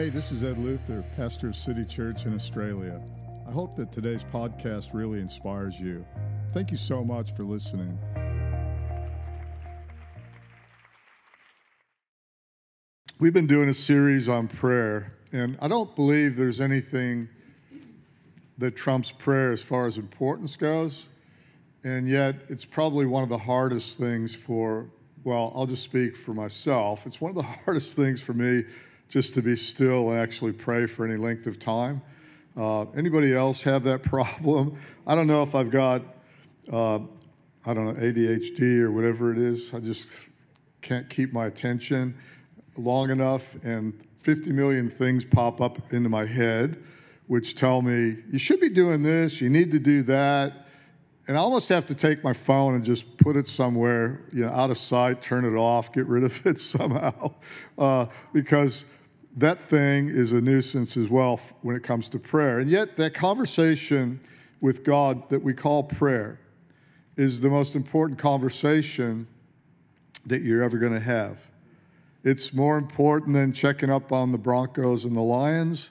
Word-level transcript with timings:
Hey, 0.00 0.08
this 0.08 0.32
is 0.32 0.42
Ed 0.42 0.56
Luther, 0.56 1.04
pastor 1.14 1.48
of 1.48 1.56
City 1.56 1.84
Church 1.84 2.24
in 2.24 2.34
Australia. 2.34 3.02
I 3.46 3.52
hope 3.52 3.76
that 3.76 3.92
today's 3.92 4.24
podcast 4.24 4.94
really 4.94 5.20
inspires 5.20 5.78
you. 5.78 6.06
Thank 6.54 6.70
you 6.70 6.78
so 6.78 7.04
much 7.04 7.36
for 7.36 7.44
listening. 7.44 7.98
We've 13.18 13.34
been 13.34 13.46
doing 13.46 13.68
a 13.68 13.74
series 13.74 14.26
on 14.26 14.48
prayer, 14.48 15.12
and 15.32 15.58
I 15.60 15.68
don't 15.68 15.94
believe 15.94 16.34
there's 16.34 16.62
anything 16.62 17.28
that 18.56 18.74
trumps 18.74 19.12
prayer 19.12 19.52
as 19.52 19.62
far 19.62 19.86
as 19.86 19.98
importance 19.98 20.56
goes. 20.56 21.08
And 21.84 22.08
yet, 22.08 22.36
it's 22.48 22.64
probably 22.64 23.04
one 23.04 23.22
of 23.22 23.28
the 23.28 23.36
hardest 23.36 23.98
things 23.98 24.34
for, 24.34 24.86
well, 25.24 25.52
I'll 25.54 25.66
just 25.66 25.84
speak 25.84 26.16
for 26.16 26.32
myself. 26.32 27.00
It's 27.04 27.20
one 27.20 27.28
of 27.28 27.36
the 27.36 27.42
hardest 27.66 27.96
things 27.96 28.22
for 28.22 28.32
me 28.32 28.64
just 29.10 29.34
to 29.34 29.42
be 29.42 29.56
still 29.56 30.10
and 30.10 30.18
actually 30.20 30.52
pray 30.52 30.86
for 30.86 31.04
any 31.04 31.16
length 31.16 31.46
of 31.46 31.58
time. 31.58 32.00
Uh, 32.56 32.82
anybody 32.96 33.34
else 33.34 33.60
have 33.62 33.82
that 33.84 34.02
problem? 34.04 34.78
I 35.06 35.14
don't 35.14 35.26
know 35.26 35.42
if 35.42 35.54
I've 35.54 35.70
got, 35.70 36.02
uh, 36.72 37.00
I 37.66 37.74
don't 37.74 37.84
know, 37.84 37.94
ADHD 37.94 38.78
or 38.78 38.92
whatever 38.92 39.32
it 39.32 39.38
is. 39.38 39.74
I 39.74 39.80
just 39.80 40.08
can't 40.80 41.10
keep 41.10 41.32
my 41.32 41.46
attention 41.46 42.16
long 42.76 43.10
enough, 43.10 43.42
and 43.64 43.92
50 44.22 44.52
million 44.52 44.90
things 44.90 45.24
pop 45.24 45.60
up 45.60 45.92
into 45.92 46.08
my 46.08 46.24
head, 46.24 46.82
which 47.26 47.56
tell 47.56 47.82
me, 47.82 48.16
you 48.30 48.38
should 48.38 48.60
be 48.60 48.68
doing 48.70 49.02
this, 49.02 49.40
you 49.40 49.50
need 49.50 49.70
to 49.72 49.78
do 49.78 50.02
that. 50.04 50.66
And 51.26 51.36
I 51.36 51.40
almost 51.40 51.68
have 51.68 51.86
to 51.86 51.94
take 51.94 52.24
my 52.24 52.32
phone 52.32 52.74
and 52.74 52.84
just 52.84 53.16
put 53.18 53.36
it 53.36 53.46
somewhere, 53.46 54.22
you 54.32 54.44
know, 54.44 54.50
out 54.50 54.70
of 54.70 54.78
sight, 54.78 55.22
turn 55.22 55.44
it 55.44 55.56
off, 55.56 55.92
get 55.92 56.06
rid 56.06 56.24
of 56.24 56.34
it 56.46 56.60
somehow, 56.60 57.32
uh, 57.78 58.06
because 58.32 58.84
that 59.36 59.68
thing 59.68 60.08
is 60.08 60.32
a 60.32 60.40
nuisance 60.40 60.96
as 60.96 61.08
well 61.08 61.40
when 61.62 61.76
it 61.76 61.82
comes 61.82 62.08
to 62.08 62.18
prayer. 62.18 62.58
And 62.58 62.70
yet, 62.70 62.96
that 62.96 63.14
conversation 63.14 64.20
with 64.60 64.84
God 64.84 65.28
that 65.30 65.42
we 65.42 65.54
call 65.54 65.82
prayer 65.82 66.38
is 67.16 67.40
the 67.40 67.48
most 67.48 67.74
important 67.74 68.18
conversation 68.18 69.26
that 70.26 70.42
you're 70.42 70.62
ever 70.62 70.78
going 70.78 70.92
to 70.92 71.00
have. 71.00 71.38
It's 72.24 72.52
more 72.52 72.76
important 72.76 73.34
than 73.34 73.52
checking 73.52 73.90
up 73.90 74.12
on 74.12 74.32
the 74.32 74.38
Broncos 74.38 75.04
and 75.04 75.16
the 75.16 75.22
Lions. 75.22 75.90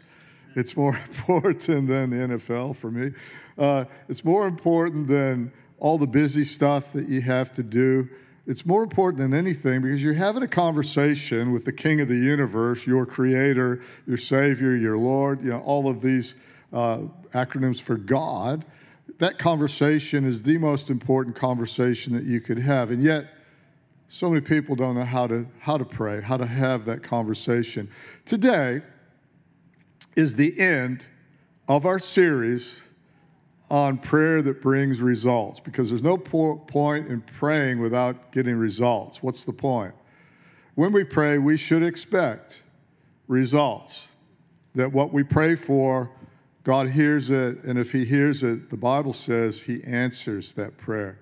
It's 0.56 0.76
more 0.76 0.98
important 1.08 1.88
than 1.88 2.10
the 2.10 2.38
NFL 2.38 2.78
for 2.78 2.92
me. 2.92 3.12
Uh, 3.58 3.86
it's 4.08 4.23
more 4.23 4.48
important 4.48 5.08
than 5.08 5.52
all 5.80 5.98
the 5.98 6.08
busy 6.08 6.44
stuff 6.44 6.92
that 6.94 7.08
you 7.08 7.22
have 7.22 7.54
to 7.56 7.64
do. 7.64 8.08
It's 8.50 8.66
more 8.66 8.81
important 8.81 9.22
than 9.22 9.38
anything 9.38 9.83
because 9.83 10.02
you're 10.02 10.16
having 10.16 10.42
a 10.42 10.47
conversation 10.47 11.52
with 11.52 11.66
the 11.66 11.72
King 11.72 12.02
of 12.02 12.08
the 12.08 12.16
universe, 12.16 12.88
your 12.88 13.05
Creator, 13.05 13.83
your 14.08 14.17
Savior, 14.17 14.75
your 14.75 14.97
Lord, 14.97 15.44
you 15.44 15.52
know, 15.52 15.59
all 15.59 15.88
of 15.88 16.02
these 16.02 16.33
uh, 16.73 17.02
acronyms 17.36 17.80
for 17.80 17.95
God. 17.95 18.66
That 19.20 19.38
conversation 19.38 20.25
is 20.25 20.42
the 20.42 20.58
most 20.58 20.89
important 20.89 21.36
conversation 21.36 22.11
that 22.14 22.23
you 22.23 22.42
could 22.42 22.58
have. 22.58 22.89
And 22.89 23.03
yet, 23.03 23.25
so 24.08 24.30
many 24.30 24.42
people 24.42 24.75
don't 24.75 24.95
know 24.95 25.05
how 25.05 25.27
to, 25.27 25.45
how 25.59 25.77
to 25.77 25.86
pray, 25.86 26.20
how 26.20 26.38
to 26.38 26.47
have 26.47 26.86
that 26.86 27.03
conversation. 27.03 27.88
Today 28.25 28.81
is 30.16 30.36
the 30.36 30.59
end 30.59 31.05
of 31.67 31.86
our 31.86 32.00
series 32.00 32.81
on 33.70 33.98
prayer 33.98 34.42
that 34.42 34.62
brings 34.62 35.00
results 35.00 35.59
because 35.59 35.89
there's 35.89 36.02
no 36.02 36.17
po- 36.17 36.58
point 36.67 37.08
in 37.08 37.22
praying 37.22 37.80
without 37.80 38.31
getting 38.31 38.56
results. 38.56 39.22
What's 39.22 39.44
the 39.44 39.53
point? 39.53 39.94
When 40.76 40.92
we 40.92 41.03
pray, 41.03 41.38
we 41.38 41.58
should 41.58 41.84
expect 41.84 42.58
results. 43.28 44.08
That 44.76 44.92
what 44.92 45.14
we 45.14 45.23
pray 45.23 45.55
for, 45.55 46.10
God 46.64 46.89
hears 46.89 47.30
it, 47.30 47.64
and 47.64 47.77
if 47.77 47.92
He 47.92 48.05
hears 48.05 48.44
it, 48.44 48.70
the 48.70 48.77
Bible 48.77 49.14
says 49.14 49.60
He 49.60 49.83
answers 49.83 50.54
that 50.54 50.77
prayer. 50.77 51.20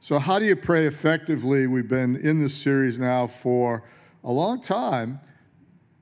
So, 0.00 0.18
how 0.18 0.38
do 0.38 0.44
you 0.44 0.56
pray 0.56 0.86
effectively? 0.86 1.66
We've 1.66 1.88
been 1.88 2.16
in 2.16 2.42
this 2.42 2.54
series 2.54 2.98
now 2.98 3.30
for 3.42 3.84
a 4.22 4.30
long 4.30 4.60
time, 4.60 5.18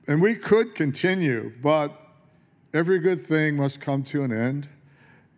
and 0.07 0.21
we 0.21 0.35
could 0.35 0.75
continue, 0.75 1.51
but 1.61 1.97
every 2.73 2.99
good 2.99 3.25
thing 3.27 3.55
must 3.55 3.79
come 3.79 4.03
to 4.03 4.23
an 4.23 4.31
end 4.31 4.67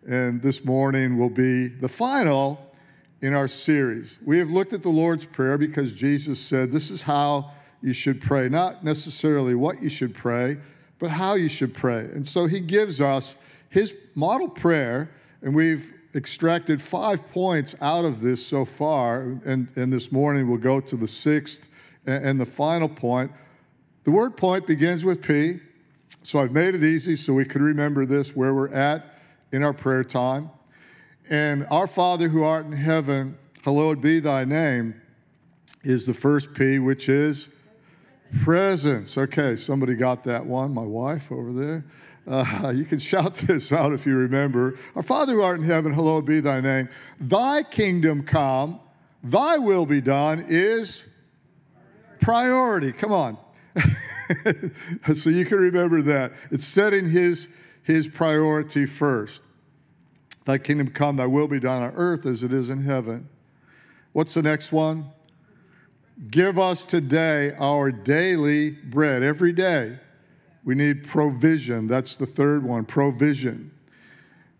and 0.06 0.40
this 0.40 0.64
morning 0.64 1.18
will 1.18 1.30
be 1.30 1.68
the 1.68 1.88
final 1.88 2.60
in 3.22 3.34
our 3.34 3.48
series. 3.48 4.16
We 4.24 4.38
have 4.38 4.50
looked 4.50 4.72
at 4.72 4.82
the 4.82 4.88
Lord's 4.88 5.24
Prayer 5.24 5.58
because 5.58 5.92
Jesus 5.92 6.38
said 6.38 6.70
this 6.70 6.90
is 6.90 7.02
how 7.02 7.50
you 7.82 7.92
should 7.92 8.20
pray, 8.20 8.48
not 8.48 8.84
necessarily 8.84 9.54
what 9.54 9.82
you 9.82 9.88
should 9.88 10.14
pray, 10.14 10.58
but 11.00 11.10
how 11.10 11.34
you 11.34 11.48
should 11.48 11.74
pray. 11.74 12.00
And 12.00 12.26
so 12.26 12.46
he 12.46 12.60
gives 12.60 13.00
us 13.00 13.34
his 13.70 13.94
model 14.14 14.48
prayer, 14.48 15.10
and 15.42 15.54
we've 15.54 15.92
extracted 16.14 16.80
five 16.80 17.20
points 17.32 17.74
out 17.80 18.04
of 18.04 18.20
this 18.20 18.44
so 18.44 18.64
far. 18.64 19.22
And, 19.44 19.68
and 19.76 19.92
this 19.92 20.12
morning 20.12 20.48
we'll 20.48 20.58
go 20.58 20.80
to 20.80 20.96
the 20.96 21.08
sixth 21.08 21.66
and, 22.06 22.24
and 22.24 22.40
the 22.40 22.46
final 22.46 22.88
point. 22.88 23.32
The 24.04 24.12
word 24.12 24.36
point 24.36 24.68
begins 24.68 25.04
with 25.04 25.20
P. 25.20 25.60
So 26.22 26.38
I've 26.38 26.52
made 26.52 26.74
it 26.74 26.84
easy 26.84 27.16
so 27.16 27.32
we 27.32 27.44
could 27.44 27.62
remember 27.62 28.06
this 28.06 28.34
where 28.34 28.54
we're 28.54 28.72
at 28.72 29.15
in 29.52 29.62
our 29.62 29.72
prayer 29.72 30.04
time. 30.04 30.50
And 31.30 31.66
our 31.70 31.86
Father 31.86 32.28
who 32.28 32.42
art 32.44 32.66
in 32.66 32.72
heaven, 32.72 33.36
hallowed 33.62 34.00
be 34.00 34.20
thy 34.20 34.44
name, 34.44 35.00
is 35.82 36.06
the 36.06 36.14
first 36.14 36.52
P, 36.54 36.78
which 36.78 37.08
is 37.08 37.48
presence. 38.42 39.16
Okay, 39.16 39.56
somebody 39.56 39.94
got 39.94 40.24
that 40.24 40.44
one, 40.44 40.72
my 40.72 40.82
wife 40.82 41.30
over 41.30 41.52
there. 41.52 41.84
Uh, 42.28 42.70
you 42.74 42.84
can 42.84 42.98
shout 42.98 43.34
this 43.46 43.72
out 43.72 43.92
if 43.92 44.06
you 44.06 44.16
remember. 44.16 44.78
Our 44.94 45.02
Father 45.02 45.34
who 45.34 45.42
art 45.42 45.60
in 45.60 45.66
heaven, 45.66 45.92
hallowed 45.92 46.26
be 46.26 46.40
thy 46.40 46.60
name. 46.60 46.88
Thy 47.20 47.62
kingdom 47.62 48.24
come, 48.24 48.80
thy 49.24 49.58
will 49.58 49.86
be 49.86 50.00
done 50.00 50.44
is 50.48 51.04
priority. 52.20 52.92
Come 52.92 53.12
on. 53.12 53.38
so 55.14 55.30
you 55.30 55.44
can 55.46 55.58
remember 55.58 56.02
that. 56.02 56.32
It's 56.50 56.66
setting 56.66 57.08
his 57.08 57.48
his 57.86 58.08
priority 58.08 58.84
first. 58.84 59.40
Thy 60.44 60.58
kingdom 60.58 60.88
come, 60.88 61.16
thy 61.16 61.26
will 61.26 61.46
be 61.46 61.60
done 61.60 61.84
on 61.84 61.92
earth 61.94 62.26
as 62.26 62.42
it 62.42 62.52
is 62.52 62.68
in 62.68 62.82
heaven. 62.82 63.28
What's 64.12 64.34
the 64.34 64.42
next 64.42 64.72
one? 64.72 65.06
Give 66.30 66.58
us 66.58 66.84
today 66.84 67.52
our 67.58 67.92
daily 67.92 68.70
bread. 68.70 69.22
Every 69.22 69.52
day 69.52 69.96
we 70.64 70.74
need 70.74 71.06
provision. 71.06 71.86
That's 71.86 72.16
the 72.16 72.26
third 72.26 72.64
one 72.64 72.84
provision. 72.84 73.70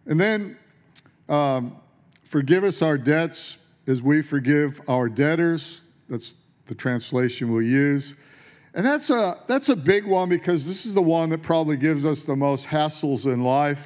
And 0.06 0.20
then 0.20 0.56
um, 1.28 1.76
forgive 2.30 2.62
us 2.62 2.80
our 2.80 2.96
debts 2.96 3.58
as 3.88 4.02
we 4.02 4.22
forgive 4.22 4.80
our 4.86 5.08
debtors. 5.08 5.80
That's 6.08 6.34
the 6.68 6.76
translation 6.76 7.50
we'll 7.52 7.62
use. 7.62 8.14
And 8.76 8.84
that's 8.84 9.08
a, 9.08 9.38
that's 9.46 9.70
a 9.70 9.74
big 9.74 10.04
one 10.04 10.28
because 10.28 10.66
this 10.66 10.84
is 10.84 10.92
the 10.92 11.02
one 11.02 11.30
that 11.30 11.42
probably 11.42 11.78
gives 11.78 12.04
us 12.04 12.24
the 12.24 12.36
most 12.36 12.66
hassles 12.66 13.24
in 13.24 13.42
life 13.42 13.80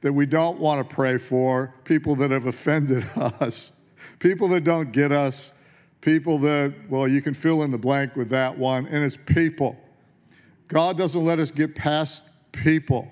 that 0.00 0.10
we 0.10 0.24
don't 0.24 0.58
want 0.58 0.88
to 0.88 0.94
pray 0.94 1.18
for 1.18 1.74
people 1.84 2.16
that 2.16 2.30
have 2.30 2.46
offended 2.46 3.04
us, 3.16 3.72
people 4.18 4.48
that 4.48 4.64
don't 4.64 4.92
get 4.92 5.12
us, 5.12 5.52
people 6.00 6.38
that, 6.38 6.74
well, 6.88 7.06
you 7.06 7.20
can 7.20 7.34
fill 7.34 7.64
in 7.64 7.70
the 7.70 7.76
blank 7.76 8.16
with 8.16 8.30
that 8.30 8.56
one, 8.56 8.86
and 8.86 9.04
it's 9.04 9.18
people. 9.26 9.76
God 10.68 10.96
doesn't 10.96 11.22
let 11.22 11.38
us 11.38 11.50
get 11.50 11.74
past 11.74 12.22
people. 12.52 13.06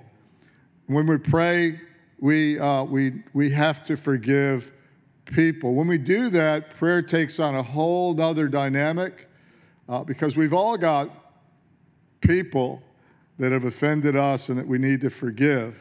When 0.87 1.07
we 1.07 1.19
pray, 1.19 1.79
we, 2.21 2.59
uh, 2.59 2.85
we, 2.85 3.23
we 3.35 3.51
have 3.51 3.85
to 3.85 3.99
forgive 3.99 4.73
people. 5.27 5.75
When 5.75 5.89
we 5.89 5.99
do 5.99 6.31
that, 6.31 6.75
prayer 6.79 7.03
takes 7.03 7.39
on 7.39 7.55
a 7.55 7.63
whole 7.63 8.19
other 8.19 8.49
dynamic 8.49 9.28
uh, 9.89 10.05
because 10.05 10.37
we've 10.37 10.53
all 10.53 10.77
got 10.77 11.11
people 12.21 12.83
that 13.39 13.53
have 13.53 13.65
offended 13.65 14.17
us 14.17 14.49
and 14.49 14.59
that 14.59 14.67
we 14.67 14.79
need 14.79 15.01
to 15.01 15.11
forgive. 15.11 15.77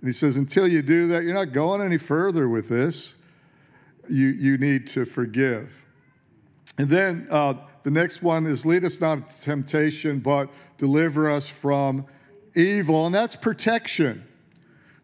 And 0.00 0.08
he 0.08 0.12
says, 0.12 0.36
until 0.36 0.66
you 0.66 0.82
do 0.82 1.08
that, 1.08 1.22
you're 1.24 1.34
not 1.34 1.52
going 1.52 1.80
any 1.80 1.98
further 1.98 2.48
with 2.48 2.68
this. 2.68 3.14
You, 4.08 4.28
you 4.28 4.58
need 4.58 4.88
to 4.88 5.04
forgive. 5.04 5.70
And 6.78 6.88
then 6.88 7.28
uh, 7.30 7.54
the 7.84 7.90
next 7.90 8.22
one 8.22 8.46
is 8.46 8.66
lead 8.66 8.84
us 8.84 9.00
not 9.00 9.18
into 9.18 9.40
temptation, 9.42 10.18
but 10.18 10.48
deliver 10.78 11.30
us 11.30 11.48
from 11.48 12.06
evil. 12.56 13.06
And 13.06 13.14
that's 13.14 13.36
protection, 13.36 14.24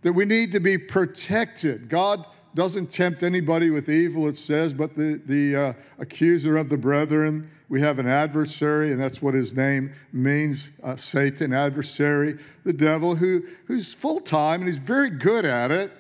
that 0.03 0.13
we 0.13 0.25
need 0.25 0.51
to 0.53 0.61
be 0.61 0.79
protected. 0.79 1.89
God 1.89 2.27
doesn't 2.55 2.91
tempt 2.91 3.23
anybody 3.23 3.71
with 3.71 3.89
evil, 3.89 4.27
it 4.29 4.37
says, 4.37 4.73
but 4.73 4.97
the, 4.97 5.21
the 5.27 5.57
uh, 5.57 5.73
accuser 5.99 6.57
of 6.57 6.69
the 6.69 6.77
brethren 6.77 7.49
we 7.69 7.81
have 7.83 7.99
an 7.99 8.09
adversary, 8.09 8.93
and 8.93 9.01
that's 9.01 9.21
what 9.21 9.35
his 9.35 9.55
name 9.55 9.93
means 10.13 10.71
uh, 10.83 10.97
Satan, 10.97 11.53
adversary, 11.53 12.39
the 12.65 12.73
devil, 12.73 13.15
who, 13.15 13.43
who's 13.67 13.93
full 13.93 14.21
time 14.21 14.63
and 14.63 14.71
he's 14.71 14.79
very 14.79 15.11
good 15.11 15.45
at 15.45 15.71
it. 15.71 15.93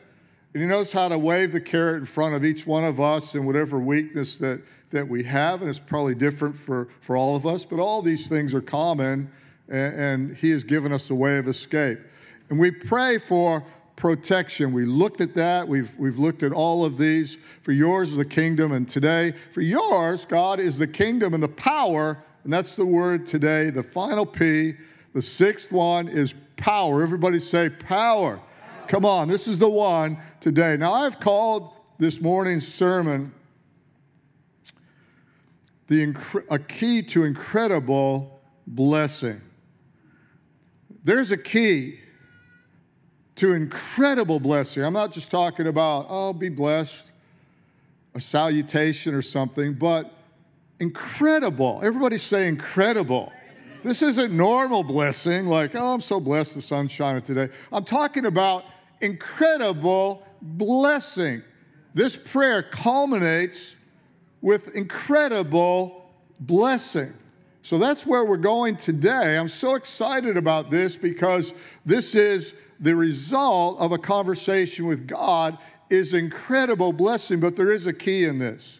And 0.54 0.62
he 0.62 0.68
knows 0.68 0.90
how 0.90 1.08
to 1.08 1.18
wave 1.18 1.52
the 1.52 1.60
carrot 1.60 1.96
in 1.96 2.06
front 2.06 2.34
of 2.34 2.44
each 2.44 2.66
one 2.66 2.84
of 2.84 3.00
us 3.00 3.34
and 3.34 3.46
whatever 3.46 3.78
weakness 3.78 4.38
that, 4.38 4.62
that 4.92 5.06
we 5.06 5.22
have. 5.24 5.60
And 5.60 5.68
it's 5.68 5.78
probably 5.78 6.14
different 6.14 6.56
for, 6.56 6.88
for 7.06 7.18
all 7.18 7.36
of 7.36 7.46
us, 7.46 7.66
but 7.66 7.78
all 7.78 8.00
these 8.00 8.28
things 8.28 8.54
are 8.54 8.62
common 8.62 9.30
and, 9.68 9.94
and 9.94 10.36
He 10.36 10.50
has 10.50 10.64
given 10.64 10.90
us 10.90 11.10
a 11.10 11.14
way 11.14 11.36
of 11.36 11.48
escape. 11.48 11.98
And 12.48 12.58
we 12.58 12.70
pray 12.70 13.18
for 13.18 13.62
protection. 13.98 14.72
We 14.72 14.86
looked 14.86 15.20
at 15.20 15.34
that. 15.34 15.66
We've, 15.66 15.90
we've 15.98 16.18
looked 16.18 16.42
at 16.42 16.52
all 16.52 16.84
of 16.84 16.96
these. 16.96 17.36
For 17.62 17.72
yours 17.72 18.10
is 18.10 18.16
the 18.16 18.24
kingdom, 18.24 18.72
and 18.72 18.88
today, 18.88 19.34
for 19.52 19.60
yours, 19.60 20.24
God, 20.24 20.60
is 20.60 20.78
the 20.78 20.86
kingdom 20.86 21.34
and 21.34 21.42
the 21.42 21.48
power, 21.48 22.16
and 22.44 22.52
that's 22.52 22.76
the 22.76 22.86
word 22.86 23.26
today, 23.26 23.70
the 23.70 23.82
final 23.82 24.24
P. 24.24 24.74
The 25.14 25.20
sixth 25.20 25.72
one 25.72 26.08
is 26.08 26.32
power. 26.56 27.02
Everybody 27.02 27.40
say 27.40 27.68
power. 27.68 28.40
Come 28.86 29.04
on, 29.04 29.28
this 29.28 29.48
is 29.48 29.58
the 29.58 29.68
one 29.68 30.16
today. 30.40 30.76
Now, 30.78 30.92
I've 30.92 31.18
called 31.20 31.72
this 31.98 32.20
morning's 32.20 32.66
sermon 32.66 33.34
the, 35.88 36.14
a 36.50 36.58
key 36.58 37.02
to 37.02 37.24
incredible 37.24 38.40
blessing. 38.68 39.40
There's 41.02 41.32
a 41.32 41.36
key 41.36 42.00
to 43.38 43.54
incredible 43.54 44.40
blessing. 44.40 44.84
I'm 44.84 44.92
not 44.92 45.12
just 45.12 45.30
talking 45.30 45.68
about, 45.68 46.06
oh, 46.08 46.32
be 46.32 46.48
blessed, 46.48 47.04
a 48.14 48.20
salutation 48.20 49.14
or 49.14 49.22
something, 49.22 49.74
but 49.74 50.12
incredible. 50.80 51.80
Everybody 51.82 52.18
say 52.18 52.48
incredible. 52.48 53.32
This 53.84 54.02
isn't 54.02 54.32
normal 54.32 54.82
blessing, 54.82 55.46
like, 55.46 55.76
oh, 55.76 55.94
I'm 55.94 56.00
so 56.00 56.18
blessed 56.18 56.56
the 56.56 56.62
sun's 56.62 56.90
shining 56.90 57.22
today. 57.22 57.48
I'm 57.72 57.84
talking 57.84 58.26
about 58.26 58.64
incredible 59.00 60.26
blessing. 60.42 61.42
This 61.94 62.16
prayer 62.16 62.64
culminates 62.64 63.76
with 64.42 64.68
incredible 64.74 66.10
blessing. 66.40 67.12
So 67.62 67.78
that's 67.78 68.04
where 68.04 68.24
we're 68.24 68.36
going 68.36 68.76
today. 68.76 69.36
I'm 69.36 69.48
so 69.48 69.74
excited 69.74 70.36
about 70.36 70.70
this 70.70 70.96
because 70.96 71.52
this 71.86 72.14
is 72.14 72.52
the 72.80 72.94
result 72.94 73.78
of 73.78 73.92
a 73.92 73.98
conversation 73.98 74.86
with 74.86 75.06
God 75.06 75.58
is 75.90 76.12
incredible 76.14 76.92
blessing, 76.92 77.40
but 77.40 77.56
there 77.56 77.72
is 77.72 77.86
a 77.86 77.92
key 77.92 78.24
in 78.24 78.38
this. 78.38 78.78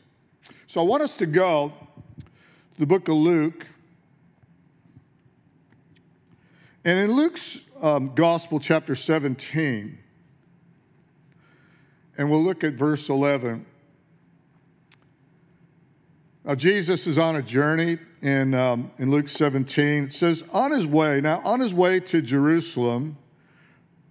So 0.67 0.81
I 0.81 0.85
want 0.85 1.03
us 1.03 1.15
to 1.15 1.27
go 1.27 1.73
to 2.19 2.81
the 2.81 2.87
book 2.87 3.09
of 3.09 3.17
Luke. 3.17 3.67
And 6.85 6.99
in 6.99 7.13
Luke's 7.13 7.61
um, 7.81 8.15
Gospel, 8.15 8.61
chapter 8.61 8.95
17, 8.95 9.99
and 12.19 12.31
we'll 12.31 12.45
look 12.45 12.65
at 12.65 12.75
verse 12.75 13.09
11. 13.09 13.65
Now, 16.45 16.55
Jesus 16.55 17.07
is 17.07 17.19
on 17.19 17.37
a 17.37 17.43
journey 17.43 17.99
in, 18.23 18.55
um, 18.55 18.91
in 18.99 19.11
Luke 19.11 19.29
17. 19.29 20.05
It 20.05 20.13
says, 20.13 20.43
on 20.51 20.71
his 20.71 20.87
way, 20.87 21.21
now, 21.21 21.41
on 21.45 21.61
his 21.61 21.75
way 21.75 22.01
to 22.01 22.23
Jerusalem, 22.23 23.17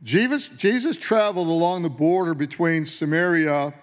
Jesus, 0.04 0.50
Jesus 0.58 0.98
traveled 0.98 1.48
along 1.48 1.84
the 1.84 1.90
border 1.90 2.34
between 2.34 2.86
Samaria 2.86 3.74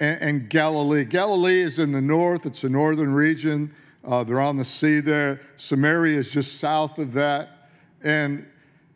and, 0.00 0.20
and, 0.20 0.50
Galilee. 0.50 1.04
Galilee 1.04 1.62
is 1.62 1.78
in 1.78 1.92
the 1.92 2.00
north, 2.00 2.46
it's 2.46 2.64
a 2.64 2.68
northern 2.68 3.12
region. 3.12 3.72
Uh, 4.04 4.24
they're 4.24 4.40
on 4.40 4.56
the 4.56 4.64
sea 4.64 5.00
there. 5.00 5.40
Samaria 5.56 6.18
is 6.18 6.28
just 6.28 6.58
south 6.58 6.98
of 6.98 7.12
that. 7.12 7.68
And 8.02 8.44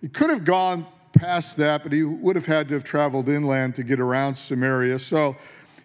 he 0.00 0.08
could 0.08 0.30
have 0.30 0.44
gone 0.44 0.84
past 1.12 1.56
that, 1.58 1.84
but 1.84 1.92
he 1.92 2.02
would 2.02 2.34
have 2.34 2.46
had 2.46 2.68
to 2.68 2.74
have 2.74 2.84
traveled 2.84 3.28
inland 3.28 3.76
to 3.76 3.84
get 3.84 4.00
around 4.00 4.34
Samaria. 4.34 4.98
So 4.98 5.36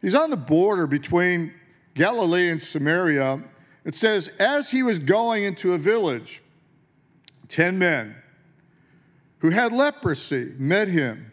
he's 0.02 0.16
on 0.16 0.32
the 0.32 0.38
border 0.38 0.88
between 0.88 1.54
Galilee 1.94 2.50
and 2.50 2.62
Samaria. 2.62 3.42
It 3.86 3.96
says, 3.96 4.30
as 4.40 4.70
he 4.70 4.82
was 4.82 4.98
going 4.98 5.44
into 5.44 5.74
a 5.74 5.78
village, 5.78 6.42
10 7.50 7.78
men 7.78 8.16
who 9.42 9.50
had 9.50 9.74
leprosy 9.74 10.54
met 10.58 10.88
him. 10.88 11.32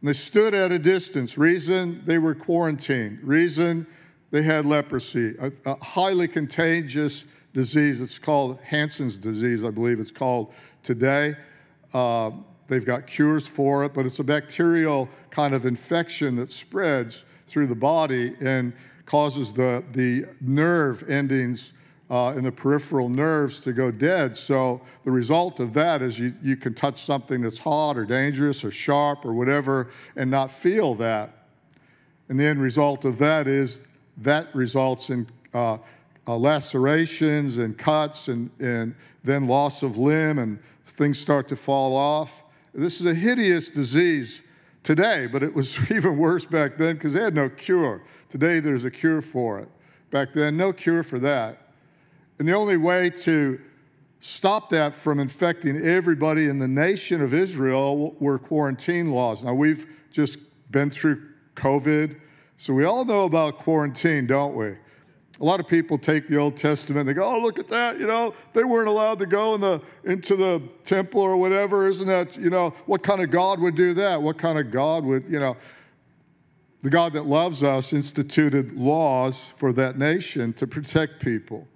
And 0.00 0.08
they 0.08 0.12
stood 0.12 0.54
at 0.54 0.70
a 0.70 0.78
distance. 0.78 1.38
Reason 1.38 2.02
they 2.06 2.18
were 2.18 2.34
quarantined. 2.34 3.20
Reason 3.22 3.86
they 4.30 4.42
had 4.42 4.66
leprosy, 4.66 5.34
a, 5.40 5.50
a 5.64 5.82
highly 5.82 6.28
contagious 6.28 7.24
disease. 7.54 8.00
It's 8.00 8.18
called 8.18 8.58
Hansen's 8.60 9.16
disease, 9.16 9.64
I 9.64 9.70
believe 9.70 9.98
it's 9.98 10.10
called 10.10 10.52
today. 10.84 11.34
Uh, 11.94 12.32
they've 12.68 12.84
got 12.84 13.06
cures 13.06 13.46
for 13.46 13.82
it, 13.84 13.94
but 13.94 14.04
it's 14.04 14.18
a 14.18 14.24
bacterial 14.24 15.08
kind 15.30 15.54
of 15.54 15.64
infection 15.64 16.36
that 16.36 16.52
spreads 16.52 17.24
through 17.46 17.66
the 17.66 17.74
body 17.74 18.36
and 18.40 18.74
causes 19.06 19.54
the, 19.54 19.82
the 19.92 20.26
nerve 20.42 21.08
endings 21.08 21.72
uh, 22.10 22.32
in 22.36 22.44
the 22.44 22.52
peripheral 22.52 23.08
nerves 23.08 23.58
to 23.60 23.72
go 23.72 23.90
dead. 23.90 24.36
So 24.36 24.80
the 25.04 25.10
result 25.10 25.60
of 25.60 25.74
that 25.74 26.00
is 26.00 26.18
you, 26.18 26.34
you 26.42 26.56
can 26.56 26.74
touch 26.74 27.04
something 27.04 27.40
that's 27.40 27.58
hot 27.58 27.98
or 27.98 28.04
dangerous 28.04 28.64
or 28.64 28.70
sharp 28.70 29.24
or 29.24 29.34
whatever 29.34 29.90
and 30.16 30.30
not 30.30 30.50
feel 30.50 30.94
that. 30.96 31.30
And 32.28 32.40
the 32.40 32.44
end 32.44 32.62
result 32.62 33.04
of 33.04 33.18
that 33.18 33.46
is 33.46 33.80
that 34.18 34.54
results 34.54 35.10
in 35.10 35.26
uh, 35.54 35.78
uh, 36.26 36.36
lacerations 36.36 37.56
and 37.58 37.76
cuts 37.78 38.28
and, 38.28 38.50
and 38.58 38.94
then 39.24 39.46
loss 39.46 39.82
of 39.82 39.96
limb 39.96 40.38
and 40.38 40.58
things 40.96 41.18
start 41.18 41.48
to 41.48 41.56
fall 41.56 41.94
off. 41.94 42.30
This 42.74 43.00
is 43.00 43.06
a 43.06 43.14
hideous 43.14 43.70
disease 43.70 44.40
today, 44.82 45.26
but 45.26 45.42
it 45.42 45.52
was 45.52 45.76
even 45.90 46.16
worse 46.16 46.44
back 46.44 46.78
then 46.78 46.96
because 46.96 47.12
they 47.12 47.22
had 47.22 47.34
no 47.34 47.48
cure. 47.48 48.02
Today 48.30 48.60
there's 48.60 48.84
a 48.84 48.90
cure 48.90 49.22
for 49.22 49.58
it. 49.58 49.68
Back 50.10 50.32
then, 50.34 50.56
no 50.56 50.72
cure 50.72 51.02
for 51.02 51.18
that. 51.18 51.67
And 52.38 52.46
the 52.46 52.52
only 52.52 52.76
way 52.76 53.10
to 53.22 53.60
stop 54.20 54.70
that 54.70 54.94
from 54.94 55.18
infecting 55.20 55.84
everybody 55.84 56.46
in 56.46 56.58
the 56.58 56.68
nation 56.68 57.20
of 57.20 57.34
Israel 57.34 58.14
were 58.20 58.38
quarantine 58.38 59.10
laws. 59.10 59.42
Now, 59.42 59.54
we've 59.54 59.86
just 60.12 60.38
been 60.70 60.90
through 60.90 61.22
COVID, 61.56 62.16
so 62.56 62.72
we 62.72 62.84
all 62.84 63.04
know 63.04 63.24
about 63.24 63.58
quarantine, 63.58 64.26
don't 64.26 64.54
we? 64.54 64.74
A 65.40 65.44
lot 65.44 65.60
of 65.60 65.68
people 65.68 65.98
take 65.98 66.28
the 66.28 66.36
Old 66.36 66.56
Testament 66.56 67.06
they 67.06 67.14
go, 67.14 67.22
"Oh, 67.22 67.38
look 67.38 67.60
at 67.60 67.68
that! 67.68 68.00
You 68.00 68.08
know, 68.08 68.34
they 68.54 68.64
weren't 68.64 68.88
allowed 68.88 69.20
to 69.20 69.26
go 69.26 69.54
in 69.54 69.60
the 69.60 69.80
into 70.04 70.34
the 70.34 70.60
temple 70.84 71.20
or 71.20 71.36
whatever. 71.36 71.86
Isn't 71.86 72.08
that 72.08 72.36
you 72.36 72.50
know 72.50 72.74
what 72.86 73.04
kind 73.04 73.20
of 73.20 73.30
God 73.30 73.60
would 73.60 73.76
do 73.76 73.94
that? 73.94 74.20
What 74.20 74.36
kind 74.36 74.58
of 74.58 74.72
God 74.72 75.04
would 75.04 75.24
you 75.30 75.38
know?" 75.38 75.56
The 76.82 76.90
God 76.90 77.12
that 77.12 77.26
loves 77.26 77.62
us 77.62 77.92
instituted 77.92 78.74
laws 78.74 79.52
for 79.58 79.72
that 79.74 79.96
nation 79.96 80.52
to 80.54 80.66
protect 80.66 81.20
people 81.20 81.66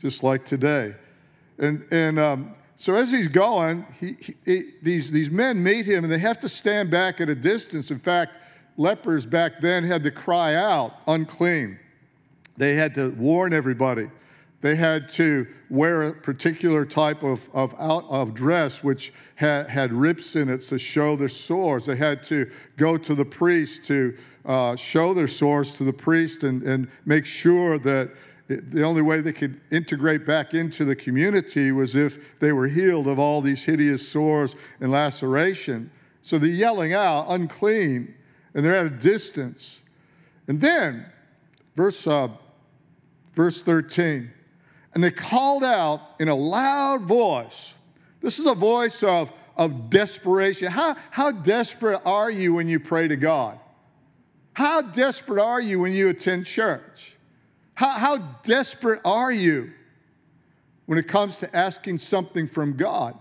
just 0.00 0.22
like 0.22 0.44
today. 0.44 0.94
And, 1.58 1.84
and 1.90 2.18
um, 2.18 2.54
so 2.76 2.94
as 2.94 3.10
he's 3.10 3.28
going, 3.28 3.86
he, 3.98 4.16
he, 4.44 4.72
these, 4.82 5.10
these 5.10 5.30
men 5.30 5.62
meet 5.62 5.86
him 5.86 6.04
and 6.04 6.12
they 6.12 6.18
have 6.18 6.38
to 6.40 6.48
stand 6.48 6.90
back 6.90 7.20
at 7.20 7.28
a 7.28 7.34
distance. 7.34 7.90
In 7.90 7.98
fact, 7.98 8.32
lepers 8.76 9.24
back 9.24 9.60
then 9.60 9.84
had 9.84 10.02
to 10.02 10.10
cry 10.10 10.54
out, 10.54 10.92
unclean. 11.06 11.78
They 12.56 12.74
had 12.74 12.94
to 12.96 13.10
warn 13.12 13.52
everybody. 13.52 14.10
They 14.62 14.74
had 14.74 15.10
to 15.14 15.46
wear 15.70 16.02
a 16.02 16.12
particular 16.12 16.84
type 16.84 17.22
of, 17.22 17.40
of, 17.52 17.74
out, 17.78 18.04
of 18.08 18.34
dress 18.34 18.82
which 18.82 19.12
had, 19.34 19.68
had 19.68 19.92
rips 19.92 20.34
in 20.34 20.48
it 20.48 20.66
to 20.68 20.78
show 20.78 21.16
their 21.16 21.28
sores. 21.28 21.86
They 21.86 21.96
had 21.96 22.26
to 22.26 22.50
go 22.76 22.96
to 22.96 23.14
the 23.14 23.24
priest 23.24 23.84
to 23.86 24.16
uh, 24.44 24.76
show 24.76 25.12
their 25.12 25.28
sores 25.28 25.76
to 25.76 25.84
the 25.84 25.92
priest 25.92 26.42
and, 26.42 26.62
and 26.62 26.88
make 27.04 27.26
sure 27.26 27.78
that 27.78 28.10
the 28.48 28.82
only 28.84 29.02
way 29.02 29.20
they 29.20 29.32
could 29.32 29.60
integrate 29.72 30.24
back 30.24 30.54
into 30.54 30.84
the 30.84 30.94
community 30.94 31.72
was 31.72 31.96
if 31.96 32.18
they 32.38 32.52
were 32.52 32.68
healed 32.68 33.08
of 33.08 33.18
all 33.18 33.40
these 33.40 33.62
hideous 33.62 34.06
sores 34.06 34.54
and 34.80 34.92
laceration. 34.92 35.90
So 36.22 36.38
they're 36.38 36.48
yelling 36.48 36.92
out, 36.92 37.26
unclean, 37.28 38.14
and 38.54 38.64
they're 38.64 38.74
at 38.74 38.86
a 38.86 38.90
distance. 38.90 39.78
And 40.46 40.60
then, 40.60 41.06
verse, 41.74 42.06
uh, 42.06 42.28
verse 43.34 43.62
13, 43.62 44.30
and 44.94 45.02
they 45.02 45.10
called 45.10 45.64
out 45.64 46.00
in 46.20 46.28
a 46.28 46.34
loud 46.34 47.02
voice. 47.02 47.72
This 48.20 48.38
is 48.38 48.46
a 48.46 48.54
voice 48.54 49.02
of, 49.02 49.30
of 49.56 49.90
desperation. 49.90 50.70
How, 50.70 50.96
how 51.10 51.32
desperate 51.32 52.00
are 52.04 52.30
you 52.30 52.54
when 52.54 52.68
you 52.68 52.78
pray 52.78 53.08
to 53.08 53.16
God? 53.16 53.58
How 54.52 54.80
desperate 54.80 55.42
are 55.42 55.60
you 55.60 55.80
when 55.80 55.92
you 55.92 56.08
attend 56.08 56.46
church? 56.46 57.15
How, 57.76 57.90
how 57.90 58.16
desperate 58.42 59.02
are 59.04 59.30
you 59.30 59.70
when 60.86 60.98
it 60.98 61.06
comes 61.06 61.36
to 61.36 61.56
asking 61.56 61.98
something 61.98 62.48
from 62.48 62.74
God? 62.76 63.16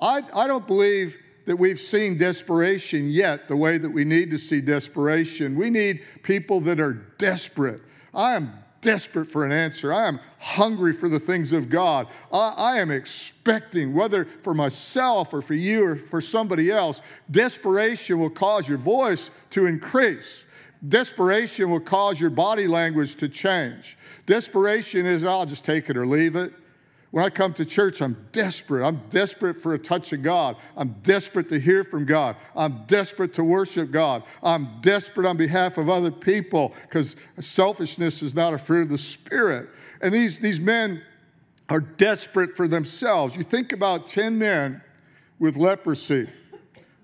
I, 0.00 0.22
I 0.32 0.46
don't 0.46 0.66
believe 0.66 1.16
that 1.46 1.56
we've 1.56 1.80
seen 1.80 2.16
desperation 2.16 3.10
yet 3.10 3.48
the 3.48 3.56
way 3.56 3.78
that 3.78 3.90
we 3.90 4.04
need 4.04 4.30
to 4.30 4.38
see 4.38 4.60
desperation. 4.60 5.56
We 5.56 5.70
need 5.70 6.02
people 6.22 6.60
that 6.62 6.78
are 6.78 6.94
desperate. 7.18 7.80
I 8.14 8.34
am 8.34 8.52
desperate 8.80 9.30
for 9.30 9.44
an 9.44 9.50
answer. 9.50 9.92
I 9.92 10.06
am 10.06 10.20
hungry 10.38 10.92
for 10.92 11.08
the 11.08 11.18
things 11.18 11.50
of 11.50 11.68
God. 11.68 12.06
I, 12.32 12.50
I, 12.50 12.78
am 12.78 12.92
expecting, 12.92 13.92
whether 13.92 14.28
for 14.44 14.54
myself 14.54 15.34
or 15.34 15.42
for 15.42 15.54
you 15.54 15.84
or 15.84 15.96
for 15.96 16.20
somebody 16.20 16.70
else, 16.70 17.00
desperation 17.32 18.20
will 18.20 18.30
cause 18.30 18.68
your 18.68 18.78
voice 18.78 19.30
to 19.50 19.66
increase. 19.66 20.44
Desperation 20.88 21.70
will 21.70 21.80
cause 21.80 22.20
your 22.20 22.30
body 22.30 22.66
language 22.66 23.16
to 23.16 23.28
change. 23.28 23.96
Desperation 24.26 25.06
is, 25.06 25.24
I'll 25.24 25.46
just 25.46 25.64
take 25.64 25.88
it 25.88 25.96
or 25.96 26.06
leave 26.06 26.36
it. 26.36 26.52
When 27.12 27.24
I 27.24 27.30
come 27.30 27.54
to 27.54 27.64
church, 27.64 28.02
I'm 28.02 28.16
desperate. 28.32 28.86
I'm 28.86 29.00
desperate 29.10 29.62
for 29.62 29.74
a 29.74 29.78
touch 29.78 30.12
of 30.12 30.22
God. 30.22 30.56
I'm 30.76 30.94
desperate 31.02 31.48
to 31.48 31.58
hear 31.58 31.84
from 31.84 32.04
God. 32.04 32.36
I'm 32.54 32.84
desperate 32.88 33.32
to 33.34 33.44
worship 33.44 33.90
God. 33.90 34.22
I'm 34.42 34.80
desperate 34.82 35.26
on 35.26 35.36
behalf 35.36 35.78
of 35.78 35.88
other 35.88 36.10
people 36.10 36.74
because 36.82 37.16
selfishness 37.40 38.22
is 38.22 38.34
not 38.34 38.52
a 38.52 38.58
fruit 38.58 38.82
of 38.82 38.88
the 38.90 38.98
Spirit. 38.98 39.70
And 40.02 40.12
these, 40.12 40.38
these 40.38 40.60
men 40.60 41.00
are 41.68 41.80
desperate 41.80 42.54
for 42.54 42.68
themselves. 42.68 43.34
You 43.34 43.44
think 43.44 43.72
about 43.72 44.08
10 44.08 44.38
men 44.38 44.82
with 45.38 45.56
leprosy. 45.56 46.28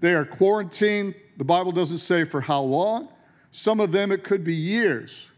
They 0.00 0.14
are 0.14 0.25
quarantined. 0.25 1.14
The 1.38 1.45
Bible 1.45 1.73
doesn't 1.73 1.99
say 1.99 2.25
for 2.25 2.41
how 2.41 2.61
long. 2.61 3.09
Some 3.53 3.81
of 3.81 3.93
them, 3.93 4.11
it 4.11 4.25
could 4.25 4.45
be 4.45 4.55
years. 4.55 5.29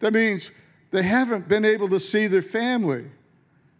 That 0.00 0.12
means 0.12 0.50
they 0.90 1.02
haven't 1.02 1.48
been 1.48 1.64
able 1.64 1.88
to 1.90 2.00
see 2.00 2.26
their 2.26 2.42
family. 2.42 3.04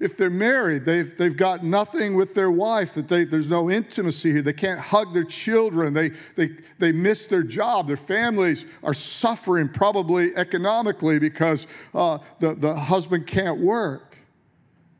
If 0.01 0.17
they're 0.17 0.31
married, 0.31 0.85
they've, 0.85 1.11
they've 1.19 1.37
got 1.37 1.65
nothing 1.65 2.15
with 2.15 2.33
their 2.35 2.53
wife, 2.53 2.93
that 2.93 3.09
they, 3.09 3.25
there's 3.25 3.49
no 3.49 3.69
intimacy 3.69 4.31
here. 4.31 4.43
They 4.43 4.53
can't 4.53 4.79
hug 4.79 5.13
their 5.13 5.25
children. 5.25 5.93
They, 5.93 6.11
they, 6.37 6.51
they 6.79 6.93
miss 6.93 7.27
their 7.27 7.43
job. 7.43 7.89
Their 7.89 7.97
families 7.97 8.65
are 8.85 8.95
suffering, 8.95 9.69
probably 9.69 10.37
economically, 10.37 11.19
because 11.19 11.67
uh, 11.95 12.19
the, 12.39 12.55
the 12.55 12.75
husband 12.75 13.27
can't 13.27 13.59
work. 13.59 14.17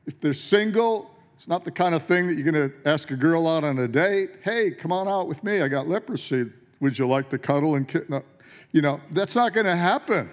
If 0.07 0.21
they're 0.21 0.35
single, 0.35 1.11
it's 1.37 1.47
not 1.47 1.65
the 1.65 1.71
kind 1.71 1.95
of 1.95 2.03
thing 2.05 2.27
that 2.27 2.35
you're 2.35 2.51
going 2.51 2.71
to 2.71 2.89
ask 2.89 3.13
a 3.13 3.17
girl 3.17 3.47
out 3.47 3.63
on 3.63 3.79
a 3.79 3.87
date. 3.87 4.31
Hey, 4.43 4.73
come 4.73 4.91
on 4.91 5.07
out 5.07 5.29
with 5.29 5.45
me. 5.45 5.61
I 5.61 5.69
got 5.69 5.87
leprosy. 5.87 6.47
Would 6.81 6.99
you 6.99 7.07
like 7.07 7.31
to 7.31 7.39
cuddle 7.39 7.77
and 7.77 7.87
kiss? 7.87 8.03
kitten? 8.03 8.23
You 8.73 8.83
know, 8.83 9.01
that's 9.13 9.35
not 9.35 9.55
going 9.55 9.67
to 9.67 9.77
happen. 9.77 10.31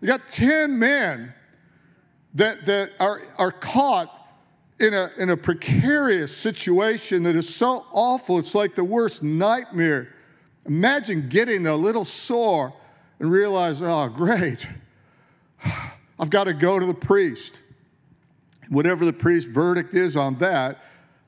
You 0.00 0.08
got 0.08 0.28
10 0.30 0.78
men 0.78 1.32
that, 2.34 2.66
that 2.66 2.90
are, 3.00 3.22
are 3.36 3.52
caught 3.52 4.24
in 4.80 4.92
a, 4.92 5.10
in 5.18 5.30
a 5.30 5.36
precarious 5.36 6.36
situation 6.36 7.22
that 7.22 7.36
is 7.36 7.52
so 7.52 7.86
awful, 7.92 8.38
it's 8.38 8.54
like 8.54 8.74
the 8.74 8.84
worst 8.84 9.22
nightmare. 9.22 10.14
Imagine 10.66 11.28
getting 11.28 11.66
a 11.66 11.76
little 11.76 12.04
sore 12.04 12.72
and 13.20 13.30
realize, 13.30 13.80
oh, 13.82 14.08
great, 14.08 14.66
I've 16.18 16.30
got 16.30 16.44
to 16.44 16.54
go 16.54 16.78
to 16.78 16.86
the 16.86 16.94
priest. 16.94 17.52
Whatever 18.68 19.04
the 19.04 19.12
priest's 19.12 19.48
verdict 19.48 19.94
is 19.94 20.16
on 20.16 20.38
that, 20.38 20.84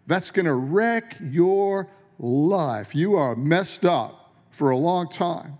that's 0.06 0.30
going 0.30 0.46
to 0.46 0.54
wreck 0.54 1.16
your 1.20 1.88
life. 2.18 2.94
You 2.94 3.14
are 3.16 3.36
messed 3.36 3.84
up 3.84 4.32
for 4.50 4.70
a 4.70 4.76
long 4.76 5.08
time. 5.08 5.56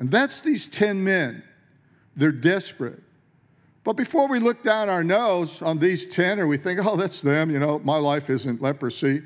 And 0.00 0.10
that's 0.10 0.40
these 0.40 0.66
10 0.66 1.04
men. 1.04 1.42
They're 2.16 2.32
desperate. 2.32 3.00
But 3.84 3.92
before 3.94 4.28
we 4.28 4.40
look 4.40 4.64
down 4.64 4.88
our 4.88 5.04
nose 5.04 5.62
on 5.62 5.78
these 5.78 6.06
10 6.06 6.40
or 6.40 6.46
we 6.46 6.56
think, 6.56 6.80
oh, 6.84 6.96
that's 6.96 7.22
them, 7.22 7.50
you 7.50 7.58
know, 7.58 7.78
my 7.80 7.96
life 7.96 8.28
isn't 8.28 8.60
leprosy, 8.60 9.22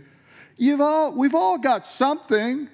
you've 0.57 0.81
all, 0.81 1.13
we've 1.13 1.35
all 1.35 1.59
got 1.59 1.87
something. 1.87 2.69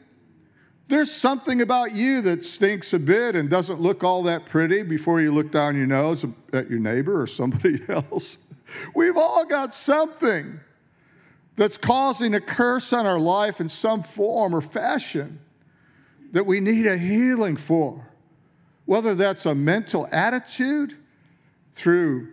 There's 0.89 1.13
something 1.13 1.61
about 1.61 1.93
you 1.95 2.21
that 2.23 2.45
stinks 2.45 2.93
a 2.95 2.99
bit 2.99 3.37
and 3.37 3.49
doesn't 3.49 3.81
look 3.81 4.03
all 4.03 4.23
that 4.25 4.47
pretty 4.47 4.83
before 4.83 5.21
you 5.21 5.33
look 5.33 5.53
down 5.53 5.77
your 5.77 5.87
nose 5.87 6.25
at 6.53 6.69
your 6.69 6.81
neighbor 6.81 7.21
or 7.21 7.27
somebody 7.27 7.83
else. 7.89 8.39
We've 8.95 9.17
all 9.17 9.45
got 9.45 9.73
something 9.75 10.59
that's 11.57 11.77
causing 11.77 12.35
a 12.35 12.41
curse 12.41 12.93
on 12.93 13.07
our 13.07 13.19
life 13.19 13.61
in 13.61 13.69
some 13.69 14.03
form 14.03 14.55
or 14.55 14.61
fashion 14.61 15.39
that 16.33 16.45
we 16.45 16.61
need 16.61 16.87
a 16.87 16.97
healing 16.97 17.57
for. 17.57 18.07
Whether 18.87 19.15
that's 19.15 19.47
a 19.47 19.55
mental 19.55 20.09
attitude, 20.11 20.97
through 21.81 22.29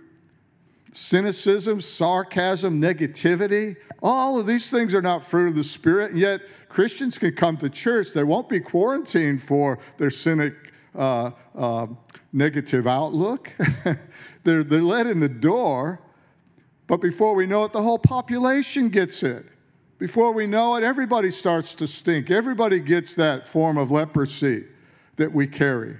cynicism, 0.93 1.79
sarcasm, 1.79 2.81
negativity. 2.81 3.75
All 4.01 4.39
of 4.39 4.47
these 4.47 4.69
things 4.69 4.93
are 4.93 5.01
not 5.01 5.29
fruit 5.29 5.49
of 5.49 5.55
the 5.55 5.63
Spirit, 5.63 6.11
and 6.11 6.19
yet 6.19 6.41
Christians 6.69 7.17
can 7.17 7.35
come 7.35 7.57
to 7.57 7.69
church. 7.69 8.09
They 8.13 8.23
won't 8.23 8.49
be 8.49 8.59
quarantined 8.59 9.43
for 9.43 9.79
their 9.97 10.09
cynic, 10.09 10.53
uh, 10.95 11.31
uh, 11.55 11.87
negative 12.33 12.87
outlook. 12.87 13.51
they're, 14.43 14.63
they're 14.63 14.81
let 14.81 15.07
in 15.07 15.19
the 15.19 15.29
door, 15.29 15.99
but 16.87 16.97
before 16.97 17.35
we 17.35 17.45
know 17.45 17.63
it, 17.63 17.73
the 17.73 17.81
whole 17.81 17.99
population 17.99 18.89
gets 18.89 19.23
it. 19.23 19.45
Before 19.99 20.31
we 20.31 20.45
know 20.45 20.75
it, 20.75 20.83
everybody 20.83 21.31
starts 21.31 21.73
to 21.75 21.87
stink. 21.87 22.29
Everybody 22.29 22.79
gets 22.79 23.15
that 23.15 23.47
form 23.47 23.77
of 23.77 23.89
leprosy 23.89 24.65
that 25.15 25.31
we 25.31 25.47
carry. 25.47 25.97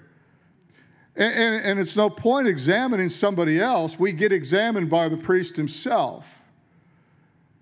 And, 1.16 1.34
and, 1.34 1.66
and, 1.66 1.80
it's 1.80 1.96
no 1.96 2.12
point 2.12 2.48
examining 2.48 3.10
somebody 3.10 3.60
else. 3.60 3.98
We 3.98 4.12
get 4.12 4.32
examined 4.32 4.92
by 4.92 5.10
the 5.10 5.18
priest 5.18 5.56
himself. 5.56 6.26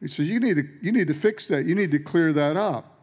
He 0.01 0.09
says, 0.09 0.27
you 0.27 0.41
need, 0.41 0.57
to, 0.57 0.63
you 0.81 0.91
need 0.91 1.07
to 1.07 1.13
fix 1.13 1.47
that. 1.47 1.65
You 1.65 1.73
need 1.73 1.91
to 1.91 1.99
clear 1.99 2.33
that 2.33 2.57
up. 2.57 2.99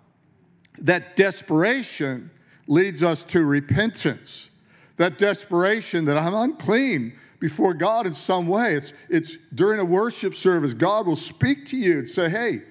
That 0.78 1.16
desperation 1.16 2.30
leads 2.66 3.02
us 3.02 3.24
to 3.24 3.46
repentance. 3.46 4.50
That 4.98 5.16
desperation 5.18 6.04
that 6.04 6.18
I'm 6.18 6.34
unclean 6.34 7.14
before 7.40 7.72
God 7.72 8.06
in 8.06 8.14
some 8.14 8.46
way. 8.46 8.74
It's, 8.74 8.92
it's 9.08 9.36
during 9.54 9.80
a 9.80 9.84
worship 9.84 10.34
service, 10.34 10.74
God 10.74 11.06
will 11.06 11.16
speak 11.16 11.66
to 11.70 11.78
you 11.78 12.00
and 12.00 12.08
say, 12.08 12.28
hey, 12.28 12.62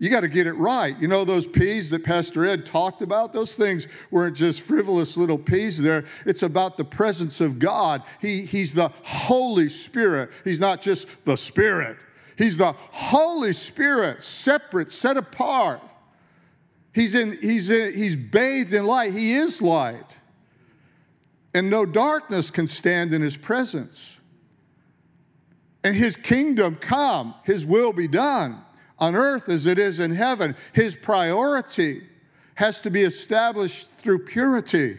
you 0.00 0.08
got 0.08 0.20
to 0.20 0.28
get 0.28 0.46
it 0.46 0.54
right. 0.54 0.98
You 0.98 1.08
know, 1.08 1.26
those 1.26 1.46
P's 1.46 1.90
that 1.90 2.02
Pastor 2.02 2.46
Ed 2.46 2.64
talked 2.64 3.02
about, 3.02 3.34
those 3.34 3.52
things 3.52 3.86
weren't 4.10 4.34
just 4.34 4.62
frivolous 4.62 5.14
little 5.14 5.36
P's 5.36 5.76
there. 5.76 6.06
It's 6.24 6.42
about 6.42 6.78
the 6.78 6.84
presence 6.84 7.42
of 7.42 7.58
God. 7.58 8.02
He, 8.18 8.46
he's 8.46 8.72
the 8.72 8.88
Holy 9.02 9.68
Spirit. 9.68 10.30
He's 10.42 10.58
not 10.58 10.80
just 10.80 11.06
the 11.26 11.36
Spirit, 11.36 11.98
He's 12.38 12.56
the 12.56 12.72
Holy 12.72 13.52
Spirit, 13.52 14.24
separate, 14.24 14.90
set 14.90 15.18
apart. 15.18 15.82
He's, 16.94 17.14
in, 17.14 17.38
he's, 17.42 17.68
in, 17.68 17.92
he's 17.92 18.16
bathed 18.16 18.72
in 18.72 18.86
light. 18.86 19.12
He 19.12 19.34
is 19.34 19.60
light. 19.60 20.06
And 21.52 21.68
no 21.68 21.84
darkness 21.84 22.50
can 22.50 22.66
stand 22.66 23.12
in 23.12 23.20
His 23.20 23.36
presence. 23.36 24.00
And 25.84 25.94
His 25.94 26.16
kingdom 26.16 26.76
come, 26.76 27.34
His 27.44 27.66
will 27.66 27.92
be 27.92 28.08
done 28.08 28.64
on 29.00 29.16
earth 29.16 29.48
as 29.48 29.66
it 29.66 29.78
is 29.78 29.98
in 29.98 30.14
heaven. 30.14 30.54
His 30.72 30.94
priority 30.94 32.02
has 32.54 32.80
to 32.80 32.90
be 32.90 33.02
established 33.02 33.88
through 33.98 34.26
purity. 34.26 34.98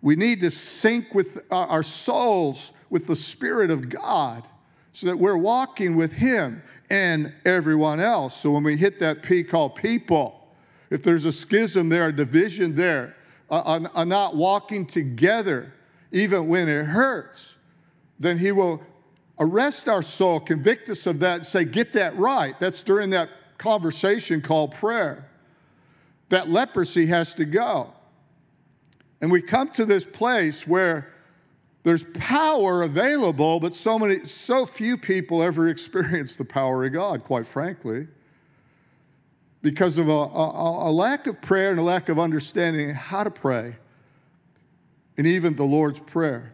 We 0.00 0.16
need 0.16 0.40
to 0.40 0.50
sync 0.50 1.14
with 1.14 1.38
uh, 1.50 1.56
our 1.56 1.82
souls 1.82 2.72
with 2.90 3.06
the 3.06 3.16
Spirit 3.16 3.70
of 3.70 3.88
God 3.88 4.44
so 4.92 5.06
that 5.06 5.18
we're 5.18 5.36
walking 5.36 5.96
with 5.96 6.12
Him 6.12 6.62
and 6.90 7.32
everyone 7.44 8.00
else. 8.00 8.40
So 8.40 8.50
when 8.50 8.64
we 8.64 8.76
hit 8.76 8.98
that 9.00 9.22
P 9.22 9.44
called 9.44 9.76
people, 9.76 10.48
if 10.90 11.02
there's 11.02 11.24
a 11.24 11.32
schism 11.32 11.88
there, 11.88 12.08
a 12.08 12.12
division 12.12 12.74
there, 12.74 13.16
a, 13.50 13.56
a, 13.56 13.90
a 13.96 14.04
not 14.04 14.36
walking 14.36 14.86
together, 14.86 15.72
even 16.10 16.48
when 16.48 16.68
it 16.68 16.84
hurts, 16.84 17.38
then 18.18 18.38
He 18.38 18.52
will 18.52 18.82
arrest 19.42 19.88
our 19.88 20.02
soul, 20.02 20.40
convict 20.40 20.88
us 20.88 21.06
of 21.06 21.18
that, 21.18 21.38
and 21.38 21.46
say, 21.46 21.64
get 21.64 21.92
that 21.92 22.16
right. 22.16 22.58
That's 22.60 22.82
during 22.82 23.10
that 23.10 23.28
conversation 23.58 24.40
called 24.40 24.72
prayer. 24.74 25.28
That 26.30 26.48
leprosy 26.48 27.06
has 27.06 27.34
to 27.34 27.44
go. 27.44 27.92
And 29.20 29.30
we 29.30 29.42
come 29.42 29.68
to 29.70 29.84
this 29.84 30.04
place 30.04 30.66
where 30.66 31.12
there's 31.82 32.04
power 32.14 32.84
available, 32.84 33.58
but 33.58 33.74
so 33.74 33.98
many, 33.98 34.26
so 34.26 34.64
few 34.64 34.96
people 34.96 35.42
ever 35.42 35.68
experience 35.76 36.36
the 36.36 36.44
power 36.44 36.84
of 36.86 36.92
God, 36.92 37.24
quite 37.24 37.46
frankly, 37.46 38.06
because 39.60 39.98
of 39.98 40.08
a, 40.08 40.12
a, 40.12 40.90
a 40.90 40.92
lack 40.92 41.26
of 41.26 41.40
prayer 41.42 41.70
and 41.70 41.80
a 41.80 41.82
lack 41.82 42.08
of 42.08 42.18
understanding 42.18 42.90
how 42.90 43.24
to 43.24 43.30
pray, 43.30 43.74
and 45.18 45.26
even 45.26 45.54
the 45.56 45.64
Lord's 45.64 46.00
Prayer. 46.00 46.52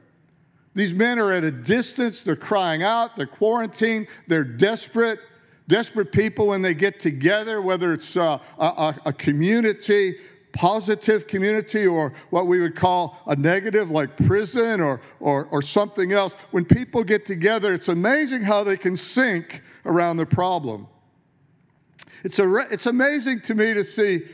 These 0.79 0.93
men 0.93 1.19
are 1.19 1.33
at 1.33 1.43
a 1.43 1.51
distance, 1.51 2.23
they're 2.23 2.37
crying 2.37 2.85
out, 2.85 3.17
they're 3.17 3.27
quarantined, 3.27 4.07
they're 4.29 4.45
desperate. 4.45 5.19
Desperate 5.67 6.13
people 6.13 6.47
when 6.47 6.63
they 6.63 6.73
get 6.73 7.01
together, 7.01 7.61
whether 7.61 7.93
it's 7.93 8.17
uh, 8.17 8.39
a, 8.61 8.95
a 9.05 9.13
community, 9.13 10.19
positive 10.53 11.27
community, 11.27 11.85
or 11.85 12.15
what 12.31 12.47
we 12.47 12.61
would 12.61 12.77
call 12.77 13.19
a 13.27 13.35
negative, 13.35 13.91
like 13.91 14.17
prison 14.29 14.81
or, 14.81 15.01
or, 15.19 15.47
or 15.47 15.63
something 15.63 16.13
else. 16.13 16.33
When 16.53 16.65
people 16.65 17.03
get 17.03 17.27
together, 17.27 17.75
it's 17.75 17.89
amazing 17.89 18.43
how 18.43 18.63
they 18.63 18.77
can 18.77 18.97
sync 18.97 19.61
around 19.85 20.17
the 20.17 20.27
problem. 20.27 20.87
It's, 22.23 22.39
a, 22.39 22.57
it's 22.71 22.87
amazing 22.87 23.41
to 23.47 23.57
me 23.57 23.75
to 23.75 23.83
see 23.83 24.27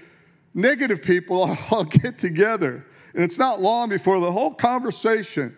negative 0.52 1.00
people 1.00 1.56
all 1.70 1.84
get 1.84 2.18
together. 2.18 2.84
And 3.14 3.24
it's 3.24 3.38
not 3.38 3.62
long 3.62 3.88
before 3.88 4.20
the 4.20 4.30
whole 4.30 4.52
conversation 4.52 5.56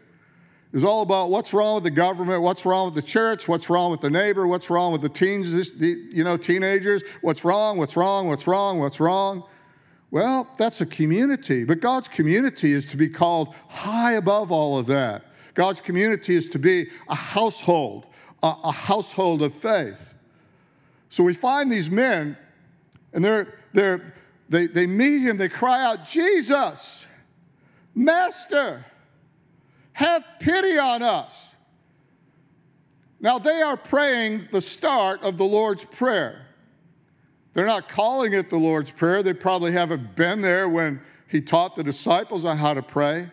is 0.76 0.84
all 0.84 1.00
about 1.00 1.30
what's 1.30 1.54
wrong 1.54 1.76
with 1.76 1.84
the 1.84 1.90
government, 1.90 2.42
what's 2.42 2.66
wrong 2.66 2.84
with 2.84 2.94
the 2.94 3.08
church, 3.08 3.48
what's 3.48 3.70
wrong 3.70 3.90
with 3.90 4.02
the 4.02 4.10
neighbor, 4.10 4.46
what's 4.46 4.68
wrong 4.68 4.92
with 4.92 5.00
the 5.00 5.08
teens, 5.08 5.70
you 5.80 6.22
know, 6.22 6.36
teenagers, 6.36 7.02
what's 7.22 7.46
wrong, 7.46 7.78
what's 7.78 7.96
wrong, 7.96 8.28
what's 8.28 8.46
wrong, 8.46 8.78
what's 8.78 9.00
wrong. 9.00 9.42
Well, 10.10 10.46
that's 10.58 10.82
a 10.82 10.86
community, 10.86 11.64
but 11.64 11.80
God's 11.80 12.08
community 12.08 12.74
is 12.74 12.84
to 12.86 12.98
be 12.98 13.08
called 13.08 13.54
high 13.68 14.12
above 14.12 14.52
all 14.52 14.78
of 14.78 14.86
that. 14.88 15.24
God's 15.54 15.80
community 15.80 16.36
is 16.36 16.50
to 16.50 16.58
be 16.58 16.88
a 17.08 17.14
household, 17.14 18.04
a, 18.42 18.54
a, 18.64 18.70
household 18.70 19.42
of 19.42 19.54
faith. 19.54 20.12
So 21.08 21.24
we 21.24 21.32
find 21.32 21.72
these 21.72 21.88
men, 21.88 22.36
and 23.14 23.24
they're, 23.24 23.54
they're, 23.72 24.12
they, 24.50 24.66
they 24.66 24.86
meet 24.86 25.22
him, 25.22 25.38
they 25.38 25.48
cry 25.48 25.82
out, 25.82 26.06
Jesus, 26.06 27.06
Master, 27.94 28.84
have 29.96 30.22
pity 30.40 30.76
on 30.76 31.02
us. 31.02 31.32
Now, 33.18 33.38
they 33.38 33.62
are 33.62 33.78
praying 33.78 34.46
the 34.52 34.60
start 34.60 35.22
of 35.22 35.38
the 35.38 35.44
Lord's 35.44 35.84
Prayer. 35.84 36.44
They're 37.54 37.64
not 37.64 37.88
calling 37.88 38.34
it 38.34 38.50
the 38.50 38.58
Lord's 38.58 38.90
Prayer. 38.90 39.22
They 39.22 39.32
probably 39.32 39.72
haven't 39.72 40.14
been 40.14 40.42
there 40.42 40.68
when 40.68 41.00
he 41.28 41.40
taught 41.40 41.76
the 41.76 41.82
disciples 41.82 42.44
on 42.44 42.58
how 42.58 42.74
to 42.74 42.82
pray. 42.82 43.30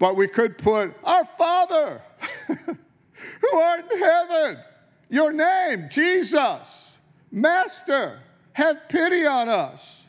But 0.00 0.16
we 0.16 0.26
could 0.26 0.58
put, 0.58 0.92
Our 1.04 1.28
Father, 1.38 2.02
who 2.48 3.58
art 3.58 3.92
in 3.92 3.98
heaven, 4.00 4.58
your 5.08 5.32
name, 5.32 5.88
Jesus, 5.88 6.66
Master, 7.30 8.18
have 8.54 8.88
pity 8.88 9.24
on 9.24 9.48
us. 9.48 10.02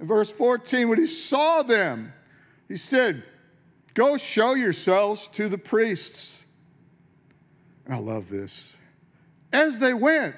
In 0.00 0.08
verse 0.08 0.32
14, 0.32 0.88
when 0.88 0.98
he 0.98 1.06
saw 1.06 1.62
them, 1.62 2.12
he 2.66 2.76
said, 2.76 3.22
Go 3.94 4.16
show 4.16 4.54
yourselves 4.54 5.28
to 5.34 5.48
the 5.48 5.58
priests. 5.58 6.38
I 7.88 7.98
love 7.98 8.28
this. 8.28 8.72
As 9.52 9.78
they 9.78 9.92
went, 9.92 10.36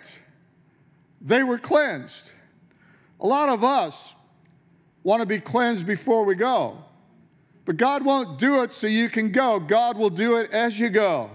they 1.20 1.42
were 1.42 1.58
cleansed. 1.58 2.30
A 3.20 3.26
lot 3.26 3.49
of 3.49 3.62
us 3.62 3.94
want 5.04 5.20
to 5.20 5.26
be 5.26 5.38
cleansed 5.38 5.87
before 5.87 6.25
we 6.25 6.34
go. 6.34 6.78
But 7.64 7.76
God 7.76 8.04
won't 8.04 8.38
do 8.38 8.62
it 8.62 8.73
so 8.73 8.87
you 8.87 9.08
can 9.08 9.30
go. 9.30 9.61
God 9.61 9.96
will 9.96 10.11
do 10.11 10.37
it 10.37 10.50
as 10.50 10.78
you 10.78 10.90
go. 10.90 11.30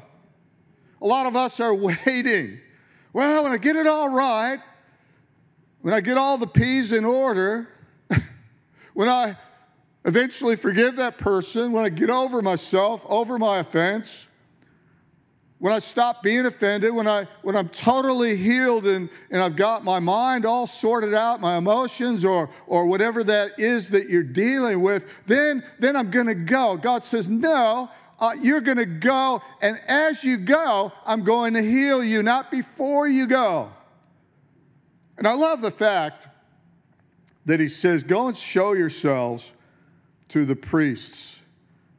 A 1.02 1.08
lot 1.08 1.26
of 1.26 1.36
us 1.36 1.60
are 1.60 1.74
waiting. 2.06 2.60
Well, 3.14 3.44
when 3.44 3.52
I 3.52 3.58
get 3.58 3.76
it 3.76 3.88
all 3.88 4.10
right, 4.10 4.60
when 5.82 5.94
I 5.94 6.02
get 6.02 6.18
all 6.18 6.38
the 6.38 6.48
P's 6.48 6.92
in 6.92 7.06
order, 7.06 7.70
when 8.94 9.08
I 9.10 9.38
eventually 10.10 10.56
forgive 10.56 10.96
that 10.96 11.20
person, 11.20 11.72
when 11.72 11.84
I 11.84 11.90
get 11.90 12.10
over 12.10 12.42
myself, 12.42 13.02
over 13.06 13.38
my 13.38 13.60
offense, 13.60 14.26
when 15.60 15.72
I 15.72 15.78
stop 15.78 16.24
being 16.24 16.48
offended, 16.48 16.96
when, 16.96 17.08
I, 17.08 17.28
when 17.44 17.56
I'm 17.56 17.70
totally 17.70 18.36
healed 18.36 18.88
and, 18.88 19.08
and 19.30 19.40
I've 19.40 19.56
got 19.56 19.84
my 19.84 20.00
mind 20.00 20.48
all 20.48 20.66
sorted 20.66 21.14
out, 21.14 21.42
my 21.42 21.58
emotions 21.58 22.26
or, 22.26 22.50
or 22.66 22.88
whatever 22.88 23.24
that 23.26 23.60
is 23.60 23.88
that 23.90 24.10
you're 24.10 24.24
dealing 24.24 24.82
with, 24.82 25.04
then, 25.28 25.64
then 25.78 25.96
I'm 25.96 26.10
going 26.10 26.28
to 26.28 26.36
go. 26.36 26.76
God 26.76 27.04
says, 27.04 27.28
No, 27.28 27.90
uh, 28.20 28.36
you're 28.42 28.62
going 28.62 28.78
to 28.78 28.88
go, 28.88 29.44
and 29.62 29.80
as 29.88 30.24
you 30.24 30.38
go, 30.38 30.92
I'm 31.06 31.24
going 31.24 31.54
to 31.54 31.62
heal 31.62 32.04
you, 32.04 32.24
not 32.24 32.50
before 32.50 33.08
you 33.08 33.28
go. 33.28 33.70
And 35.20 35.28
I 35.28 35.34
love 35.34 35.62
the 35.62 35.72
fact 35.72 36.26
that 37.46 37.60
he 37.60 37.68
says, 37.68 38.02
Go 38.02 38.28
and 38.28 38.36
show 38.36 38.74
yourselves 38.74 39.44
to 40.30 40.46
the 40.46 40.56
priests. 40.56 41.36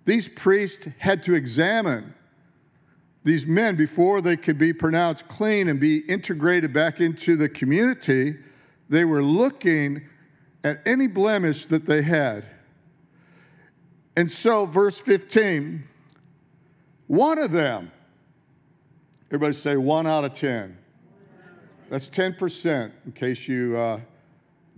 These 0.05 0.29
priests 0.29 0.87
had 0.99 1.23
to 1.25 1.35
examine 1.35 2.15
these 3.23 3.45
men, 3.45 3.77
before 3.77 4.23
they 4.23 4.37
could 4.37 4.59
be 4.59 4.73
pronounced 4.73 5.29
clean 5.29 5.69
and 5.69 5.79
be 5.79 5.99
integrated 5.99 6.73
back 6.73 7.01
into 7.01 7.37
the 7.37 7.49
community, 7.49 8.37
they 8.89 9.05
were 9.05 9.23
looking 9.23 10.03
at 10.65 10.81
any 10.87 11.07
blemish 11.07 11.67
that 11.67 11.85
they 11.87 12.03
had. 12.03 12.47
And 14.17 14.31
so, 14.31 14.65
verse 14.67 14.99
15, 14.99 15.85
one 17.09 17.39
of 17.39 17.53
them, 17.53 17.93
everybody 19.29 19.55
say 19.55 19.77
one 19.77 20.07
out 20.07 20.25
of 20.25 20.35
10. 20.35 20.77
That's 21.91 22.09
10%, 22.09 22.93
in 23.05 23.13
case 23.13 23.47
you 23.47 23.77
uh, 23.77 24.01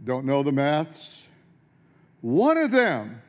don't 0.05 0.25
know 0.25 0.43
the 0.43 0.53
maths. 0.53 1.19
One 2.23 2.57
of 2.57 2.71
them, 2.71 3.21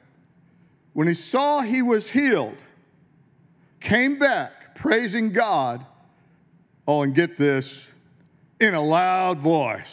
when 0.94 1.08
he 1.08 1.14
saw 1.14 1.62
he 1.62 1.82
was 1.82 2.08
healed, 2.08 2.58
came 3.80 4.18
back 4.18 4.76
praising 4.76 5.32
God. 5.32 5.86
Oh, 6.88 7.02
and 7.02 7.16
get 7.16 7.38
this 7.38 7.82
in 8.60 8.74
a 8.74 8.82
loud 8.82 9.40
voice. 9.40 9.86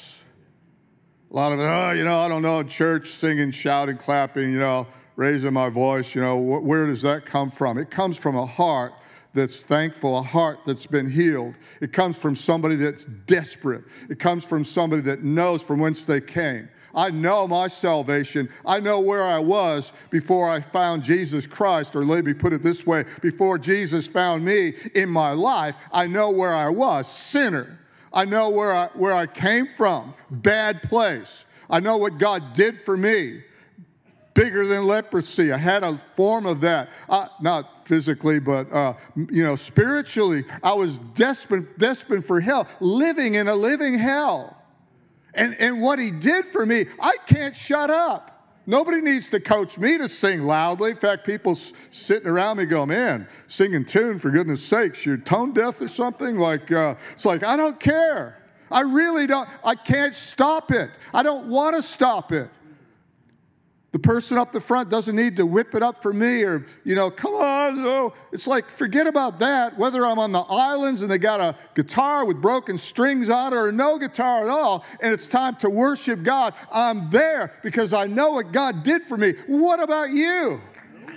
A 1.31 1.35
lot 1.35 1.53
of, 1.53 1.61
oh, 1.61 1.93
you 1.93 2.05
know, 2.05 2.19
I 2.19 2.29
don't 2.29 2.43
know, 2.43 2.63
church 2.65 3.13
singing, 3.13 3.53
shouting, 3.53 3.97
clapping, 3.97 4.53
you 4.53 4.59
know, 4.59 4.87
raising 5.15 5.53
my 5.53 5.69
voice, 5.69 6.15
you 6.15 6.21
know, 6.21 6.37
wh- 6.37 6.65
where 6.65 6.87
does 6.87 7.03
that 7.03 7.25
come 7.25 7.53
from? 7.53 7.79
It 7.79 7.91
comes 7.91 8.17
from 8.17 8.37
a 8.37 8.47
heart 8.47 8.93
that's 9.33 9.63
thankful, 9.63 10.19
a 10.19 10.23
heart 10.23 10.59
that's 10.67 10.87
been 10.87 11.09
healed. 11.09 11.55
It 11.81 11.93
comes 11.93 12.17
from 12.17 12.35
somebody 12.35 12.75
that's 12.75 13.05
desperate. 13.27 13.85
It 14.09 14.19
comes 14.19 14.43
from 14.43 14.65
somebody 14.65 15.03
that 15.03 15.23
knows 15.23 15.63
from 15.63 15.79
whence 15.79 16.05
they 16.05 16.21
came. 16.21 16.69
I 16.95 17.11
know 17.11 17.47
my 17.47 17.69
salvation. 17.69 18.49
I 18.67 18.81
know 18.81 19.01
where 19.01 19.23
I 19.23 19.39
was 19.39 19.93
before 20.11 20.49
I 20.51 20.61
found 20.61 21.03
Jesus 21.03 21.47
Christ, 21.47 21.95
or 21.95 22.05
let 22.05 22.25
me 22.25 22.35
put 22.35 22.53
it 22.53 22.63
this 22.63 22.87
way 22.87 23.05
before 23.23 23.59
Jesus 23.59 24.07
found 24.07 24.45
me 24.45 24.75
in 24.95 25.09
my 25.09 25.33
life, 25.33 25.75
I 25.93 26.07
know 26.07 26.31
where 26.31 26.55
I 26.55 26.69
was 26.69 27.11
sinner. 27.11 27.79
I 28.13 28.25
know 28.25 28.51
where 28.51 28.75
I, 28.75 28.89
where 28.95 29.13
I 29.13 29.27
came 29.27 29.69
from, 29.77 30.15
bad 30.31 30.83
place. 30.83 31.45
I 31.69 31.79
know 31.79 31.97
what 31.97 32.19
God 32.19 32.55
did 32.55 32.81
for 32.85 32.97
me, 32.97 33.43
bigger 34.35 34.67
than 34.67 34.85
leprosy. 34.85 35.53
I 35.53 35.59
had 35.59 35.85
a 35.85 36.03
form 36.17 36.47
of 36.47 36.61
that, 36.63 36.89
uh, 37.09 37.29
not 37.41 37.87
physically, 37.87 38.41
but 38.41 38.71
uh, 38.73 38.95
you 39.15 39.45
know, 39.45 39.55
spiritually. 39.55 40.45
I 40.63 40.73
was 40.73 40.99
desperate, 41.15 41.79
desperate 41.79 42.27
for 42.27 42.41
hell, 42.41 42.67
living 42.81 43.35
in 43.35 43.47
a 43.47 43.55
living 43.55 43.97
hell. 43.97 44.57
And, 45.35 45.55
and 45.61 45.81
what 45.81 45.99
he 45.99 46.11
did 46.11 46.47
for 46.53 46.67
me, 46.67 46.87
I 46.99 47.17
can't 47.27 47.57
shut 47.57 47.91
up. 47.91 48.31
Nobody 48.67 49.01
needs 49.01 49.29
to 49.29 49.41
coach 49.41 49.79
me 49.79 49.99
to 49.99 50.09
sing 50.09 50.43
loudly. 50.43 50.93
In 50.93 50.97
fact, 50.97 51.27
people 51.27 51.59
sitting 51.91 52.29
around 52.29 52.59
me 52.59 52.67
go, 52.67 52.87
man, 52.87 53.27
singing 53.49 53.85
tune, 53.85 54.19
for 54.19 54.31
goodness 54.31 54.63
sakes, 54.63 55.05
you're 55.05 55.17
tone 55.17 55.53
deaf 55.53 55.81
or 55.81 55.89
something? 55.89 56.37
Like, 56.37 56.71
uh, 56.71 56.95
it's 57.15 57.25
like, 57.25 57.43
I 57.43 57.57
don't 57.57 57.81
care. 57.81 58.37
I 58.71 58.83
really 58.83 59.27
don't, 59.27 59.49
I 59.65 59.75
can't 59.75 60.15
stop 60.15 60.71
it. 60.71 60.91
I 61.13 61.23
don't 61.23 61.49
want 61.49 61.75
to 61.75 61.83
stop 61.83 62.33
it. 62.33 62.49
The 63.93 63.99
person 63.99 64.39
up 64.39 64.53
the 64.53 64.61
front 64.61 64.89
doesn't 64.89 65.17
need 65.17 65.35
to 65.37 65.45
whip 65.45 65.75
it 65.75 65.83
up 65.83 66.01
for 66.01 66.13
me 66.13 66.45
or, 66.45 66.65
you 66.85 66.95
know, 66.95 67.11
come 67.11 67.35
on. 67.35 67.81
Oh. 67.81 68.15
It's 68.31 68.47
like, 68.47 68.65
forget 68.79 69.09
about 69.09 69.41
that. 69.41 69.77
Whether 69.77 70.07
I'm 70.07 70.19
on 70.21 70.31
the 70.31 70.43
islands 70.43 71.03
and 71.03 71.11
they 71.11 71.19
got 71.19 71.41
a 71.41 71.57
guitar 71.75 72.25
with 72.25 72.41
broken 72.41 72.79
strings 72.79 73.29
on 73.29 73.53
it 73.53 73.57
or 73.57 73.73
no 73.73 73.99
guitar 73.99 74.45
at 74.45 74.49
all, 74.49 74.85
and 75.01 75.13
it's 75.13 75.27
time 75.27 75.57
to 75.57 75.69
worship 75.69 76.23
God, 76.23 76.55
I'm 76.71 77.11
there 77.11 77.55
because 77.65 77.93
I 77.93 78.07
know 78.07 78.31
what 78.31 78.53
God 78.53 78.85
did 78.85 79.03
for 79.09 79.17
me. 79.17 79.35
What 79.49 79.83
about 79.83 80.11
you? 80.11 80.61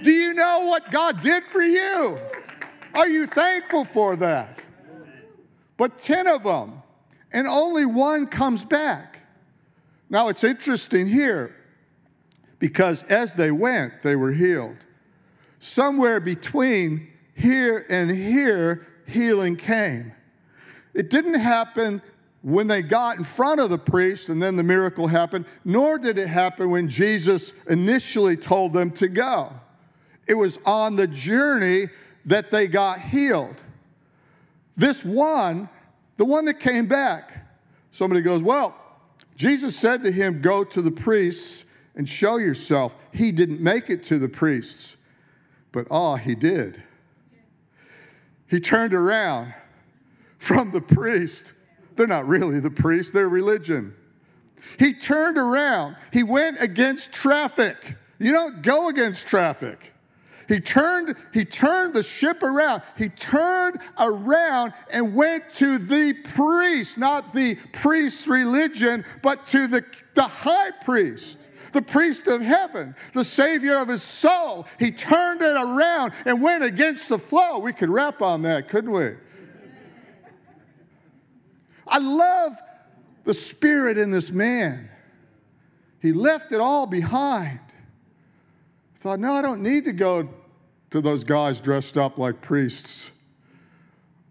Do 0.02 0.12
you 0.12 0.34
know 0.34 0.66
what 0.66 0.92
God 0.92 1.22
did 1.22 1.44
for 1.52 1.62
you? 1.62 2.18
Are 2.96 3.08
you 3.08 3.28
thankful 3.28 3.86
for 3.94 4.16
that? 4.16 4.60
But 5.78 6.00
10 6.00 6.26
of 6.26 6.44
them, 6.44 6.82
and 7.32 7.48
only 7.48 7.86
one 7.86 8.26
comes 8.26 8.66
back. 8.66 9.20
Now, 10.10 10.30
it's 10.30 10.44
interesting 10.44 11.08
here 11.08 11.56
because 12.64 13.04
as 13.10 13.34
they 13.34 13.52
went, 13.52 13.92
they 14.04 14.16
were 14.16 14.32
healed. 14.32 14.78
Somewhere 15.60 16.22
between 16.22 17.10
here 17.36 17.86
and 17.90 18.10
here, 18.10 18.88
healing 19.06 19.58
came. 19.58 20.14
It 20.94 21.10
didn't 21.10 21.42
happen 21.42 22.02
when 22.42 22.70
they 22.70 22.82
got 22.82 23.18
in 23.18 23.26
front 23.26 23.60
of 23.60 23.70
the 23.70 23.78
priest 23.78 24.30
and 24.30 24.42
then 24.42 24.56
the 24.56 24.64
miracle 24.64 25.08
happened, 25.08 25.44
nor 25.66 26.00
did 26.00 26.18
it 26.18 26.30
happen 26.30 26.72
when 26.72 26.88
Jesus 26.88 27.52
initially 27.70 28.38
told 28.38 28.72
them 28.72 28.92
to 28.92 29.10
go. 29.10 29.52
It 30.28 30.36
was 30.36 30.58
on 30.64 30.96
the 30.96 31.08
journey 31.08 31.90
that 32.28 32.50
they 32.50 32.70
got 32.70 33.02
healed. 33.02 33.58
This 34.78 35.04
one, 35.04 35.68
the 36.16 36.24
one 36.24 36.46
that 36.46 36.62
came 36.62 36.88
back, 36.88 37.46
somebody 37.92 38.22
goes, 38.22 38.42
Well, 38.42 38.74
Jesus 39.36 39.76
said 39.76 40.02
to 40.06 40.14
him, 40.14 40.42
Go 40.42 40.64
to 40.64 40.82
the 40.82 40.92
priests 40.92 41.64
and 41.96 42.08
show 42.08 42.38
yourself. 42.38 42.94
He 43.12 43.32
didn't 43.32 43.62
make 43.62 43.90
it 43.90 44.06
to 44.08 44.20
the 44.20 44.28
priests, 44.28 44.96
but 45.72 45.88
ah, 45.92 46.16
he 46.16 46.36
did. 46.36 46.82
He 48.48 48.60
turned 48.60 48.94
around 48.94 49.54
from 50.40 50.72
the 50.72 50.82
priest. 50.82 51.54
They're 51.96 52.08
not 52.08 52.28
really 52.28 52.60
the 52.60 52.72
priest, 52.72 53.14
they're 53.14 53.30
religion. 53.30 53.94
He 54.80 54.94
turned 54.94 55.38
around. 55.38 55.98
He 56.12 56.24
went 56.24 56.58
against 56.60 57.12
traffic. 57.12 57.78
You 58.20 58.32
don't 58.32 58.62
go 58.62 58.90
against 58.90 59.28
traffic. 59.28 59.92
He 60.48 60.60
turned, 60.60 61.16
he 61.34 61.46
turned 61.46 61.94
the 61.94 62.04
ship 62.04 62.44
around. 62.44 62.82
He 62.98 63.10
turned 63.10 63.80
around 63.98 64.74
and 64.90 65.16
went 65.16 65.44
to 65.56 65.78
the 65.78 66.14
priest, 66.36 66.98
not 66.98 67.34
the 67.34 67.56
priest's 67.72 68.28
religion, 68.28 69.06
but 69.22 69.48
to 69.48 69.68
the, 69.68 69.86
the 70.16 70.24
high 70.24 70.72
priest 70.84 71.38
the 71.74 71.82
priest 71.82 72.28
of 72.28 72.42
heaven, 72.42 72.96
the 73.14 73.26
savior 73.26 73.76
of 73.78 73.88
his 73.88 74.04
soul. 74.04 74.66
He 74.80 74.92
turned 74.92 75.42
it 75.42 75.56
around 75.56 76.14
and 76.26 76.42
went 76.42 76.64
against 76.64 77.10
the 77.10 77.20
flow. 77.20 77.60
We 77.60 77.74
could 77.74 77.90
rap 77.90 78.22
on 78.22 78.42
that, 78.44 78.70
couldn't 78.70 78.92
we? 78.92 79.12
I 81.88 81.98
love 81.98 82.56
the 83.26 83.34
spirit 83.34 83.98
in 83.98 84.12
this 84.12 84.32
man. 84.32 84.90
He 86.02 86.14
left 86.14 86.52
it 86.52 86.60
all 86.60 86.86
behind. 86.86 87.60
Thought, 89.02 89.20
no, 89.20 89.34
I 89.34 89.42
don't 89.42 89.62
need 89.62 89.84
to 89.86 89.92
go 89.92 90.30
to 90.92 91.02
those 91.02 91.24
guys 91.24 91.60
dressed 91.60 91.98
up 91.98 92.18
like 92.18 92.42
priests. 92.42 93.02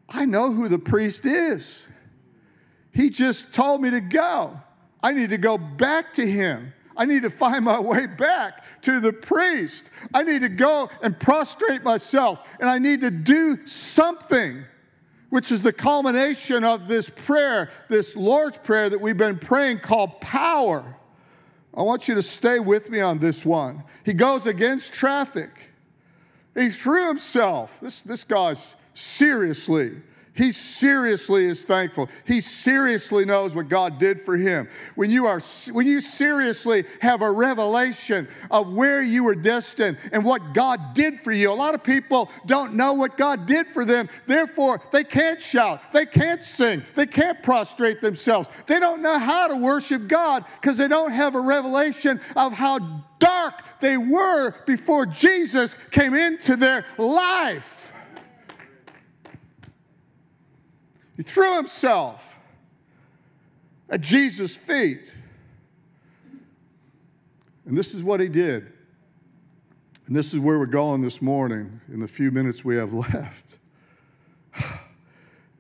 I 0.08 0.24
know 0.24 0.52
who 0.52 0.68
the 0.68 0.78
priest 0.78 1.26
is. 1.26 1.82
He 2.92 3.10
just 3.10 3.52
told 3.52 3.80
me 3.80 3.90
to 3.90 4.00
go. 4.00 4.58
I 5.02 5.12
need 5.12 5.30
to 5.30 5.38
go 5.38 5.58
back 5.58 6.14
to 6.14 6.30
him. 6.30 6.72
I 6.96 7.04
need 7.04 7.22
to 7.22 7.30
find 7.30 7.64
my 7.64 7.80
way 7.80 8.06
back 8.06 8.64
to 8.82 9.00
the 9.00 9.12
priest. 9.12 9.84
I 10.12 10.22
need 10.22 10.42
to 10.42 10.48
go 10.48 10.90
and 11.02 11.18
prostrate 11.18 11.82
myself, 11.82 12.40
and 12.60 12.68
I 12.68 12.78
need 12.78 13.00
to 13.00 13.10
do 13.10 13.66
something, 13.66 14.64
which 15.30 15.52
is 15.52 15.62
the 15.62 15.72
culmination 15.72 16.64
of 16.64 16.88
this 16.88 17.10
prayer, 17.24 17.70
this 17.88 18.14
Lord's 18.16 18.58
Prayer 18.58 18.90
that 18.90 19.00
we've 19.00 19.16
been 19.16 19.38
praying 19.38 19.80
called 19.80 20.20
power. 20.20 20.96
I 21.74 21.82
want 21.82 22.06
you 22.08 22.14
to 22.14 22.22
stay 22.22 22.58
with 22.58 22.90
me 22.90 23.00
on 23.00 23.18
this 23.18 23.44
one. 23.44 23.82
He 24.04 24.12
goes 24.12 24.46
against 24.46 24.92
traffic. 24.92 25.50
He 26.54 26.70
threw 26.70 27.08
himself. 27.08 27.70
This, 27.80 28.00
this 28.04 28.24
guy's 28.24 28.60
seriously 28.94 29.92
he 30.34 30.50
seriously 30.50 31.44
is 31.44 31.62
thankful. 31.62 32.08
He 32.24 32.40
seriously 32.40 33.26
knows 33.26 33.54
what 33.54 33.68
God 33.68 33.98
did 33.98 34.24
for 34.24 34.36
him. 34.36 34.66
When 34.94 35.10
you 35.10 35.26
are 35.26 35.42
when 35.70 35.86
you 35.86 36.00
seriously 36.00 36.84
have 37.00 37.20
a 37.20 37.30
revelation 37.30 38.26
of 38.50 38.72
where 38.72 39.02
you 39.02 39.24
were 39.24 39.34
destined 39.34 39.98
and 40.10 40.24
what 40.24 40.54
God 40.54 40.94
did 40.94 41.20
for 41.20 41.32
you. 41.32 41.50
A 41.50 41.52
lot 41.52 41.74
of 41.74 41.84
people 41.84 42.30
don't 42.46 42.72
know 42.72 42.94
what 42.94 43.18
God 43.18 43.46
did 43.46 43.66
for 43.74 43.84
them. 43.84 44.08
Therefore, 44.26 44.80
they 44.90 45.04
can't 45.04 45.40
shout, 45.40 45.80
they 45.92 46.06
can't 46.06 46.42
sing, 46.42 46.82
they 46.96 47.06
can't 47.06 47.42
prostrate 47.42 48.00
themselves. 48.00 48.48
They 48.66 48.80
don't 48.80 49.02
know 49.02 49.18
how 49.18 49.48
to 49.48 49.56
worship 49.56 50.08
God 50.08 50.46
because 50.60 50.78
they 50.78 50.88
don't 50.88 51.12
have 51.12 51.34
a 51.34 51.40
revelation 51.40 52.18
of 52.36 52.54
how 52.54 52.78
dark 53.18 53.54
they 53.82 53.98
were 53.98 54.54
before 54.66 55.04
Jesus 55.04 55.74
came 55.90 56.14
into 56.14 56.56
their 56.56 56.86
life. 56.96 57.64
He 61.22 61.30
threw 61.30 61.54
himself 61.56 62.20
at 63.88 64.00
Jesus' 64.00 64.56
feet. 64.56 65.02
And 67.64 67.78
this 67.78 67.94
is 67.94 68.02
what 68.02 68.18
he 68.18 68.26
did. 68.26 68.72
And 70.08 70.16
this 70.16 70.34
is 70.34 70.40
where 70.40 70.58
we're 70.58 70.66
going 70.66 71.00
this 71.00 71.22
morning 71.22 71.80
in 71.92 72.00
the 72.00 72.08
few 72.08 72.32
minutes 72.32 72.64
we 72.64 72.74
have 72.74 72.92
left. 72.92 73.56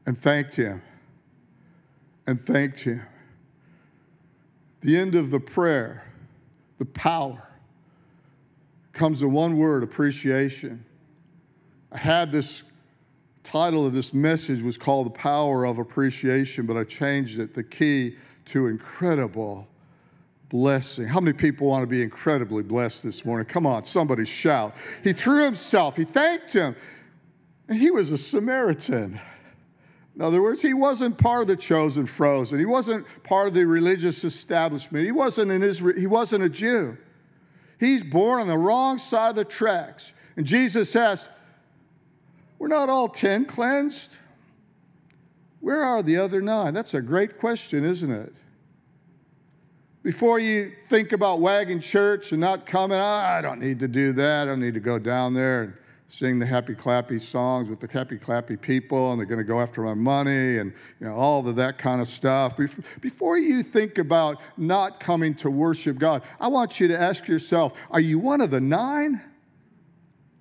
And 0.04 0.20
thanked 0.20 0.56
him. 0.56 0.82
And 2.26 2.44
thanked 2.44 2.80
him. 2.80 3.00
The 4.80 4.96
end 4.96 5.14
of 5.14 5.30
the 5.30 5.38
prayer, 5.38 6.02
the 6.80 6.86
power, 6.86 7.46
comes 8.94 9.22
in 9.22 9.30
one 9.30 9.56
word 9.56 9.84
appreciation. 9.84 10.84
I 11.92 11.98
had 11.98 12.32
this 12.32 12.64
title 13.52 13.86
of 13.86 13.92
this 13.92 14.14
message 14.14 14.62
was 14.62 14.78
called 14.78 15.04
The 15.04 15.10
Power 15.10 15.66
of 15.66 15.78
Appreciation, 15.78 16.64
but 16.64 16.78
I 16.78 16.84
changed 16.84 17.38
it, 17.38 17.54
The 17.54 17.62
Key 17.62 18.16
to 18.46 18.68
Incredible 18.68 19.68
Blessing. 20.48 21.06
How 21.06 21.20
many 21.20 21.36
people 21.36 21.66
want 21.66 21.82
to 21.82 21.86
be 21.86 22.02
incredibly 22.02 22.62
blessed 22.62 23.02
this 23.02 23.26
morning? 23.26 23.46
Come 23.46 23.66
on, 23.66 23.84
somebody 23.84 24.24
shout. 24.24 24.74
He 25.04 25.12
threw 25.12 25.44
himself, 25.44 25.96
he 25.96 26.06
thanked 26.06 26.54
him, 26.54 26.74
and 27.68 27.78
he 27.78 27.90
was 27.90 28.10
a 28.10 28.16
Samaritan. 28.16 29.20
In 30.16 30.22
other 30.22 30.40
words, 30.40 30.62
he 30.62 30.72
wasn't 30.72 31.18
part 31.18 31.42
of 31.42 31.48
the 31.48 31.56
chosen 31.56 32.06
frozen. 32.06 32.58
He 32.58 32.64
wasn't 32.64 33.04
part 33.22 33.48
of 33.48 33.54
the 33.54 33.66
religious 33.66 34.24
establishment. 34.24 35.04
He 35.04 35.12
wasn't, 35.12 35.50
an 35.50 35.62
Israel, 35.62 35.98
he 35.98 36.06
wasn't 36.06 36.42
a 36.42 36.48
Jew. 36.48 36.96
He's 37.78 38.02
born 38.02 38.40
on 38.40 38.48
the 38.48 38.56
wrong 38.56 38.96
side 38.96 39.30
of 39.30 39.36
the 39.36 39.44
tracks. 39.44 40.10
And 40.38 40.46
Jesus 40.46 40.96
asked, 40.96 41.26
we're 42.62 42.68
not 42.68 42.88
all 42.88 43.08
10 43.08 43.46
cleansed. 43.46 44.06
Where 45.58 45.82
are 45.82 46.00
the 46.00 46.18
other 46.18 46.40
nine? 46.40 46.74
That's 46.74 46.94
a 46.94 47.00
great 47.00 47.40
question, 47.40 47.84
isn't 47.84 48.12
it? 48.12 48.32
Before 50.04 50.38
you 50.38 50.70
think 50.88 51.10
about 51.10 51.40
wagging 51.40 51.80
church 51.80 52.30
and 52.30 52.40
not 52.40 52.64
coming, 52.64 52.96
oh, 52.96 53.02
I 53.02 53.40
don't 53.42 53.58
need 53.58 53.80
to 53.80 53.88
do 53.88 54.12
that. 54.12 54.42
I 54.42 54.44
don't 54.44 54.60
need 54.60 54.74
to 54.74 54.80
go 54.80 55.00
down 55.00 55.34
there 55.34 55.62
and 55.64 55.74
sing 56.08 56.38
the 56.38 56.46
happy 56.46 56.76
clappy 56.76 57.20
songs 57.20 57.68
with 57.68 57.80
the 57.80 57.88
happy 57.88 58.16
clappy 58.16 58.56
people 58.60 59.10
and 59.10 59.18
they're 59.18 59.26
going 59.26 59.38
to 59.38 59.44
go 59.44 59.60
after 59.60 59.82
my 59.82 59.94
money 59.94 60.58
and 60.58 60.72
you 61.00 61.08
know 61.08 61.16
all 61.16 61.44
of 61.48 61.56
that 61.56 61.78
kind 61.78 62.00
of 62.00 62.06
stuff 62.06 62.56
before 63.00 63.38
you 63.38 63.64
think 63.64 63.98
about 63.98 64.36
not 64.56 65.00
coming 65.00 65.34
to 65.34 65.50
worship 65.50 65.96
god 65.96 66.22
i 66.38 66.46
want 66.46 66.78
you 66.78 66.86
to 66.86 67.00
ask 67.00 67.26
yourself 67.26 67.72
are 67.90 68.00
you 68.00 68.18
one 68.18 68.42
of 68.42 68.50
the 68.50 68.60
nine 68.60 69.22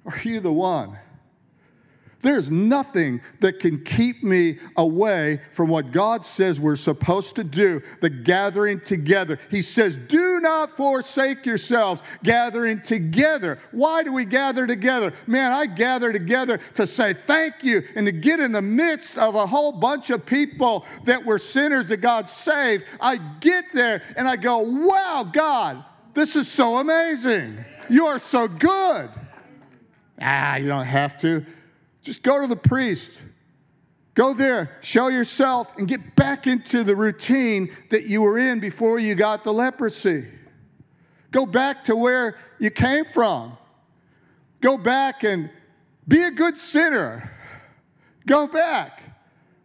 or 0.04 0.14
are 0.14 0.22
you 0.24 0.42
the 0.42 0.52
one 0.52 1.00
there's 2.22 2.50
nothing 2.52 3.22
that 3.40 3.60
can 3.60 3.84
keep 3.84 4.24
me 4.24 4.60
away 4.78 5.42
from 5.56 5.70
what 5.70 5.92
God 5.92 6.26
says 6.26 6.60
we're 6.60 6.76
supposed 6.76 7.36
to 7.36 7.44
do, 7.44 7.82
the 8.02 8.10
gathering 8.10 8.80
together. 8.82 9.40
He 9.50 9.62
says, 9.62 9.98
Do 10.08 10.40
not 10.40 10.78
forsake 10.78 11.46
yourselves, 11.46 12.02
gathering 12.24 12.82
together. 12.82 13.60
Why 13.72 14.04
do 14.04 14.12
we 14.12 14.26
gather 14.26 14.68
together? 14.68 15.14
Man, 15.28 15.52
I 15.52 15.66
gather 15.66 16.14
together 16.14 16.60
to 16.76 16.86
say 16.86 17.16
thank 17.26 17.56
you 17.64 17.82
and 17.96 18.06
to 18.06 18.12
get 18.12 18.40
in 18.40 18.52
the 18.52 18.62
midst 18.62 19.18
of 19.18 19.36
a 19.36 19.48
whole 19.48 19.72
bunch 19.72 20.10
of 20.10 20.26
people 20.26 20.86
that 21.06 21.24
were 21.26 21.40
sinners 21.40 21.88
that 21.90 21.98
God 21.98 22.30
saved. 22.30 22.84
I 23.00 23.18
get 23.40 23.66
there 23.74 24.04
and 24.16 24.28
I 24.28 24.36
go, 24.36 24.60
Wow, 24.60 25.30
God, 25.34 25.84
this 26.14 26.36
is 26.36 26.48
so 26.48 26.78
amazing. 26.78 27.64
You 27.90 28.06
are 28.06 28.20
so 28.20 28.48
good. 28.48 29.10
Ah, 30.22 30.56
you 30.58 30.68
don't 30.68 30.86
have 30.86 31.20
to. 31.22 31.44
Just 32.04 32.24
go 32.24 32.42
to 32.42 32.48
the 32.48 32.56
priest. 32.56 33.12
Go 34.14 34.34
there, 34.34 34.78
show 34.82 35.08
yourself, 35.08 35.70
and 35.78 35.88
get 35.88 36.16
back 36.16 36.46
into 36.46 36.84
the 36.84 36.96
routine 36.96 37.76
that 37.92 38.06
you 38.06 38.22
were 38.22 38.40
in 38.40 38.60
before 38.60 39.00
you 39.00 39.16
got 39.16 39.44
the 39.44 39.54
leprosy. 39.54 40.28
Go 41.32 41.46
back 41.46 41.86
to 41.86 41.96
where 41.96 42.38
you 42.60 42.70
came 42.70 43.06
from. 43.14 43.58
Go 44.62 44.78
back 44.78 45.24
and 45.24 45.50
be 46.08 46.24
a 46.24 46.32
good 46.32 46.58
sinner. 46.58 47.32
Go 48.28 48.48
back 48.48 49.02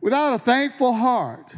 without 0.00 0.34
a 0.34 0.38
thankful 0.38 0.92
heart. 0.92 1.52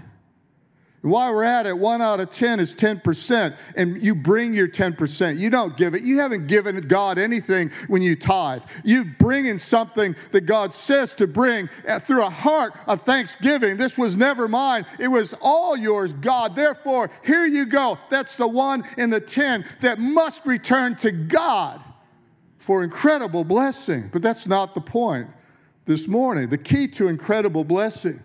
While 1.02 1.32
we're 1.32 1.44
at 1.44 1.64
it, 1.64 1.78
one 1.78 2.02
out 2.02 2.18
of 2.18 2.32
10 2.32 2.58
is 2.58 2.74
10%, 2.74 3.56
and 3.76 4.02
you 4.02 4.16
bring 4.16 4.52
your 4.52 4.66
10%. 4.66 5.38
You 5.38 5.48
don't 5.48 5.76
give 5.76 5.94
it. 5.94 6.02
You 6.02 6.18
haven't 6.18 6.48
given 6.48 6.80
God 6.88 7.18
anything 7.18 7.70
when 7.86 8.02
you 8.02 8.16
tithe. 8.16 8.62
You 8.82 9.04
bring 9.04 9.46
in 9.46 9.60
something 9.60 10.16
that 10.32 10.42
God 10.42 10.74
says 10.74 11.12
to 11.14 11.28
bring 11.28 11.68
uh, 11.86 12.00
through 12.00 12.24
a 12.24 12.30
heart 12.30 12.74
of 12.88 13.02
thanksgiving. 13.02 13.76
This 13.76 13.96
was 13.96 14.16
never 14.16 14.48
mine, 14.48 14.86
it 14.98 15.08
was 15.08 15.34
all 15.40 15.76
yours, 15.76 16.12
God. 16.14 16.56
Therefore, 16.56 17.10
here 17.24 17.46
you 17.46 17.66
go. 17.66 17.96
That's 18.10 18.34
the 18.34 18.48
one 18.48 18.84
in 18.96 19.10
the 19.10 19.20
10 19.20 19.64
that 19.82 20.00
must 20.00 20.44
return 20.44 20.96
to 20.96 21.12
God 21.12 21.80
for 22.58 22.82
incredible 22.82 23.44
blessing. 23.44 24.10
But 24.12 24.22
that's 24.22 24.46
not 24.46 24.74
the 24.74 24.80
point 24.80 25.28
this 25.86 26.08
morning. 26.08 26.50
The 26.50 26.58
key 26.58 26.88
to 26.88 27.06
incredible 27.06 27.62
blessing 27.62 28.20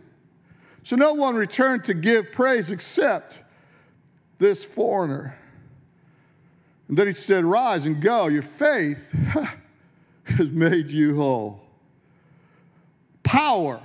so 0.83 0.95
no 0.95 1.13
one 1.13 1.35
returned 1.35 1.85
to 1.85 1.93
give 1.93 2.31
praise 2.31 2.69
except 2.69 3.35
this 4.39 4.65
foreigner. 4.65 5.37
And 6.89 6.97
then 6.97 7.07
he 7.07 7.13
said, 7.13 7.45
Rise 7.45 7.85
and 7.85 8.01
go. 8.01 8.27
Your 8.27 8.43
faith 8.43 8.99
has 10.25 10.49
made 10.49 10.89
you 10.89 11.15
whole. 11.15 11.61
Power 13.23 13.81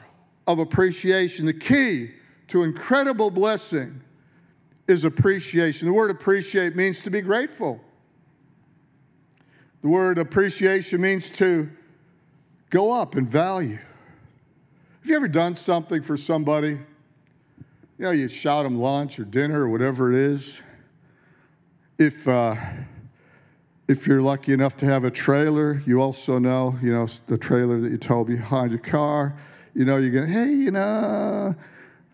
of 0.47 0.59
appreciation. 0.59 1.47
The 1.47 1.53
key 1.53 2.11
to 2.49 2.65
incredible 2.65 3.31
blessing 3.31 4.01
is 4.89 5.05
appreciation. 5.05 5.87
The 5.87 5.93
word 5.95 6.11
appreciate 6.11 6.75
means 6.75 7.01
to 7.03 7.11
be 7.11 7.21
grateful. 7.21 7.81
The 9.83 9.89
word 9.89 10.19
appreciation 10.19 11.01
means 11.01 11.31
to 11.37 11.69
go 12.71 12.91
up 12.91 13.17
in 13.17 13.29
value. 13.29 13.79
Have 15.01 15.11
you 15.11 15.17
ever 15.17 15.29
done 15.29 15.55
something 15.55 16.03
for 16.03 16.17
somebody? 16.17 16.71
You 16.71 18.05
know, 18.05 18.11
you 18.11 18.29
shout 18.29 18.65
them 18.65 18.81
lunch 18.81 19.19
or 19.21 19.25
dinner 19.25 19.63
or 19.63 19.69
whatever 19.69 20.13
it 20.13 20.19
is. 20.19 20.53
If, 21.99 22.27
uh, 22.27 22.57
if 23.87 24.07
you're 24.07 24.21
lucky 24.21 24.53
enough 24.53 24.77
to 24.79 24.87
have 24.87 25.05
a 25.05 25.11
trailer, 25.11 25.83
you 25.87 26.03
also 26.03 26.39
know, 26.39 26.77
you 26.83 26.93
know, 26.93 27.09
the 27.29 27.39
trailer 27.39 27.81
that 27.81 27.91
you 27.91 27.97
tow 27.99 28.25
behind 28.25 28.73
your 28.73 28.81
car. 28.81 29.39
You 29.75 29.85
know, 29.85 29.99
you're 29.99 30.11
going, 30.11 30.31
hey, 30.31 30.51
you 30.51 30.73
know, 30.73 31.55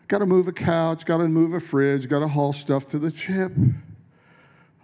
got 0.08 0.18
to 0.18 0.26
move 0.26 0.46
a 0.46 0.52
couch, 0.52 1.06
got 1.06 1.16
to 1.16 1.28
move 1.28 1.54
a 1.54 1.60
fridge, 1.60 2.08
got 2.08 2.20
to 2.20 2.28
haul 2.28 2.52
stuff 2.52 2.86
to 2.88 2.98
the 2.98 3.10
chip. 3.10 3.52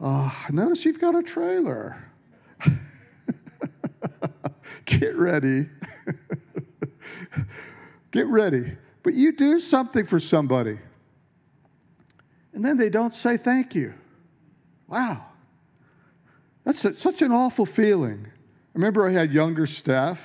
Uh, 0.00 0.30
notice 0.48 0.86
you've 0.86 1.00
got 1.00 1.14
a 1.14 1.22
trailer. 1.22 2.02
Get 4.86 5.16
ready. 5.16 5.68
Get 8.10 8.26
ready. 8.26 8.76
But 9.02 9.14
you 9.14 9.32
do 9.32 9.60
something 9.60 10.06
for 10.06 10.20
somebody. 10.20 10.78
and 12.52 12.64
then 12.64 12.76
they 12.76 12.90
don't 12.90 13.14
say 13.14 13.36
thank 13.36 13.74
you. 13.74 13.94
Wow. 14.88 15.24
That's 16.64 16.84
a, 16.84 16.94
such 16.96 17.22
an 17.22 17.32
awful 17.32 17.64
feeling. 17.64 18.26
I 18.26 18.30
remember 18.74 19.08
I 19.08 19.12
had 19.12 19.32
younger 19.32 19.66
staff, 19.66 20.20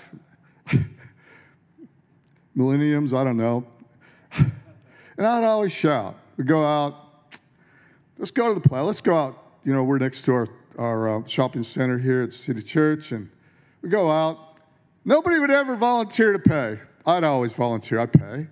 millenniums, 2.55 3.13
I 3.13 3.23
don't 3.23 3.37
know. 3.37 3.65
And 5.17 5.25
I'd 5.25 5.45
always 5.45 5.71
shout. 5.71 6.17
We'd 6.35 6.45
go 6.45 6.65
out, 6.65 6.95
let's 8.17 8.31
go 8.31 8.49
to 8.49 8.53
the 8.53 8.59
play, 8.59 8.81
let's 8.81 8.99
go 8.99 9.17
out. 9.17 9.41
You 9.63 9.73
know, 9.73 9.81
we're 9.85 9.97
next 9.97 10.25
to 10.25 10.33
our, 10.33 10.49
our 10.77 11.07
uh, 11.07 11.21
shopping 11.25 11.63
center 11.63 11.97
here 11.97 12.23
at 12.23 12.33
City 12.33 12.61
Church, 12.61 13.13
and 13.13 13.29
we 13.81 13.87
go 13.87 14.11
out. 14.11 14.57
Nobody 15.05 15.39
would 15.39 15.51
ever 15.51 15.77
volunteer 15.77 16.33
to 16.33 16.39
pay. 16.39 16.79
I'd 17.05 17.23
always 17.23 17.53
volunteer, 17.53 17.99
I'd 17.99 18.13
pay. 18.13 18.47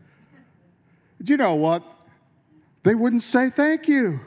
But 1.18 1.30
you 1.30 1.38
know 1.38 1.56
what? 1.56 1.84
They 2.84 2.96
wouldn't 2.96 3.24
say 3.24 3.50
thank 3.50 3.88
you. 3.88 4.20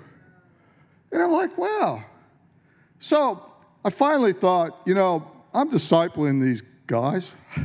And 1.12 1.22
I'm 1.22 1.30
like, 1.30 1.56
wow. 1.56 2.02
So 3.00 3.52
I 3.84 3.90
finally 3.90 4.32
thought, 4.32 4.80
you 4.84 4.94
know, 4.94 5.30
I'm 5.54 5.70
discipling 5.70 6.42
these 6.42 6.62
guys. 6.86 7.28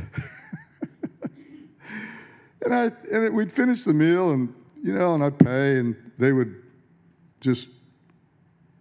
and 2.64 2.74
I 2.74 2.92
and 3.10 3.34
we'd 3.34 3.52
finish 3.52 3.82
the 3.84 3.92
meal 3.92 4.30
and 4.30 4.54
you 4.82 4.92
know, 4.92 5.14
and 5.14 5.24
I'd 5.24 5.38
pay 5.38 5.78
and 5.78 5.96
they 6.18 6.32
would 6.32 6.62
just 7.40 7.68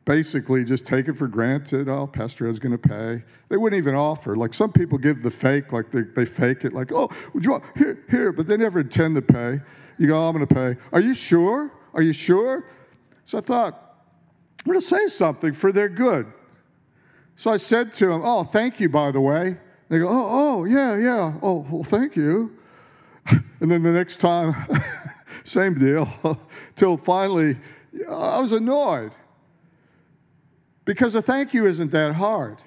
basically 0.06 0.64
just 0.64 0.86
take 0.86 1.08
it 1.08 1.18
for 1.18 1.28
granted. 1.28 1.88
Oh, 1.88 2.08
Pastor 2.08 2.48
Ed's 2.48 2.60
going 2.60 2.78
to 2.78 2.78
pay. 2.78 3.24
They 3.50 3.58
wouldn't 3.58 3.78
even 3.78 3.96
offer. 3.96 4.36
Like 4.36 4.54
some 4.54 4.72
people 4.72 4.98
give 4.98 5.22
the 5.22 5.32
fake, 5.32 5.72
like 5.72 5.92
they, 5.92 6.02
they 6.16 6.26
fake 6.26 6.64
it, 6.66 6.74
like, 6.74 6.92
oh, 6.92 7.10
would 7.34 7.44
you 7.44 7.52
want, 7.52 7.64
here, 7.76 8.04
here, 8.10 8.32
but 8.32 8.48
they 8.48 8.58
never 8.58 8.80
intend 8.80 9.16
to 9.16 9.22
pay. 9.22 9.60
You 9.98 10.08
go, 10.08 10.18
oh, 10.18 10.30
I'm 10.30 10.36
going 10.36 10.48
to 10.48 10.54
pay. 10.54 10.76
Are 10.92 11.02
you 11.02 11.14
sure? 11.14 11.72
Are 11.94 12.02
you 12.02 12.14
sure? 12.14 12.66
So 13.26 13.38
I 13.38 13.42
thought, 13.42 13.96
I'm 14.66 14.72
going 14.72 14.82
to 14.82 14.86
say 14.86 15.08
something 15.08 15.54
for 15.54 15.72
their 15.72 15.90
good. 15.90 16.32
So 17.38 17.52
I 17.52 17.58
said 17.58 17.94
to 17.96 18.08
them, 18.08 18.22
oh, 18.24 18.44
thank 18.44 18.80
you, 18.80 18.90
by 18.90 19.12
the 19.12 19.22
way. 19.22 19.58
They 19.90 20.00
go, 20.00 20.08
oh, 20.08 20.28
oh, 20.30 20.64
yeah, 20.66 20.98
yeah. 20.98 21.34
Oh, 21.42 21.66
well, 21.70 21.84
thank 21.84 22.16
you. 22.16 22.52
And 23.62 23.70
then 23.70 23.84
the 23.84 23.92
next 23.92 24.20
time, 24.20 24.56
same 25.44 25.76
deal. 25.76 26.10
Till 26.76 26.98
finally, 26.98 27.56
I 28.10 28.40
was 28.40 28.54
annoyed 28.54 29.12
because 30.92 31.16
a 31.16 31.22
thank 31.22 31.54
you 31.54 31.68
isn't 31.68 31.90
that 31.90 32.14
hard. 32.14 32.58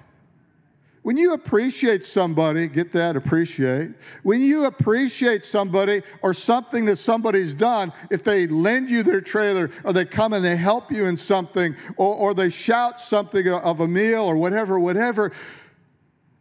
When 1.03 1.15
you 1.15 1.33
appreciate 1.33 2.03
somebody, 2.03 2.67
get 2.67 2.91
that, 2.93 3.15
appreciate. 3.15 3.91
When 4.23 4.41
you 4.41 4.65
appreciate 4.65 5.45
somebody 5.45 6.01
or 6.23 6.33
something 6.33 6.85
that 6.85 6.97
somebody's 6.97 7.53
done, 7.53 7.93
if 8.09 8.23
they 8.23 8.47
lend 8.47 8.89
you 8.89 9.03
their 9.03 9.21
trailer 9.21 9.69
or 9.83 9.93
they 9.93 10.05
come 10.05 10.33
and 10.33 10.43
they 10.43 10.57
help 10.57 10.91
you 10.91 11.05
in 11.05 11.17
something 11.17 11.75
or, 11.97 12.15
or 12.15 12.33
they 12.33 12.49
shout 12.49 12.99
something 12.99 13.47
of 13.47 13.81
a 13.81 13.87
meal 13.87 14.23
or 14.23 14.35
whatever, 14.37 14.79
whatever, 14.79 15.31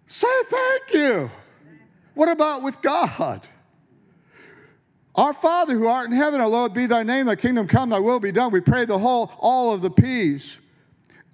say 0.07 0.27
thank 0.49 0.95
you. 0.95 1.31
What 2.15 2.31
about 2.31 2.63
with 2.63 2.81
God? 2.81 3.47
Our 5.17 5.35
Father 5.35 5.75
who 5.75 5.87
art 5.87 6.09
in 6.09 6.17
heaven, 6.17 6.41
hallowed 6.41 6.73
be 6.73 6.87
thy 6.87 7.03
name, 7.03 7.27
thy 7.27 7.37
kingdom 7.37 7.69
come, 7.69 7.91
thy 7.91 7.99
will 7.99 8.21
be 8.21 8.33
done. 8.33 8.53
We 8.53 8.63
pray 8.63 8.87
the 8.87 8.99
whole, 8.99 9.31
all 9.39 9.75
of 9.75 9.83
the 9.83 9.91
P's. 9.91 10.57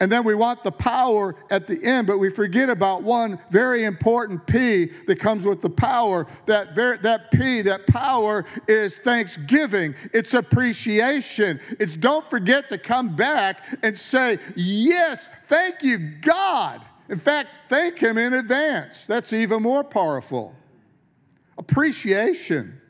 And 0.00 0.10
then 0.10 0.24
we 0.24 0.34
want 0.34 0.64
the 0.64 0.72
power 0.72 1.36
at 1.50 1.66
the 1.66 1.82
end, 1.84 2.06
but 2.06 2.16
we 2.16 2.30
forget 2.30 2.70
about 2.70 3.02
one 3.02 3.38
very 3.50 3.84
important 3.84 4.44
P 4.46 4.90
that 5.06 5.20
comes 5.20 5.44
with 5.44 5.60
the 5.60 5.68
power. 5.68 6.26
That, 6.46 6.74
ver- 6.74 6.96
that 7.02 7.30
P, 7.30 7.60
that 7.62 7.86
power 7.86 8.46
is 8.66 8.94
thanksgiving, 9.04 9.94
it's 10.14 10.32
appreciation. 10.32 11.60
It's 11.78 11.96
don't 11.96 12.28
forget 12.30 12.70
to 12.70 12.78
come 12.78 13.14
back 13.14 13.58
and 13.82 13.96
say, 13.96 14.38
Yes, 14.56 15.28
thank 15.50 15.82
you, 15.82 15.98
God. 16.22 16.80
In 17.10 17.20
fact, 17.20 17.50
thank 17.68 17.98
Him 17.98 18.16
in 18.16 18.32
advance. 18.32 18.94
That's 19.06 19.34
even 19.34 19.62
more 19.62 19.84
powerful. 19.84 20.54
Appreciation. 21.58 22.80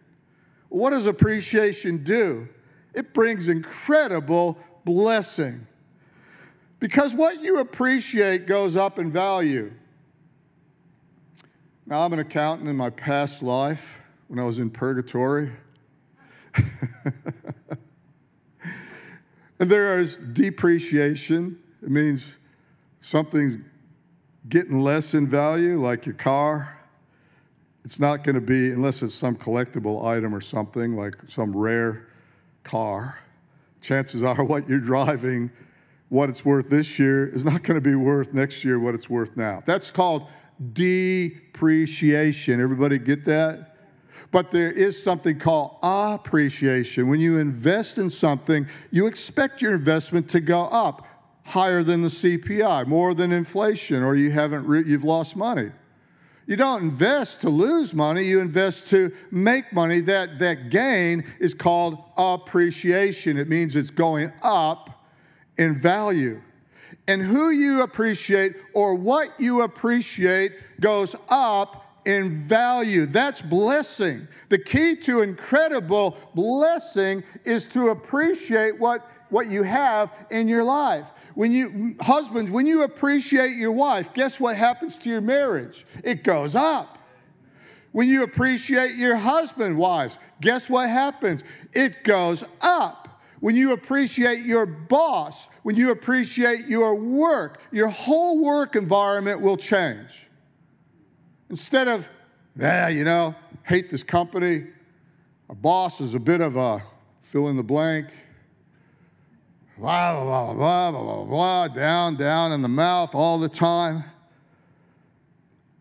What 0.68 0.90
does 0.90 1.06
appreciation 1.06 2.04
do? 2.04 2.46
It 2.94 3.12
brings 3.12 3.48
incredible 3.48 4.56
blessing. 4.84 5.66
Because 6.80 7.14
what 7.14 7.40
you 7.40 7.58
appreciate 7.58 8.48
goes 8.48 8.74
up 8.74 8.98
in 8.98 9.12
value. 9.12 9.70
Now, 11.86 12.00
I'm 12.00 12.12
an 12.14 12.18
accountant 12.20 12.68
in 12.68 12.76
my 12.76 12.90
past 12.90 13.42
life 13.42 13.80
when 14.28 14.38
I 14.38 14.44
was 14.44 14.58
in 14.58 14.70
purgatory. 14.70 15.50
and 16.54 16.66
there 19.58 19.98
is 19.98 20.16
depreciation. 20.32 21.58
It 21.82 21.90
means 21.90 22.38
something's 23.00 23.62
getting 24.48 24.80
less 24.80 25.12
in 25.12 25.28
value, 25.28 25.82
like 25.82 26.06
your 26.06 26.14
car. 26.14 26.78
It's 27.84 27.98
not 27.98 28.24
going 28.24 28.36
to 28.36 28.40
be, 28.40 28.70
unless 28.70 29.02
it's 29.02 29.14
some 29.14 29.36
collectible 29.36 30.06
item 30.06 30.34
or 30.34 30.40
something, 30.40 30.96
like 30.96 31.14
some 31.28 31.54
rare 31.54 32.06
car. 32.64 33.18
Chances 33.82 34.22
are 34.22 34.44
what 34.44 34.66
you're 34.68 34.78
driving 34.78 35.50
what 36.10 36.28
it's 36.28 36.44
worth 36.44 36.68
this 36.68 36.98
year 36.98 37.28
is 37.28 37.44
not 37.44 37.62
going 37.62 37.76
to 37.76 37.80
be 37.80 37.94
worth 37.94 38.34
next 38.34 38.62
year 38.64 38.78
what 38.78 38.94
it's 38.94 39.08
worth 39.08 39.36
now. 39.36 39.62
That's 39.64 39.90
called 39.90 40.26
depreciation. 40.74 42.60
Everybody 42.60 42.98
get 42.98 43.24
that? 43.24 43.76
But 44.32 44.50
there 44.50 44.70
is 44.70 45.02
something 45.02 45.38
called 45.38 45.76
appreciation. 45.82 47.08
When 47.08 47.20
you 47.20 47.38
invest 47.38 47.98
in 47.98 48.10
something, 48.10 48.68
you 48.90 49.06
expect 49.06 49.62
your 49.62 49.74
investment 49.74 50.28
to 50.30 50.40
go 50.40 50.64
up 50.66 51.06
higher 51.42 51.82
than 51.82 52.02
the 52.02 52.08
CPI, 52.08 52.86
more 52.86 53.14
than 53.14 53.32
inflation, 53.32 54.02
or 54.02 54.14
you 54.14 54.30
haven't 54.30 54.66
re- 54.66 54.84
you've 54.86 55.04
lost 55.04 55.34
money. 55.34 55.70
You 56.46 56.56
don't 56.56 56.82
invest 56.82 57.40
to 57.42 57.48
lose 57.48 57.92
money, 57.94 58.24
you 58.24 58.40
invest 58.40 58.88
to 58.90 59.12
make 59.30 59.72
money. 59.72 60.00
That, 60.00 60.38
that 60.40 60.70
gain 60.70 61.24
is 61.38 61.54
called 61.54 61.98
appreciation. 62.16 63.36
It 63.36 63.48
means 63.48 63.76
it's 63.76 63.90
going 63.90 64.32
up 64.42 64.99
in 65.60 65.78
value. 65.78 66.40
And 67.06 67.22
who 67.22 67.50
you 67.50 67.82
appreciate 67.82 68.56
or 68.72 68.94
what 68.94 69.38
you 69.38 69.62
appreciate 69.62 70.52
goes 70.80 71.14
up 71.28 71.84
in 72.06 72.48
value. 72.48 73.06
That's 73.06 73.42
blessing. 73.42 74.26
The 74.48 74.58
key 74.58 74.96
to 75.02 75.20
incredible 75.20 76.16
blessing 76.34 77.22
is 77.44 77.66
to 77.66 77.90
appreciate 77.90 78.80
what, 78.80 79.06
what 79.28 79.50
you 79.50 79.62
have 79.62 80.10
in 80.30 80.48
your 80.48 80.64
life. 80.64 81.04
When 81.34 81.52
you 81.52 81.94
husbands, 82.00 82.50
when 82.50 82.66
you 82.66 82.82
appreciate 82.82 83.56
your 83.56 83.72
wife, 83.72 84.08
guess 84.14 84.40
what 84.40 84.56
happens 84.56 84.96
to 84.98 85.10
your 85.10 85.20
marriage? 85.20 85.86
It 86.02 86.24
goes 86.24 86.54
up. 86.54 86.98
When 87.92 88.08
you 88.08 88.22
appreciate 88.22 88.94
your 88.94 89.16
husband, 89.16 89.76
wives, 89.76 90.16
guess 90.40 90.70
what 90.70 90.88
happens? 90.88 91.42
It 91.74 92.02
goes 92.04 92.42
up. 92.62 93.09
When 93.40 93.56
you 93.56 93.72
appreciate 93.72 94.44
your 94.44 94.66
boss, 94.66 95.34
when 95.62 95.74
you 95.74 95.90
appreciate 95.90 96.66
your 96.66 96.94
work, 96.94 97.60
your 97.72 97.88
whole 97.88 98.44
work 98.44 98.76
environment 98.76 99.40
will 99.40 99.56
change. 99.56 100.10
Instead 101.48 101.88
of, 101.88 102.06
yeah, 102.58 102.88
you 102.88 103.02
know, 103.02 103.34
hate 103.64 103.90
this 103.90 104.02
company, 104.02 104.66
our 105.48 105.54
boss 105.54 106.00
is 106.00 106.14
a 106.14 106.18
bit 106.18 106.42
of 106.42 106.56
a 106.56 106.82
fill 107.32 107.48
in 107.48 107.56
the 107.56 107.62
blank, 107.62 108.08
blah, 109.78 110.22
blah, 110.22 110.52
blah, 110.52 110.90
blah, 110.90 111.02
blah, 111.02 111.24
blah, 111.24 111.68
down, 111.68 112.16
down 112.16 112.52
in 112.52 112.60
the 112.60 112.68
mouth 112.68 113.14
all 113.14 113.38
the 113.40 113.48
time. 113.48 114.04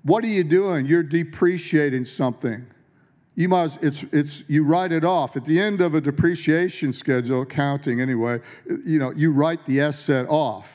What 0.04 0.24
are 0.24 0.28
you 0.28 0.45
doing? 0.45 0.86
You're 0.86 1.04
depreciating 1.04 2.06
something 2.06 2.65
you 3.39 3.47
must 3.47 3.78
it's 3.82 4.04
it's 4.12 4.43
you 4.49 4.65
write 4.65 4.91
it 4.91 5.06
off. 5.06 5.38
At 5.38 5.45
the 5.45 5.58
end 5.58 5.80
of 5.80 5.95
a 5.95 6.02
depreciation 6.02 6.91
schedule 6.91 7.43
accounting 7.43 8.02
anyway 8.02 8.41
you 8.86 8.99
know 8.99 9.12
you 9.12 9.32
write 9.32 9.65
the 9.65 9.80
asset 9.80 10.28
off. 10.28 10.67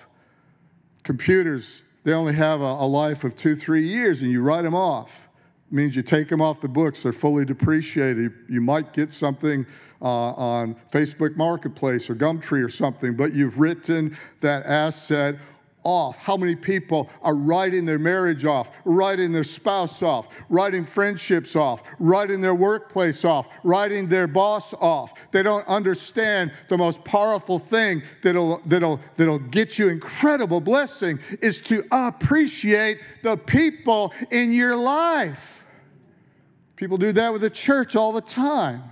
Computers 1.02 1.82
they 2.04 2.12
only 2.12 2.32
have 2.32 2.62
a, 2.62 2.64
a 2.64 2.88
life 2.88 3.22
of 3.22 3.36
two 3.36 3.54
three 3.54 3.86
years 3.86 4.22
and 4.22 4.30
you 4.30 4.40
write 4.40 4.62
them 4.62 4.74
off. 4.74 5.10
It 5.70 5.74
means 5.74 5.94
you 5.94 6.02
take 6.02 6.30
them 6.30 6.40
off 6.40 6.62
the 6.62 6.68
books. 6.68 7.02
They're 7.02 7.12
fully 7.12 7.44
depreciated. 7.44 8.32
You 8.48 8.62
might 8.62 8.94
get 8.94 9.12
something 9.12 9.66
uh, 10.00 10.06
on 10.06 10.74
facebook 10.90 11.36
marketplace 11.36 12.08
or 12.08 12.14
gumtree 12.14 12.64
or 12.64 12.68
something 12.70 13.14
but 13.14 13.34
you've 13.34 13.58
written 13.58 14.16
that 14.40 14.64
asset 14.66 15.36
off. 15.84 16.16
How 16.16 16.36
many 16.36 16.56
people 16.56 17.08
are 17.22 17.34
writing 17.34 17.84
their 17.84 17.98
marriage 17.98 18.44
off, 18.44 18.68
writing 18.84 19.32
their 19.32 19.44
spouse 19.44 20.02
off, 20.02 20.26
writing 20.48 20.84
friendships 20.84 21.54
off, 21.54 21.82
writing 21.98 22.40
their 22.40 22.54
workplace 22.54 23.24
off, 23.24 23.46
writing 23.62 24.08
their 24.08 24.26
boss 24.26 24.74
off? 24.80 25.12
They 25.32 25.42
don't 25.42 25.66
understand 25.68 26.52
the 26.68 26.76
most 26.76 27.04
powerful 27.04 27.58
thing 27.58 28.02
that'll, 28.22 28.60
that'll, 28.66 28.98
that'll 29.16 29.38
get 29.38 29.78
you 29.78 29.88
incredible 29.88 30.60
blessing 30.60 31.18
is 31.42 31.60
to 31.60 31.84
appreciate 31.92 32.98
the 33.22 33.36
people 33.36 34.12
in 34.30 34.52
your 34.52 34.76
life. 34.76 35.38
People 36.76 36.98
do 36.98 37.12
that 37.12 37.32
with 37.32 37.42
the 37.42 37.50
church 37.50 37.94
all 37.94 38.12
the 38.12 38.20
time. 38.20 38.82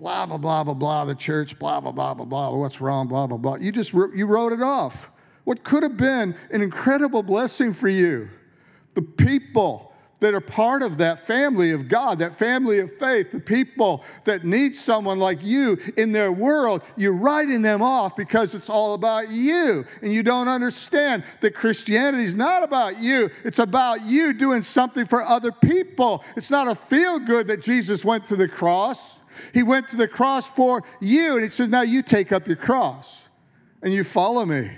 blah, 0.00 0.24
blah, 0.24 0.38
blah, 0.38 0.64
blah, 0.64 0.74
blah, 0.74 1.04
the 1.04 1.14
church, 1.14 1.58
blah, 1.58 1.80
blah, 1.80 1.92
blah, 1.92 2.14
blah, 2.14 2.24
blah, 2.24 2.50
what's 2.56 2.80
wrong, 2.80 3.06
blah, 3.06 3.26
blah, 3.26 3.36
blah. 3.36 3.56
You 3.56 3.70
just 3.70 3.92
you 3.92 4.26
wrote 4.26 4.52
it 4.52 4.62
off. 4.62 4.94
What 5.44 5.64
could 5.64 5.82
have 5.82 5.96
been 5.96 6.36
an 6.50 6.62
incredible 6.62 7.22
blessing 7.22 7.74
for 7.74 7.88
you? 7.88 8.28
The 8.94 9.02
people 9.02 9.90
that 10.20 10.34
are 10.34 10.40
part 10.40 10.82
of 10.82 10.98
that 10.98 11.26
family 11.26 11.72
of 11.72 11.88
God, 11.88 12.18
that 12.18 12.38
family 12.38 12.78
of 12.78 12.90
faith, 12.98 13.28
the 13.32 13.40
people 13.40 14.04
that 14.26 14.44
need 14.44 14.76
someone 14.76 15.18
like 15.18 15.42
you 15.42 15.78
in 15.96 16.12
their 16.12 16.30
world, 16.30 16.82
you're 16.96 17.16
writing 17.16 17.62
them 17.62 17.82
off 17.82 18.16
because 18.16 18.54
it's 18.54 18.68
all 18.68 18.94
about 18.94 19.30
you. 19.30 19.84
And 20.02 20.12
you 20.12 20.22
don't 20.22 20.48
understand 20.48 21.24
that 21.40 21.54
Christianity 21.54 22.24
is 22.24 22.34
not 22.34 22.62
about 22.62 22.98
you, 22.98 23.30
it's 23.44 23.58
about 23.58 24.02
you 24.02 24.32
doing 24.32 24.62
something 24.62 25.06
for 25.06 25.22
other 25.22 25.52
people. 25.52 26.22
It's 26.36 26.50
not 26.50 26.68
a 26.68 26.74
feel 26.74 27.18
good 27.18 27.46
that 27.48 27.62
Jesus 27.62 28.04
went 28.04 28.26
to 28.26 28.36
the 28.36 28.48
cross. 28.48 28.98
He 29.54 29.62
went 29.62 29.88
to 29.88 29.96
the 29.96 30.08
cross 30.08 30.46
for 30.48 30.82
you, 31.00 31.36
and 31.36 31.44
He 31.44 31.50
says, 31.50 31.68
Now 31.68 31.82
you 31.82 32.02
take 32.02 32.30
up 32.30 32.46
your 32.46 32.56
cross 32.56 33.10
and 33.82 33.92
you 33.92 34.04
follow 34.04 34.44
me. 34.44 34.70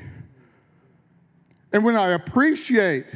And 1.73 1.85
when 1.85 1.97
I 1.97 2.13
appreciate 2.13 3.07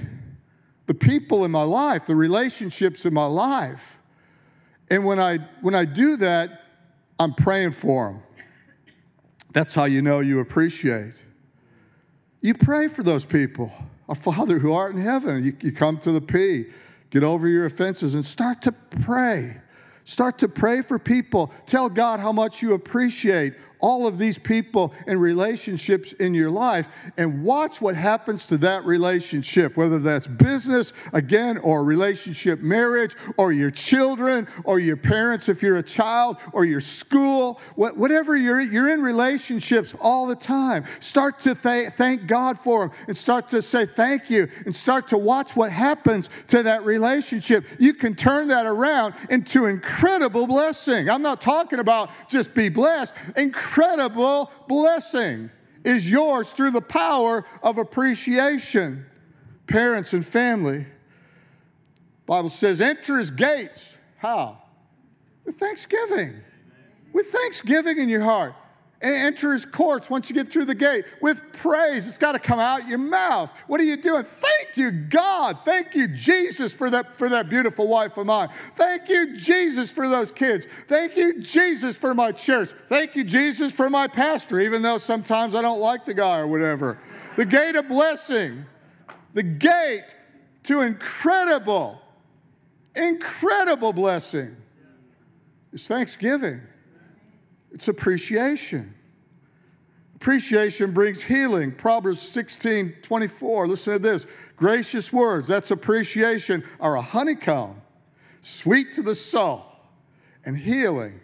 the 0.86 0.94
people 0.94 1.44
in 1.44 1.50
my 1.50 1.62
life, 1.62 2.02
the 2.06 2.16
relationships 2.16 3.04
in 3.04 3.12
my 3.12 3.26
life. 3.26 3.80
And 4.90 5.04
when 5.04 5.18
I, 5.18 5.38
when 5.60 5.74
I 5.74 5.84
do 5.84 6.16
that, 6.18 6.62
I'm 7.18 7.34
praying 7.34 7.72
for 7.72 8.12
them. 8.12 8.22
That's 9.52 9.74
how 9.74 9.84
you 9.84 10.02
know 10.02 10.20
you 10.20 10.40
appreciate. 10.40 11.14
You 12.40 12.54
pray 12.54 12.88
for 12.88 13.02
those 13.02 13.24
people. 13.24 13.72
Our 14.08 14.14
Father 14.14 14.58
who 14.58 14.72
art 14.72 14.94
in 14.94 15.00
heaven, 15.00 15.44
you, 15.44 15.56
you 15.60 15.72
come 15.72 15.98
to 15.98 16.12
the 16.12 16.20
P, 16.20 16.66
get 17.10 17.24
over 17.24 17.48
your 17.48 17.66
offenses, 17.66 18.14
and 18.14 18.24
start 18.24 18.62
to 18.62 18.72
pray. 19.02 19.56
Start 20.04 20.38
to 20.38 20.48
pray 20.48 20.82
for 20.82 20.98
people. 20.98 21.50
Tell 21.66 21.88
God 21.88 22.20
how 22.20 22.30
much 22.30 22.62
you 22.62 22.74
appreciate 22.74 23.54
all 23.80 24.06
of 24.06 24.18
these 24.18 24.38
people 24.38 24.92
and 25.06 25.20
relationships 25.20 26.12
in 26.20 26.34
your 26.34 26.50
life 26.50 26.86
and 27.16 27.44
watch 27.44 27.80
what 27.80 27.94
happens 27.94 28.46
to 28.46 28.58
that 28.58 28.84
relationship, 28.84 29.76
whether 29.76 29.98
that's 29.98 30.26
business, 30.26 30.92
again, 31.12 31.58
or 31.58 31.84
relationship 31.84 32.60
marriage, 32.60 33.16
or 33.36 33.52
your 33.52 33.70
children, 33.70 34.48
or 34.64 34.78
your 34.78 34.96
parents 34.96 35.48
if 35.48 35.62
you're 35.62 35.78
a 35.78 35.82
child, 35.82 36.36
or 36.52 36.64
your 36.64 36.80
school, 36.80 37.60
whatever 37.74 38.36
you're, 38.36 38.60
you're 38.60 38.88
in 38.88 39.02
relationships 39.02 39.92
all 40.00 40.26
the 40.26 40.34
time. 40.34 40.84
Start 41.00 41.42
to 41.42 41.54
th- 41.54 41.92
thank 41.96 42.26
God 42.26 42.58
for 42.64 42.88
them 42.88 42.96
and 43.08 43.16
start 43.16 43.50
to 43.50 43.60
say 43.62 43.86
thank 43.86 44.30
you 44.30 44.48
and 44.64 44.74
start 44.74 45.08
to 45.08 45.18
watch 45.18 45.54
what 45.54 45.70
happens 45.70 46.28
to 46.48 46.62
that 46.62 46.84
relationship. 46.84 47.64
You 47.78 47.94
can 47.94 48.14
turn 48.14 48.48
that 48.48 48.66
around 48.66 49.14
into 49.30 49.66
incredible 49.66 50.46
blessing. 50.46 51.08
I'm 51.08 51.22
not 51.22 51.40
talking 51.40 51.78
about 51.78 52.10
just 52.28 52.54
be 52.54 52.68
blessed. 52.68 53.12
Incredible 53.36 53.65
incredible 53.66 54.50
blessing 54.68 55.50
is 55.84 56.08
yours 56.08 56.48
through 56.50 56.70
the 56.70 56.80
power 56.80 57.44
of 57.62 57.78
appreciation. 57.78 59.04
Parents 59.66 60.12
and 60.12 60.26
family. 60.26 60.86
Bible 62.26 62.50
says, 62.50 62.80
enter 62.80 63.18
his 63.18 63.30
gates. 63.30 63.80
How? 64.18 64.58
With 65.44 65.58
thanksgiving. 65.58 66.34
With 67.12 67.30
thanksgiving 67.30 67.98
in 67.98 68.08
your 68.08 68.22
heart 68.22 68.54
enter 69.02 69.52
his 69.52 69.64
courts 69.66 70.08
once 70.08 70.28
you 70.28 70.34
get 70.34 70.50
through 70.50 70.64
the 70.64 70.74
gate 70.74 71.04
with 71.20 71.38
praise. 71.52 72.06
It's 72.06 72.18
got 72.18 72.32
to 72.32 72.38
come 72.38 72.58
out 72.58 72.86
your 72.88 72.98
mouth. 72.98 73.50
What 73.66 73.80
are 73.80 73.84
you 73.84 74.00
doing? 74.00 74.24
Thank 74.40 74.76
you, 74.76 74.90
God. 74.90 75.58
Thank 75.64 75.94
you, 75.94 76.08
Jesus, 76.08 76.72
for 76.72 76.90
that, 76.90 77.16
for 77.18 77.28
that 77.28 77.48
beautiful 77.48 77.88
wife 77.88 78.16
of 78.16 78.26
mine. 78.26 78.48
Thank 78.76 79.08
you, 79.08 79.36
Jesus, 79.36 79.90
for 79.90 80.08
those 80.08 80.32
kids. 80.32 80.66
Thank 80.88 81.16
you, 81.16 81.40
Jesus, 81.40 81.96
for 81.96 82.14
my 82.14 82.32
church. 82.32 82.70
Thank 82.88 83.14
you, 83.16 83.24
Jesus, 83.24 83.72
for 83.72 83.90
my 83.90 84.08
pastor, 84.08 84.60
even 84.60 84.82
though 84.82 84.98
sometimes 84.98 85.54
I 85.54 85.62
don't 85.62 85.80
like 85.80 86.06
the 86.06 86.14
guy 86.14 86.38
or 86.38 86.46
whatever. 86.46 86.98
The 87.36 87.44
gate 87.44 87.76
of 87.76 87.88
blessing, 87.88 88.64
the 89.34 89.42
gate 89.42 90.04
to 90.64 90.80
incredible, 90.80 92.00
incredible 92.94 93.92
blessing 93.92 94.56
is 95.72 95.86
thanksgiving. 95.86 96.62
It's 97.72 97.88
appreciation. 97.88 98.94
Appreciation 100.16 100.92
brings 100.92 101.20
healing. 101.20 101.72
Proverbs 101.72 102.22
16 102.22 102.94
24. 103.02 103.68
Listen 103.68 103.92
to 103.92 103.98
this. 103.98 104.24
Gracious 104.56 105.12
words, 105.12 105.46
that's 105.46 105.70
appreciation, 105.70 106.64
are 106.80 106.96
a 106.96 107.02
honeycomb, 107.02 107.80
sweet 108.40 108.94
to 108.94 109.02
the 109.02 109.14
soul, 109.14 109.66
and 110.46 110.56
healing 110.56 111.20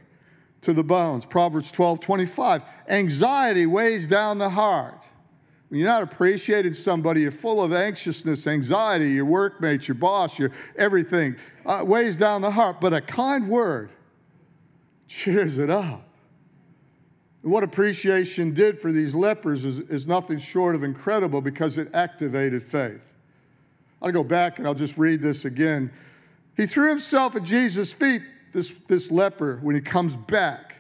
to 0.61 0.75
the 0.75 0.83
bones. 0.83 1.25
Proverbs 1.25 1.71
12 1.71 2.01
25. 2.01 2.63
Anxiety 2.89 3.67
weighs 3.67 4.07
down 4.07 4.39
the 4.39 4.51
heart. 4.51 5.03
When 5.69 5.81
you're 5.81 5.89
not 5.89 6.03
appreciating 6.03 6.75
somebody, 6.75 7.23
you're 7.23 7.33
full 7.33 7.63
of 7.63 7.73
anxiousness, 7.73 8.47
anxiety, 8.47 9.13
your 9.13 9.25
workmates, 9.25 9.89
your 9.89 9.95
boss, 9.95 10.39
your 10.39 10.53
everything 10.77 11.35
uh, 11.65 11.83
weighs 11.83 12.15
down 12.15 12.43
the 12.43 12.51
heart. 12.51 12.77
But 12.79 12.93
a 12.93 13.01
kind 13.01 13.49
word 13.49 13.91
cheers 15.09 15.57
it 15.57 15.71
up. 15.71 16.07
What 17.43 17.65
appreciation 17.65 18.55
did 18.55 18.81
for 18.81 18.93
these 18.93 19.15
lepers 19.15 19.65
is, 19.65 19.81
is 19.91 20.07
nothing 20.07 20.39
short 20.39 20.75
of 20.75 20.85
incredible 20.85 21.41
because 21.41 21.77
it 21.77 21.89
activated 21.93 22.65
faith. 22.71 23.01
I'll 24.01 24.13
go 24.13 24.23
back 24.23 24.59
and 24.59 24.67
I'll 24.67 24.75
just 24.75 24.97
read 24.97 25.21
this 25.21 25.45
again. 25.45 25.91
He 26.57 26.67
threw 26.67 26.89
himself 26.89 27.35
at 27.35 27.43
Jesus' 27.43 27.93
feet, 27.93 28.23
this, 28.53 28.73
this 28.89 29.11
leper, 29.11 29.59
when 29.63 29.75
he 29.75 29.81
comes 29.81 30.15
back. 30.29 30.75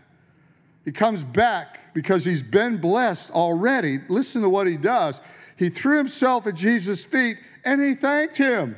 He 0.84 0.92
comes 0.92 1.22
back 1.22 1.94
because 1.94 2.24
he's 2.24 2.42
been 2.42 2.78
blessed 2.78 3.30
already. 3.30 4.00
Listen 4.08 4.42
to 4.42 4.48
what 4.48 4.66
he 4.66 4.76
does. 4.76 5.16
He 5.56 5.70
threw 5.70 5.98
himself 5.98 6.46
at 6.46 6.54
Jesus' 6.54 7.04
feet 7.04 7.38
and 7.64 7.80
he 7.82 7.94
thanked 7.94 8.36
him. 8.36 8.76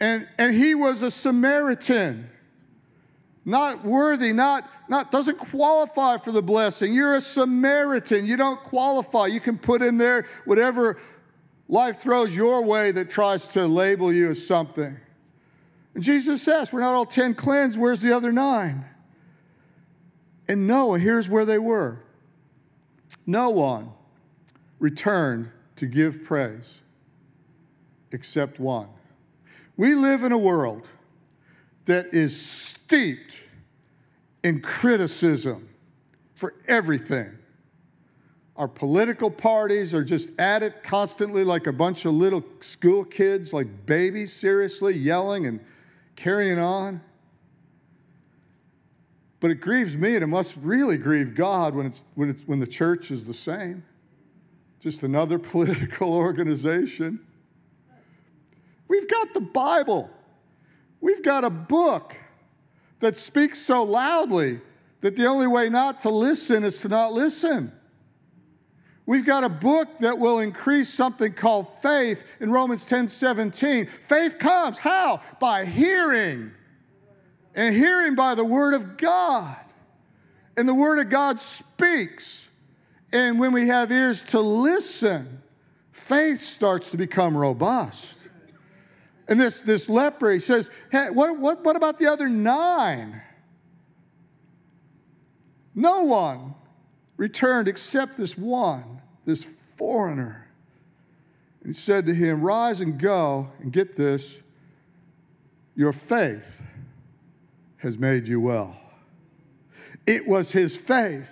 And, 0.00 0.28
and 0.38 0.54
he 0.54 0.74
was 0.74 1.02
a 1.02 1.10
Samaritan, 1.10 2.30
not 3.48 3.82
worthy, 3.82 4.32
not 4.32 4.68
not 4.90 5.10
doesn't 5.10 5.38
qualify 5.38 6.18
for 6.18 6.32
the 6.32 6.42
blessing. 6.42 6.92
You're 6.92 7.16
a 7.16 7.20
Samaritan. 7.20 8.26
You 8.26 8.36
don't 8.36 8.60
qualify. 8.64 9.26
You 9.26 9.40
can 9.40 9.58
put 9.58 9.80
in 9.80 9.96
there 9.96 10.26
whatever 10.44 10.98
life 11.68 12.00
throws 12.00 12.34
your 12.34 12.62
way 12.62 12.92
that 12.92 13.10
tries 13.10 13.46
to 13.46 13.66
label 13.66 14.12
you 14.12 14.30
as 14.30 14.46
something. 14.46 14.94
And 15.94 16.04
Jesus 16.04 16.42
says, 16.42 16.72
We're 16.72 16.80
not 16.80 16.94
all 16.94 17.06
10 17.06 17.34
cleansed. 17.34 17.78
Where's 17.78 18.02
the 18.02 18.14
other 18.14 18.32
nine? 18.32 18.84
And 20.46 20.66
Noah, 20.66 20.98
here's 20.98 21.28
where 21.28 21.46
they 21.46 21.58
were. 21.58 21.98
No 23.26 23.48
one 23.48 23.90
returned 24.78 25.50
to 25.76 25.86
give 25.86 26.24
praise 26.24 26.68
except 28.12 28.60
one. 28.60 28.88
We 29.78 29.94
live 29.94 30.24
in 30.24 30.32
a 30.32 30.38
world 30.38 30.86
that 31.88 32.12
is 32.12 32.38
steeped 32.38 33.32
in 34.44 34.60
criticism 34.60 35.68
for 36.34 36.54
everything. 36.68 37.30
Our 38.56 38.68
political 38.68 39.30
parties 39.30 39.94
are 39.94 40.04
just 40.04 40.28
at 40.38 40.62
it 40.62 40.82
constantly 40.82 41.44
like 41.44 41.66
a 41.66 41.72
bunch 41.72 42.04
of 42.04 42.12
little 42.12 42.44
school 42.60 43.04
kids, 43.04 43.52
like 43.52 43.66
babies, 43.86 44.32
seriously, 44.32 44.96
yelling 44.96 45.46
and 45.46 45.60
carrying 46.14 46.58
on. 46.58 47.00
But 49.40 49.50
it 49.50 49.60
grieves 49.60 49.96
me, 49.96 50.14
and 50.14 50.22
it 50.22 50.26
must 50.26 50.54
really 50.60 50.98
grieve 50.98 51.34
God 51.34 51.74
when, 51.74 51.86
it's, 51.86 52.02
when, 52.16 52.28
it's, 52.28 52.42
when 52.42 52.60
the 52.60 52.66
church 52.66 53.10
is 53.10 53.24
the 53.24 53.34
same. 53.34 53.82
Just 54.80 55.04
another 55.04 55.38
political 55.38 56.12
organization. 56.12 57.18
We've 58.88 59.08
got 59.08 59.32
the 59.32 59.40
Bible, 59.40 60.10
we've 61.00 61.22
got 61.22 61.44
a 61.44 61.50
book 61.50 62.14
that 63.00 63.16
speaks 63.16 63.58
so 63.60 63.82
loudly 63.82 64.60
that 65.00 65.16
the 65.16 65.26
only 65.26 65.46
way 65.46 65.68
not 65.68 66.02
to 66.02 66.10
listen 66.10 66.64
is 66.64 66.80
to 66.80 66.88
not 66.88 67.12
listen. 67.12 67.72
We've 69.06 69.24
got 69.24 69.42
a 69.42 69.48
book 69.48 69.88
that 70.00 70.18
will 70.18 70.40
increase 70.40 70.92
something 70.92 71.32
called 71.32 71.68
faith 71.82 72.18
in 72.40 72.52
Romans 72.52 72.84
10 72.84 73.08
17. 73.08 73.88
Faith 74.08 74.38
comes, 74.38 74.76
how? 74.76 75.22
By 75.40 75.64
hearing, 75.64 76.50
and 77.54 77.74
hearing 77.74 78.14
by 78.14 78.34
the 78.34 78.44
Word 78.44 78.74
of 78.74 78.98
God. 78.98 79.56
And 80.58 80.68
the 80.68 80.74
Word 80.74 80.98
of 80.98 81.08
God 81.08 81.40
speaks. 81.40 82.42
And 83.12 83.38
when 83.38 83.52
we 83.52 83.66
have 83.68 83.90
ears 83.90 84.22
to 84.28 84.40
listen, 84.40 85.40
faith 86.06 86.44
starts 86.44 86.90
to 86.90 86.98
become 86.98 87.34
robust. 87.34 88.04
And 89.28 89.38
this, 89.38 89.60
this 89.64 89.88
leper, 89.88 90.32
he 90.32 90.38
says, 90.38 90.68
hey, 90.90 91.10
what, 91.10 91.38
what, 91.38 91.62
what 91.62 91.76
about 91.76 91.98
the 91.98 92.10
other 92.10 92.28
nine? 92.28 93.20
No 95.74 96.04
one 96.04 96.54
returned 97.18 97.68
except 97.68 98.16
this 98.16 98.36
one, 98.38 99.02
this 99.26 99.44
foreigner. 99.76 100.48
And 101.62 101.74
he 101.74 101.80
said 101.80 102.06
to 102.06 102.14
him, 102.14 102.40
Rise 102.40 102.80
and 102.80 102.98
go, 102.98 103.48
and 103.60 103.70
get 103.72 103.96
this, 103.96 104.24
your 105.76 105.92
faith 105.92 106.44
has 107.76 107.98
made 107.98 108.26
you 108.26 108.40
well. 108.40 108.76
It 110.06 110.26
was 110.26 110.50
his 110.50 110.74
faith 110.74 111.28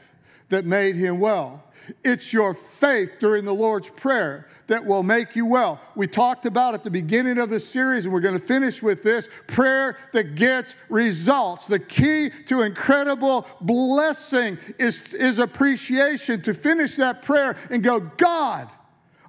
that 0.50 0.66
made 0.66 0.96
him 0.96 1.18
well. 1.18 1.64
It's 2.04 2.32
your 2.32 2.56
faith 2.78 3.12
during 3.20 3.44
the 3.44 3.54
Lord's 3.54 3.88
Prayer 3.88 4.48
that 4.68 4.84
will 4.84 5.02
make 5.02 5.36
you 5.36 5.46
well. 5.46 5.80
We 5.94 6.06
talked 6.06 6.46
about 6.46 6.74
at 6.74 6.82
the 6.82 6.90
beginning 6.90 7.38
of 7.38 7.50
the 7.50 7.60
series, 7.60 8.04
and 8.04 8.12
we're 8.12 8.20
going 8.20 8.38
to 8.38 8.46
finish 8.46 8.82
with 8.82 9.02
this 9.02 9.28
prayer 9.46 9.98
that 10.12 10.34
gets 10.34 10.74
results. 10.88 11.66
The 11.66 11.78
key 11.78 12.30
to 12.48 12.62
incredible 12.62 13.46
blessing 13.60 14.58
is, 14.78 15.00
is 15.12 15.38
appreciation. 15.38 16.42
To 16.42 16.54
finish 16.54 16.96
that 16.96 17.22
prayer 17.22 17.56
and 17.70 17.82
go, 17.82 18.00
God, 18.00 18.68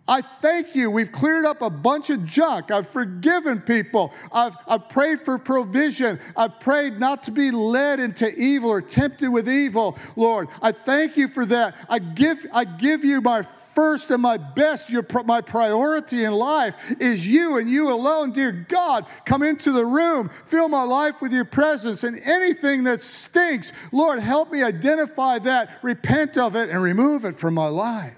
I 0.08 0.24
thank 0.42 0.74
you. 0.74 0.90
We've 0.90 1.12
cleared 1.12 1.46
up 1.46 1.62
a 1.62 1.70
bunch 1.70 2.10
of 2.10 2.24
junk. 2.24 2.72
I've 2.72 2.90
forgiven 2.92 3.60
people. 3.60 4.14
I've, 4.32 4.54
I've 4.66 4.88
prayed 4.88 5.26
for 5.26 5.38
provision. 5.38 6.20
I've 6.38 6.60
prayed 6.62 6.98
not 6.98 7.24
to 7.26 7.32
be 7.32 7.52
led 7.52 8.00
into 8.00 8.30
evil 8.30 8.70
or 8.70 8.82
tempted 8.82 9.30
with 9.30 9.50
evil, 9.50 9.98
Lord. 10.16 10.48
I 10.62 10.72
thank 10.72 11.18
you 11.18 11.28
for 11.28 11.46
that. 11.48 11.76
I 11.90 12.00
give, 12.00 12.38
I 12.54 12.64
give 12.64 13.04
you 13.04 13.20
my 13.20 13.46
first 13.78 14.10
and 14.10 14.24
my 14.24 14.38
best, 14.38 14.90
your, 14.90 15.06
my 15.26 15.40
priority 15.40 16.26
in 16.26 16.34
life 16.34 16.74
is 17.00 17.28
you 17.28 17.58
and 17.60 17.70
you 17.70 17.92
alone. 17.92 18.32
Dear 18.32 18.66
God, 18.68 19.06
come 19.24 19.44
into 19.44 19.72
the 19.72 19.86
room, 19.86 20.32
fill 20.48 20.68
my 20.68 20.82
life 20.82 21.14
with 21.22 21.32
your 21.32 21.46
presence, 21.46 22.04
and 22.04 22.20
anything 22.22 22.84
that 22.86 23.04
stinks, 23.04 23.72
Lord, 23.92 24.20
help 24.20 24.52
me 24.52 24.64
identify 24.64 25.38
that, 25.40 25.78
repent 25.84 26.38
of 26.38 26.56
it, 26.56 26.72
and 26.72 26.82
remove 26.82 27.24
it 27.24 27.40
from 27.40 27.54
my 27.54 27.68
life. 27.68 28.16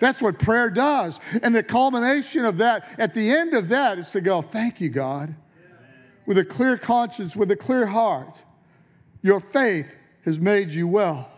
That's 0.00 0.20
what 0.20 0.40
prayer 0.40 0.70
does. 0.70 1.20
And 1.40 1.54
the 1.54 1.62
culmination 1.62 2.44
of 2.44 2.58
that, 2.58 2.88
at 2.98 3.14
the 3.14 3.30
end 3.30 3.54
of 3.54 3.68
that, 3.68 3.96
is 3.96 4.10
to 4.10 4.20
go, 4.20 4.42
Thank 4.42 4.80
you, 4.80 4.88
God. 4.88 5.32
With 6.26 6.38
a 6.38 6.44
clear 6.44 6.76
conscience, 6.76 7.36
with 7.36 7.52
a 7.52 7.56
clear 7.56 7.86
heart. 7.86 8.34
Your 9.22 9.40
faith 9.52 9.86
has 10.24 10.40
made 10.40 10.70
you 10.70 10.88
well. 10.88 11.30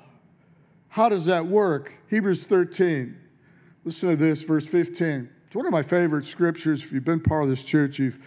How 0.88 1.10
does 1.10 1.26
that 1.26 1.46
work? 1.46 1.92
Hebrews 2.08 2.44
13. 2.44 3.18
Listen 3.84 4.10
to 4.10 4.16
this, 4.16 4.42
verse 4.42 4.66
15. 4.66 5.28
It's 5.46 5.56
one 5.56 5.66
of 5.66 5.72
my 5.72 5.82
favorite 5.82 6.24
scriptures. 6.24 6.84
If 6.84 6.92
you've 6.92 7.04
been 7.04 7.20
part 7.20 7.42
of 7.42 7.50
this 7.50 7.62
church, 7.62 7.98
you've, 7.98 8.18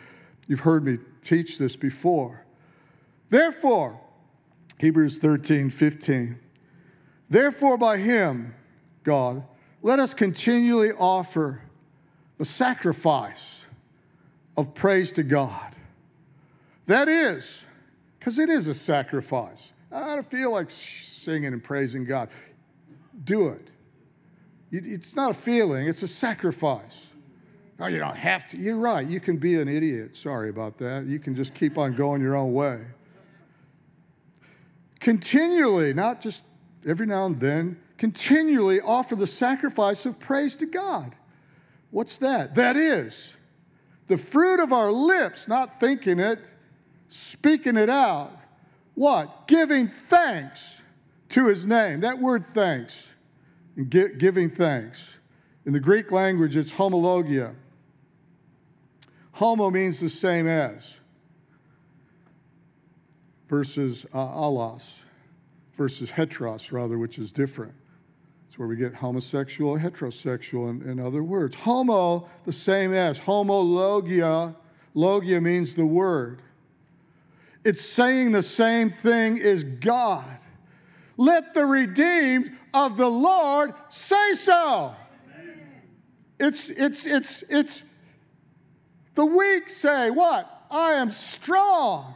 you've 0.48 0.60
heard 0.60 0.86
me 0.86 0.98
teach 1.22 1.58
this 1.58 1.76
before. 1.76 2.46
Therefore, 3.30 4.00
Hebrews 4.78 5.20
13, 5.20 5.70
15. 5.70 6.38
Therefore, 7.30 7.78
by 7.78 7.98
him, 7.98 8.54
God, 9.04 9.44
let 9.82 10.00
us 10.00 10.14
continually 10.14 10.92
offer 10.92 11.62
the 12.38 12.46
sacrifice 12.46 13.62
of 14.58 14.74
praise 14.74 15.12
to 15.14 15.24
God. 15.24 15.76
That 16.88 17.08
is, 17.08 17.46
because 18.20 18.40
it 18.40 18.50
is 18.50 18.68
a 18.68 18.76
sacrifice. 18.76 19.72
I 19.92 20.16
don't 20.16 20.30
feel 20.30 20.52
like 20.52 20.70
singing 20.70 21.54
and 21.54 21.64
praising 21.64 22.06
God. 22.06 22.30
Do 23.24 23.48
it. 23.48 23.70
It's 24.72 25.16
not 25.16 25.32
a 25.32 25.34
feeling, 25.34 25.88
it's 25.88 26.04
a 26.04 26.08
sacrifice. 26.08 26.96
No, 27.80 27.88
you 27.88 28.00
don't 28.00 28.16
have 28.16 28.48
to. 28.50 28.58
You're 28.58 28.78
right. 28.78 29.06
You 29.06 29.20
can 29.20 29.38
be 29.38 29.56
an 29.56 29.68
idiot. 29.68 30.16
Sorry 30.16 30.50
about 30.50 30.78
that. 30.80 31.06
You 31.06 31.20
can 31.20 31.36
just 31.36 31.54
keep 31.54 31.78
on 31.78 31.96
going 31.96 32.22
your 32.22 32.36
own 32.36 32.54
way. 32.54 32.82
Continually, 35.02 35.94
not 35.94 36.22
just 36.22 36.42
every 36.88 37.06
now 37.06 37.26
and 37.26 37.40
then, 37.40 37.78
continually 37.98 38.80
offer 38.82 39.16
the 39.16 39.28
sacrifice 39.28 40.06
of 40.06 40.18
praise 40.20 40.56
to 40.56 40.66
God. 40.66 41.14
What's 41.92 42.18
that? 42.20 42.56
That 42.56 42.78
is 42.78 43.14
the 44.08 44.18
fruit 44.18 44.60
of 44.60 44.72
our 44.72 44.92
lips, 44.92 45.48
not 45.48 45.80
thinking 45.80 46.20
it, 46.20 46.40
speaking 47.10 47.76
it 47.78 47.90
out. 47.90 48.32
What? 48.96 49.48
Giving 49.48 49.92
thanks 50.10 50.60
to 51.30 51.48
his 51.48 51.66
name. 51.66 52.02
That 52.02 52.20
word 52.20 52.46
thanks, 52.54 52.96
and 53.76 53.90
giving 53.90 54.50
thanks. 54.50 55.00
In 55.66 55.74
the 55.74 55.80
Greek 55.80 56.12
language, 56.12 56.56
it's 56.56 56.72
homologia. 56.72 57.54
Homo 59.32 59.70
means 59.70 60.00
the 60.00 60.10
same 60.10 60.48
as 60.48 60.84
versus 63.50 64.06
uh, 64.14 64.18
allos 64.18 64.84
versus 65.78 66.10
heteros, 66.10 66.72
rather, 66.72 66.98
which 66.98 67.20
is 67.20 67.32
different. 67.32 67.74
It's 68.48 68.58
where 68.58 68.68
we 68.68 68.76
get 68.78 68.94
homosexual, 68.94 69.78
heterosexual, 69.78 70.70
in, 70.70 70.90
in 70.90 71.00
other 71.00 71.24
words. 71.24 71.56
Homo, 71.56 72.30
the 72.46 72.54
same 72.54 72.94
as. 72.94 73.18
Homologia, 73.18 74.56
logia 74.94 75.42
means 75.42 75.76
the 75.76 75.86
word. 75.86 76.42
It's 77.66 77.84
saying 77.84 78.32
the 78.32 78.44
same 78.44 78.92
thing 79.04 79.42
as 79.42 79.64
God. 79.64 80.35
Let 81.18 81.54
the 81.54 81.66
redeemed 81.66 82.52
of 82.74 82.98
the 82.98 83.08
Lord 83.08 83.74
say 83.90 84.36
so. 84.36 84.94
It's, 86.40 86.68
it's, 86.70 87.06
it's, 87.06 87.44
it's, 87.50 87.82
the 89.16 89.26
weak 89.26 89.70
say, 89.70 90.10
What? 90.10 90.52
I 90.70 90.94
am 90.94 91.12
strong. 91.12 92.16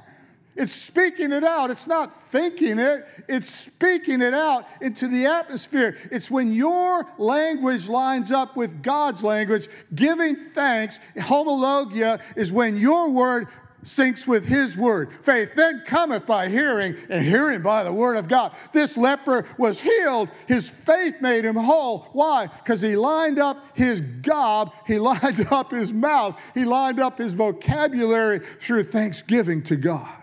It's 0.56 0.74
speaking 0.74 1.32
it 1.32 1.46
out. 1.46 1.72
It's 1.72 1.88
not 1.88 2.14
thinking 2.32 2.80
it, 2.80 3.08
it's 3.30 3.50
speaking 3.50 4.22
it 4.22 4.34
out 4.34 4.66
into 4.82 5.08
the 5.08 5.26
atmosphere. 5.26 5.96
It's 6.12 6.30
when 6.30 6.52
your 6.52 7.08
language 7.18 7.88
lines 7.88 8.32
up 8.32 8.58
with 8.58 8.84
God's 8.84 9.24
language, 9.24 9.70
giving 9.96 10.36
thanks. 10.54 11.00
Homologia 11.16 12.20
is 12.36 12.52
when 12.52 12.78
your 12.78 13.10
word 13.10 13.48
syncs 13.90 14.28
with 14.28 14.46
his 14.46 14.76
word. 14.76 15.10
Faith 15.24 15.50
then 15.56 15.84
cometh 15.88 16.26
by 16.26 16.48
hearing, 16.50 16.96
and 17.10 17.26
hearing 17.26 17.62
by 17.62 17.84
the 17.84 17.92
word 17.92 18.16
of 18.16 18.28
God. 18.28 18.56
This 18.74 18.96
leper 18.96 19.46
was 19.58 19.80
healed. 19.80 20.30
His 20.48 20.72
faith 20.86 21.16
made 21.22 21.46
him 21.46 21.56
whole. 21.56 22.08
Why? 22.14 22.48
Because 22.48 22.82
he 22.82 22.96
lined 22.96 23.40
up 23.40 23.64
his 23.74 24.02
gob, 24.22 24.72
he 24.86 25.00
lined 25.00 25.48
up 25.52 25.72
his 25.72 25.92
mouth, 25.92 26.36
he 26.54 26.66
lined 26.66 27.00
up 27.00 27.18
his 27.18 27.34
vocabulary 27.34 28.42
through 28.66 28.86
thanksgiving 28.86 29.64
to 29.64 29.76
God. 29.76 30.16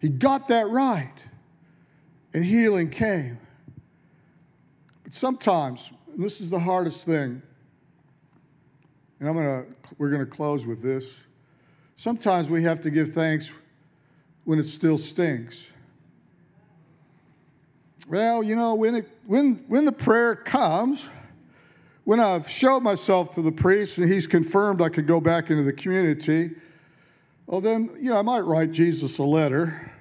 He 0.00 0.08
got 0.08 0.48
that 0.48 0.68
right, 0.68 1.12
and 2.32 2.44
healing 2.44 2.90
came. 2.90 3.38
But 5.04 5.14
sometimes, 5.14 5.80
and 6.12 6.24
this 6.24 6.40
is 6.40 6.50
the 6.50 6.58
hardest 6.58 7.04
thing, 7.04 7.42
and 9.20 9.28
I'm 9.28 9.34
gonna, 9.34 9.64
we're 9.98 10.10
going 10.10 10.24
to 10.24 10.30
close 10.30 10.64
with 10.64 10.82
this. 10.82 11.04
Sometimes 12.00 12.48
we 12.48 12.62
have 12.62 12.80
to 12.80 12.90
give 12.90 13.12
thanks 13.12 13.50
when 14.44 14.58
it 14.58 14.66
still 14.66 14.96
stinks. 14.96 15.58
Well, 18.08 18.42
you 18.42 18.56
know, 18.56 18.74
when, 18.74 18.94
it, 18.94 19.08
when, 19.26 19.62
when 19.68 19.84
the 19.84 19.92
prayer 19.92 20.34
comes, 20.34 21.02
when 22.04 22.18
I've 22.18 22.48
showed 22.48 22.80
myself 22.80 23.34
to 23.34 23.42
the 23.42 23.52
priest 23.52 23.98
and 23.98 24.10
he's 24.10 24.26
confirmed 24.26 24.80
I 24.80 24.88
could 24.88 25.06
go 25.06 25.20
back 25.20 25.50
into 25.50 25.62
the 25.62 25.74
community, 25.74 26.52
well, 27.46 27.60
then, 27.60 27.90
you 28.00 28.08
know, 28.08 28.16
I 28.16 28.22
might 28.22 28.40
write 28.40 28.72
Jesus 28.72 29.18
a 29.18 29.22
letter. 29.22 29.92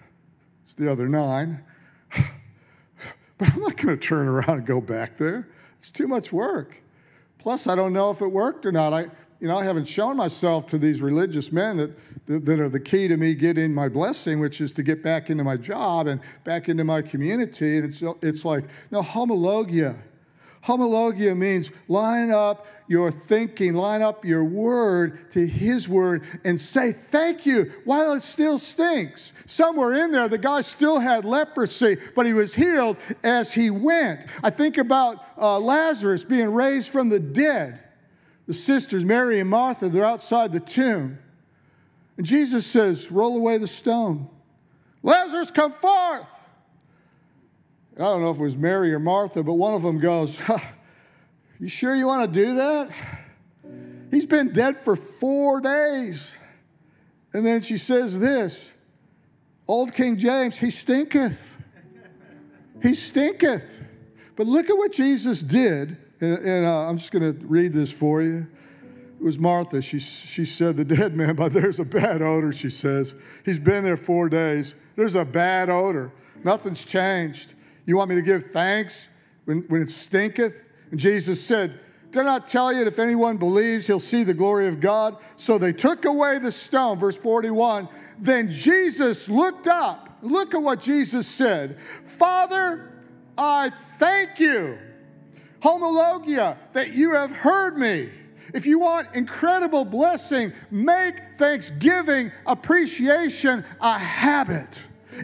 It's 0.64 0.76
the 0.76 0.90
other 0.90 1.10
nine. 1.10 1.62
but 3.38 3.52
I'm 3.52 3.60
not 3.60 3.76
going 3.76 3.90
to 3.90 3.98
turn 3.98 4.30
around 4.30 4.60
and 4.60 4.66
go 4.66 4.80
back 4.80 5.18
there. 5.18 5.50
It's 5.80 5.92
too 5.92 6.08
much 6.08 6.32
work. 6.32 6.78
Plus, 7.40 7.68
I 7.68 7.76
don't 7.76 7.92
know 7.92 8.10
if 8.10 8.22
it 8.22 8.28
worked 8.28 8.66
or 8.66 8.72
not. 8.72 8.94
I, 8.94 9.08
you 9.40 9.48
know, 9.48 9.58
I 9.58 9.64
haven't 9.64 9.86
shown 9.86 10.18
myself 10.18 10.68
to 10.68 10.78
these 10.78 11.02
religious 11.02 11.52
men 11.52 11.78
that, 11.78 11.92
that, 12.28 12.46
that 12.46 12.60
are 12.60 12.70
the 12.70 12.80
key 12.80 13.08
to 13.08 13.16
me 13.16 13.34
getting 13.34 13.74
my 13.74 13.88
blessing, 13.88 14.40
which 14.42 14.60
is 14.60 14.74
to 14.74 14.84
get 14.84 15.02
back 15.02 15.30
into 15.30 15.44
my 15.46 15.56
job 15.56 16.08
and 16.08 16.20
back 16.44 16.68
into 16.68 16.84
my 16.84 17.02
community. 17.02 17.78
And 17.78 17.94
it's, 17.94 18.18
it's 18.22 18.44
like, 18.44 18.66
no, 18.92 19.02
homologia. 19.02 19.96
Homologia 20.62 21.38
means 21.38 21.70
line 21.88 22.32
up 22.32 22.68
your 22.90 23.14
thinking, 23.30 23.76
line 23.76 24.02
up 24.02 24.26
your 24.26 24.44
word 24.44 25.32
to 25.32 25.48
his 25.48 25.88
word, 25.88 26.24
and 26.44 26.60
say 26.60 26.96
thank 27.12 27.46
you 27.46 27.72
while 27.86 28.12
it 28.14 28.24
still 28.24 28.60
stinks. 28.60 29.32
Somewhere 29.48 29.94
in 30.04 30.12
there, 30.12 30.28
the 30.28 30.38
guy 30.38 30.60
still 30.62 31.00
had 31.00 31.24
leprosy, 31.24 31.98
but 32.14 32.26
he 32.26 32.34
was 32.34 32.54
healed 32.54 32.98
as 33.24 33.54
he 33.54 33.70
went. 33.70 34.22
I 34.44 34.50
think 34.50 34.78
about 34.78 35.24
uh, 35.38 35.60
Lazarus 35.60 36.26
being 36.26 36.50
raised 36.50 36.90
from 36.90 37.08
the 37.08 37.20
dead. 37.20 37.80
The 38.50 38.56
sisters, 38.56 39.06
Mary 39.06 39.40
and 39.40 39.48
Martha, 39.48 39.90
they're 39.90 40.04
outside 40.04 40.52
the 40.52 40.60
tomb. 40.60 41.20
And 42.18 42.26
Jesus 42.26 42.66
says, 42.66 43.12
Roll 43.12 43.38
away 43.38 43.60
the 43.60 43.68
stone. 43.68 44.28
Lazarus, 45.04 45.52
come 45.52 45.72
forth. 45.74 46.26
I 47.96 48.00
don't 48.00 48.24
know 48.24 48.32
if 48.32 48.38
it 48.38 48.42
was 48.42 48.56
Mary 48.56 48.92
or 48.92 48.98
Martha, 48.98 49.44
but 49.44 49.54
one 49.54 49.76
of 49.76 49.84
them 49.84 50.00
goes, 50.00 50.36
You 51.60 51.70
sure 51.70 51.94
you 51.94 52.08
want 52.08 52.34
to 52.34 52.46
do 52.46 52.56
that? 52.56 52.90
He's 54.10 54.26
been 54.26 54.52
dead 54.52 54.78
for 54.84 54.96
four 54.96 55.62
days. 55.62 56.28
And 57.34 57.46
then 57.46 57.62
she 57.62 57.78
says 57.78 58.18
this 58.18 58.60
Old 59.68 59.94
King 59.94 60.18
James, 60.18 60.58
he 60.58 60.72
stinketh. 60.72 61.38
He 62.82 62.96
stinketh. 62.96 63.62
But 64.36 64.48
look 64.48 64.72
at 64.72 64.76
what 64.76 64.92
Jesus 64.92 65.40
did. 65.40 65.98
And, 66.22 66.38
and 66.40 66.66
uh, 66.66 66.88
I'm 66.88 66.98
just 66.98 67.12
going 67.12 67.34
to 67.34 67.46
read 67.46 67.74
this 67.74 67.92
for 67.92 68.22
you. 68.22 68.46
It 69.20 69.24
was 69.24 69.38
Martha. 69.38 69.82
She, 69.82 70.00
she 70.00 70.46
said, 70.46 70.78
The 70.78 70.86
dead 70.86 71.16
man, 71.16 71.36
but 71.36 71.54
there's 71.54 71.80
a 71.80 71.84
bad 71.84 72.22
odor, 72.22 72.52
she 72.52 72.70
says. 72.70 73.14
He's 73.46 73.60
been 73.60 73.84
there 73.84 73.98
four 73.98 74.30
days. 74.30 74.74
There's 74.96 75.16
a 75.16 75.26
bad 75.26 75.70
odor. 75.70 76.12
Nothing's 76.44 76.84
changed. 76.84 77.54
You 77.86 77.98
want 77.98 78.10
me 78.10 78.16
to 78.16 78.22
give 78.22 78.52
thanks 78.54 78.94
when, 79.46 79.66
when 79.68 79.82
it 79.82 79.90
stinketh? 79.90 80.54
And 80.92 81.00
Jesus 81.00 81.44
said, 81.44 81.80
Did 82.12 82.28
I 82.28 82.40
tell 82.40 82.72
you 82.72 82.86
that 82.86 82.94
if 82.94 83.00
anyone 83.00 83.38
believes, 83.38 83.86
he'll 83.86 84.00
see 84.00 84.24
the 84.24 84.34
glory 84.34 84.68
of 84.68 84.80
God? 84.80 85.18
So 85.38 85.58
they 85.58 85.74
took 85.74 86.06
away 86.06 86.40
the 86.40 86.52
stone, 86.52 87.00
verse 87.00 87.18
41. 87.18 87.90
Then 88.20 88.52
Jesus 88.52 89.28
looked 89.28 89.68
up. 89.68 90.10
Look 90.22 90.54
at 90.54 90.62
what 90.62 90.82
Jesus 90.82 91.28
said 91.28 91.78
Father, 92.18 92.92
I 93.38 93.72
thank 93.98 94.40
you, 94.40 94.78
homologia, 95.62 96.58
that 96.74 96.94
you 96.94 97.14
have 97.14 97.32
heard 97.32 97.78
me. 97.78 98.10
If 98.54 98.66
you 98.66 98.80
want 98.80 99.10
incredible 99.14 99.86
blessing, 99.86 100.52
make 100.72 101.16
thanksgiving, 101.38 102.32
appreciation 102.48 103.64
a 103.80 103.98
habit 103.98 104.70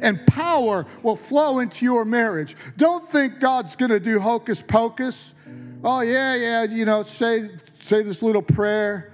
and 0.02 0.26
power 0.28 0.86
will 1.04 1.16
flow 1.16 1.60
into 1.60 1.86
your 1.86 2.06
marriage. 2.06 2.56
Don't 2.78 3.10
think 3.12 3.40
God's 3.40 3.76
going 3.76 3.92
to 3.92 4.00
do 4.00 4.20
hocus 4.20 4.62
pocus. 4.68 5.16
Oh, 5.84 6.02
yeah, 6.02 6.36
yeah, 6.36 6.64
you 6.64 6.86
know, 6.86 7.04
say, 7.04 7.50
say 7.88 8.04
this 8.04 8.22
little 8.22 8.42
prayer. 8.42 9.14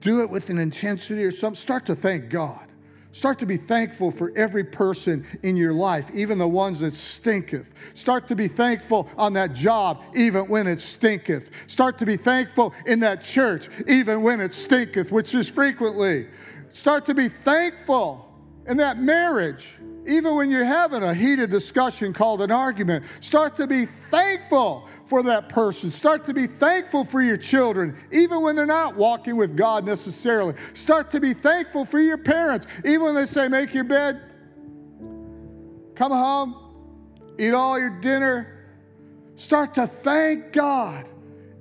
Do 0.00 0.22
it 0.22 0.30
with 0.30 0.48
an 0.50 0.58
intensity 0.58 1.24
or 1.24 1.30
something. 1.30 1.60
Start 1.60 1.86
to 1.86 1.96
thank 1.96 2.30
God. 2.30 2.67
Start 3.12 3.38
to 3.38 3.46
be 3.46 3.56
thankful 3.56 4.10
for 4.10 4.32
every 4.36 4.62
person 4.62 5.26
in 5.42 5.56
your 5.56 5.72
life, 5.72 6.04
even 6.12 6.38
the 6.38 6.46
ones 6.46 6.80
that 6.80 6.92
stinketh. 6.92 7.66
Start 7.94 8.28
to 8.28 8.36
be 8.36 8.48
thankful 8.48 9.08
on 9.16 9.32
that 9.32 9.54
job, 9.54 10.02
even 10.14 10.48
when 10.48 10.66
it 10.66 10.78
stinketh. 10.78 11.44
Start 11.66 11.98
to 11.98 12.06
be 12.06 12.16
thankful 12.16 12.74
in 12.86 13.00
that 13.00 13.22
church, 13.22 13.68
even 13.86 14.22
when 14.22 14.40
it 14.40 14.52
stinketh, 14.52 15.10
which 15.10 15.34
is 15.34 15.48
frequently. 15.48 16.28
Start 16.72 17.06
to 17.06 17.14
be 17.14 17.30
thankful 17.44 18.28
in 18.68 18.76
that 18.76 18.98
marriage, 18.98 19.74
even 20.06 20.34
when 20.34 20.50
you're 20.50 20.64
having 20.64 21.02
a 21.02 21.14
heated 21.14 21.50
discussion 21.50 22.12
called 22.12 22.42
an 22.42 22.50
argument, 22.50 23.04
start 23.20 23.56
to 23.56 23.66
be 23.66 23.88
thankful 24.10 24.86
for 25.08 25.22
that 25.22 25.48
person. 25.48 25.90
Start 25.90 26.26
to 26.26 26.34
be 26.34 26.46
thankful 26.46 27.04
for 27.04 27.22
your 27.22 27.36
children, 27.36 27.96
even 28.12 28.42
when 28.42 28.56
they're 28.56 28.66
not 28.66 28.96
walking 28.96 29.36
with 29.36 29.56
God 29.56 29.84
necessarily. 29.84 30.54
Start 30.74 31.10
to 31.12 31.20
be 31.20 31.34
thankful 31.34 31.84
for 31.84 32.00
your 32.00 32.18
parents, 32.18 32.66
even 32.84 33.02
when 33.02 33.14
they 33.14 33.26
say, 33.26 33.48
Make 33.48 33.74
your 33.74 33.84
bed, 33.84 34.20
come 35.94 36.12
home, 36.12 37.34
eat 37.38 37.52
all 37.52 37.78
your 37.78 38.00
dinner. 38.00 38.54
Start 39.36 39.74
to 39.74 39.86
thank 40.02 40.52
God 40.52 41.06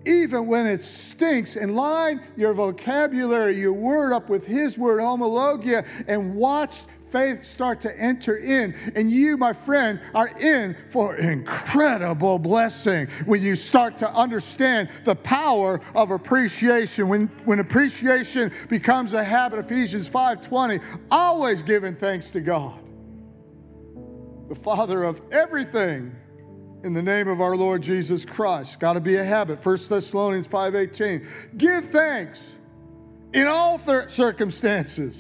even 0.07 0.47
when 0.47 0.65
it 0.65 0.83
stinks, 0.83 1.57
and 1.57 1.75
line 1.75 2.21
your 2.37 2.53
vocabulary, 2.53 3.57
your 3.57 3.73
word 3.73 4.13
up 4.13 4.29
with 4.29 4.45
His 4.45 4.77
word, 4.77 5.01
homologia, 5.01 5.85
and 6.07 6.33
watch 6.35 6.73
faith 7.11 7.43
start 7.43 7.81
to 7.81 7.99
enter 7.99 8.37
in. 8.37 8.73
And 8.95 9.11
you, 9.11 9.37
my 9.37 9.53
friend, 9.53 9.99
are 10.13 10.27
in 10.27 10.75
for 10.91 11.17
incredible 11.17 12.39
blessing 12.39 13.07
when 13.25 13.41
you 13.41 13.55
start 13.55 13.99
to 13.99 14.09
understand 14.11 14.89
the 15.05 15.15
power 15.15 15.81
of 15.95 16.11
appreciation. 16.11 17.07
When, 17.07 17.27
when 17.45 17.59
appreciation 17.59 18.51
becomes 18.69 19.13
a 19.13 19.23
habit, 19.23 19.59
Ephesians 19.59 20.09
5:20, 20.09 20.81
always 21.11 21.61
giving 21.61 21.95
thanks 21.95 22.29
to 22.31 22.41
God, 22.41 22.79
the 24.49 24.55
Father 24.55 25.03
of 25.03 25.21
everything. 25.31 26.15
In 26.83 26.93
the 26.93 27.01
name 27.01 27.27
of 27.27 27.41
our 27.41 27.55
Lord 27.55 27.81
Jesus 27.81 28.23
Christ. 28.23 28.79
Got 28.79 28.93
to 28.93 28.99
be 28.99 29.15
a 29.15 29.23
habit. 29.23 29.65
1 29.65 29.89
Thessalonians 29.89 30.47
5:18. 30.47 31.25
Give 31.57 31.89
thanks 31.89 32.39
in 33.33 33.47
all 33.47 33.81
circumstances 34.09 35.15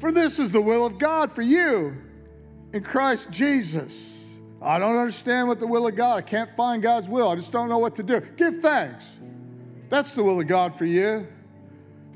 for 0.00 0.12
this 0.12 0.38
is 0.38 0.52
the 0.52 0.60
will 0.60 0.84
of 0.86 0.98
God 0.98 1.34
for 1.34 1.42
you 1.42 1.96
in 2.72 2.82
Christ 2.82 3.26
Jesus. 3.30 3.92
I 4.60 4.78
don't 4.78 4.96
understand 4.96 5.48
what 5.48 5.60
the 5.60 5.66
will 5.66 5.86
of 5.86 5.96
God. 5.96 6.16
I 6.16 6.22
can't 6.22 6.50
find 6.56 6.82
God's 6.82 7.08
will. 7.08 7.28
I 7.28 7.36
just 7.36 7.52
don't 7.52 7.68
know 7.68 7.78
what 7.78 7.96
to 7.96 8.02
do. 8.02 8.20
Give 8.36 8.60
thanks. 8.60 9.04
That's 9.90 10.12
the 10.12 10.22
will 10.22 10.40
of 10.40 10.48
God 10.48 10.76
for 10.76 10.84
you. 10.84 11.26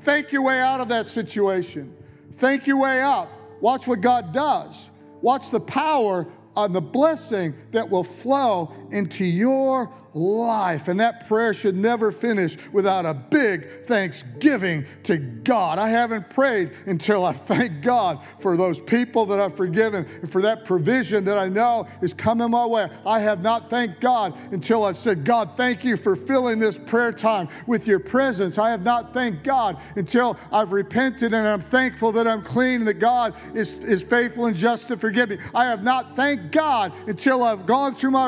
Thank 0.03 0.31
your 0.31 0.41
way 0.41 0.59
out 0.59 0.81
of 0.81 0.89
that 0.89 1.07
situation. 1.07 1.95
Thank 2.39 2.67
your 2.67 2.77
way 2.77 2.99
out. 2.99 3.29
Watch 3.61 3.87
what 3.87 4.01
God 4.01 4.33
does. 4.33 4.75
Watch 5.21 5.51
the 5.51 5.59
power 5.59 6.27
and 6.55 6.75
the 6.75 6.81
blessing 6.81 7.53
that 7.71 7.89
will 7.89 8.03
flow 8.03 8.73
into 8.91 9.25
your 9.25 9.91
life. 10.13 10.87
And 10.87 10.99
that 10.99 11.27
prayer 11.27 11.53
should 11.53 11.75
never 11.75 12.11
finish 12.11 12.57
without 12.73 13.05
a 13.05 13.13
big 13.13 13.87
thanksgiving 13.87 14.85
to 15.03 15.17
God. 15.17 15.79
I 15.79 15.89
haven't 15.89 16.29
prayed 16.29 16.71
until 16.85 17.25
I 17.25 17.33
thank 17.33 17.83
God 17.83 18.19
for 18.41 18.57
those 18.57 18.79
people 18.81 19.25
that 19.27 19.39
I've 19.39 19.55
forgiven 19.55 20.05
and 20.21 20.31
for 20.31 20.41
that 20.41 20.65
provision 20.65 21.23
that 21.25 21.37
I 21.37 21.47
know 21.47 21.87
is 22.01 22.13
coming 22.13 22.51
my 22.51 22.65
way. 22.65 22.89
I 23.05 23.19
have 23.19 23.41
not 23.41 23.69
thanked 23.69 24.01
God 24.01 24.37
until 24.51 24.83
I've 24.83 24.97
said, 24.97 25.23
God, 25.23 25.51
thank 25.55 25.83
you 25.83 25.97
for 25.97 26.15
filling 26.15 26.59
this 26.59 26.77
prayer 26.77 27.11
time 27.11 27.47
with 27.67 27.87
your 27.87 27.99
presence. 27.99 28.57
I 28.57 28.69
have 28.69 28.81
not 28.81 29.13
thanked 29.13 29.43
God 29.43 29.77
until 29.95 30.37
I've 30.51 30.71
repented 30.71 31.33
and 31.33 31.47
I'm 31.47 31.61
thankful 31.69 32.11
that 32.13 32.27
I'm 32.27 32.43
clean 32.43 32.81
and 32.81 32.87
that 32.87 32.99
God 32.99 33.35
is, 33.55 33.79
is 33.79 34.01
faithful 34.01 34.47
and 34.47 34.55
just 34.55 34.87
to 34.89 34.97
forgive 34.97 35.29
me. 35.29 35.37
I 35.55 35.65
have 35.65 35.83
not 35.83 36.15
thanked 36.15 36.51
God 36.51 36.93
until 37.07 37.43
I've 37.43 37.65
gone 37.65 37.95
through 37.95 38.11
my 38.11 38.27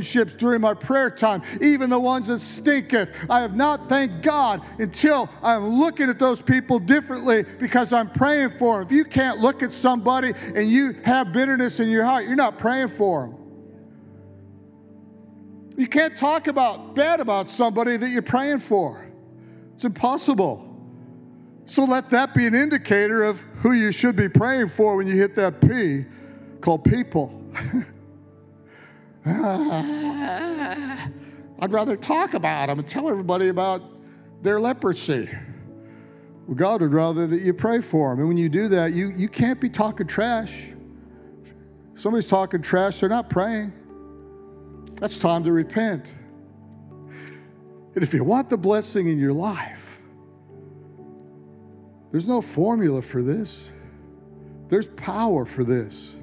relationships 0.00 0.34
during 0.38 0.60
my 0.60 0.74
prayer 0.74 1.10
time, 1.10 1.42
even 1.60 1.90
the 1.90 1.98
ones 1.98 2.26
that 2.28 2.40
stinketh. 2.40 3.10
I 3.28 3.40
have 3.40 3.54
not 3.54 3.88
thanked 3.88 4.22
God 4.22 4.62
until 4.78 5.28
I'm 5.42 5.80
looking 5.80 6.08
at 6.08 6.18
those 6.18 6.40
people 6.40 6.78
differently 6.78 7.44
because 7.58 7.92
I'm 7.92 8.10
praying 8.10 8.58
for 8.58 8.78
them. 8.78 8.86
If 8.86 8.92
you 8.92 9.04
can't 9.04 9.38
look 9.38 9.62
at 9.62 9.72
somebody 9.72 10.32
and 10.54 10.70
you 10.70 10.92
have 11.04 11.32
bitterness 11.32 11.80
in 11.80 11.88
your 11.88 12.04
heart, 12.04 12.24
you're 12.24 12.34
not 12.34 12.58
praying 12.58 12.96
for 12.96 13.26
them. 13.26 13.36
You 15.76 15.86
can't 15.86 16.16
talk 16.16 16.46
about 16.46 16.94
bad 16.94 17.20
about 17.20 17.48
somebody 17.48 17.96
that 17.96 18.08
you're 18.08 18.22
praying 18.22 18.60
for. 18.60 19.06
It's 19.74 19.84
impossible. 19.84 20.66
So 21.66 21.84
let 21.84 22.10
that 22.10 22.34
be 22.34 22.46
an 22.46 22.54
indicator 22.54 23.22
of 23.24 23.38
who 23.62 23.72
you 23.72 23.92
should 23.92 24.16
be 24.16 24.28
praying 24.28 24.70
for 24.70 24.96
when 24.96 25.06
you 25.06 25.16
hit 25.16 25.36
that 25.36 25.60
P 25.60 26.04
called 26.60 26.84
people. 26.84 27.32
Ah, 29.26 31.08
I'd 31.60 31.72
rather 31.72 31.96
talk 31.96 32.34
about 32.34 32.68
them 32.68 32.78
and 32.78 32.88
tell 32.88 33.08
everybody 33.08 33.48
about 33.48 33.82
their 34.42 34.60
leprosy. 34.60 35.28
Well, 36.46 36.56
God 36.56 36.80
would 36.80 36.92
rather 36.92 37.26
that 37.26 37.42
you 37.42 37.52
pray 37.52 37.80
for 37.80 38.10
them. 38.10 38.20
And 38.20 38.28
when 38.28 38.36
you 38.36 38.48
do 38.48 38.68
that, 38.68 38.92
you, 38.92 39.12
you 39.16 39.28
can't 39.28 39.60
be 39.60 39.68
talking 39.68 40.06
trash. 40.06 40.52
Somebody's 41.96 42.28
talking 42.28 42.62
trash, 42.62 43.00
they're 43.00 43.08
not 43.08 43.28
praying. 43.28 43.72
That's 45.00 45.18
time 45.18 45.44
to 45.44 45.52
repent. 45.52 46.06
And 47.94 48.04
if 48.04 48.14
you 48.14 48.24
want 48.24 48.48
the 48.48 48.56
blessing 48.56 49.08
in 49.08 49.18
your 49.18 49.32
life, 49.32 49.78
there's 52.10 52.26
no 52.26 52.40
formula 52.40 53.02
for 53.02 53.22
this. 53.22 53.68
There's 54.68 54.86
power 54.96 55.44
for 55.44 55.64
this. 55.64 56.14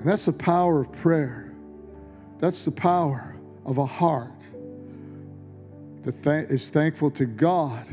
And 0.00 0.04
that's 0.04 0.24
the 0.24 0.32
power 0.32 0.80
of 0.80 0.92
prayer. 0.92 1.49
That's 2.40 2.62
the 2.62 2.70
power 2.70 3.36
of 3.66 3.76
a 3.76 3.86
heart 3.86 4.32
that 6.04 6.22
th- 6.22 6.48
is 6.48 6.70
thankful 6.70 7.10
to 7.12 7.26
God 7.26 7.86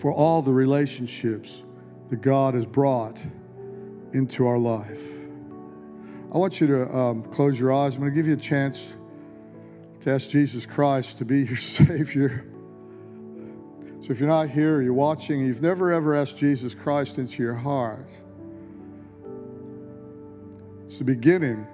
for 0.00 0.10
all 0.10 0.40
the 0.40 0.52
relationships 0.52 1.50
that 2.08 2.22
God 2.22 2.54
has 2.54 2.64
brought 2.64 3.18
into 4.14 4.46
our 4.46 4.56
life. 4.56 5.00
I 6.32 6.38
want 6.38 6.60
you 6.60 6.66
to 6.68 6.96
um, 6.96 7.22
close 7.24 7.58
your 7.58 7.72
eyes. 7.72 7.94
I'm 7.94 8.00
going 8.00 8.12
to 8.12 8.16
give 8.16 8.26
you 8.26 8.34
a 8.34 8.36
chance 8.36 8.78
to 10.02 10.12
ask 10.12 10.28
Jesus 10.30 10.64
Christ 10.64 11.18
to 11.18 11.26
be 11.26 11.40
your 11.44 11.56
Savior. 11.56 12.46
So 14.00 14.12
if 14.12 14.18
you're 14.18 14.28
not 14.28 14.48
here, 14.48 14.80
you're 14.80 14.94
watching, 14.94 15.40
you've 15.40 15.62
never 15.62 15.92
ever 15.92 16.16
asked 16.16 16.38
Jesus 16.38 16.74
Christ 16.74 17.18
into 17.18 17.42
your 17.42 17.54
heart, 17.54 18.08
it's 20.86 20.96
the 20.98 21.04
beginning 21.04 21.66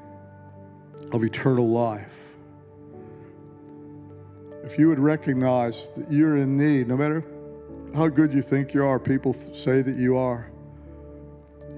of 1.12 1.22
eternal 1.22 1.68
life. 1.70 2.10
If 4.64 4.78
you 4.78 4.88
would 4.88 4.98
recognize 4.98 5.88
that 5.96 6.10
you're 6.10 6.38
in 6.38 6.56
need, 6.56 6.88
no 6.88 6.96
matter 6.96 7.24
how 7.94 8.08
good 8.08 8.32
you 8.32 8.42
think 8.42 8.72
you 8.72 8.84
are, 8.84 8.98
people 8.98 9.36
say 9.52 9.82
that 9.82 9.96
you 9.96 10.16
are, 10.16 10.50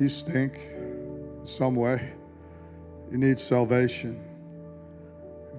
you 0.01 0.09
stink 0.09 0.57
in 0.57 1.41
some 1.45 1.75
way. 1.75 2.13
You 3.11 3.19
need 3.19 3.39
salvation. 3.39 4.23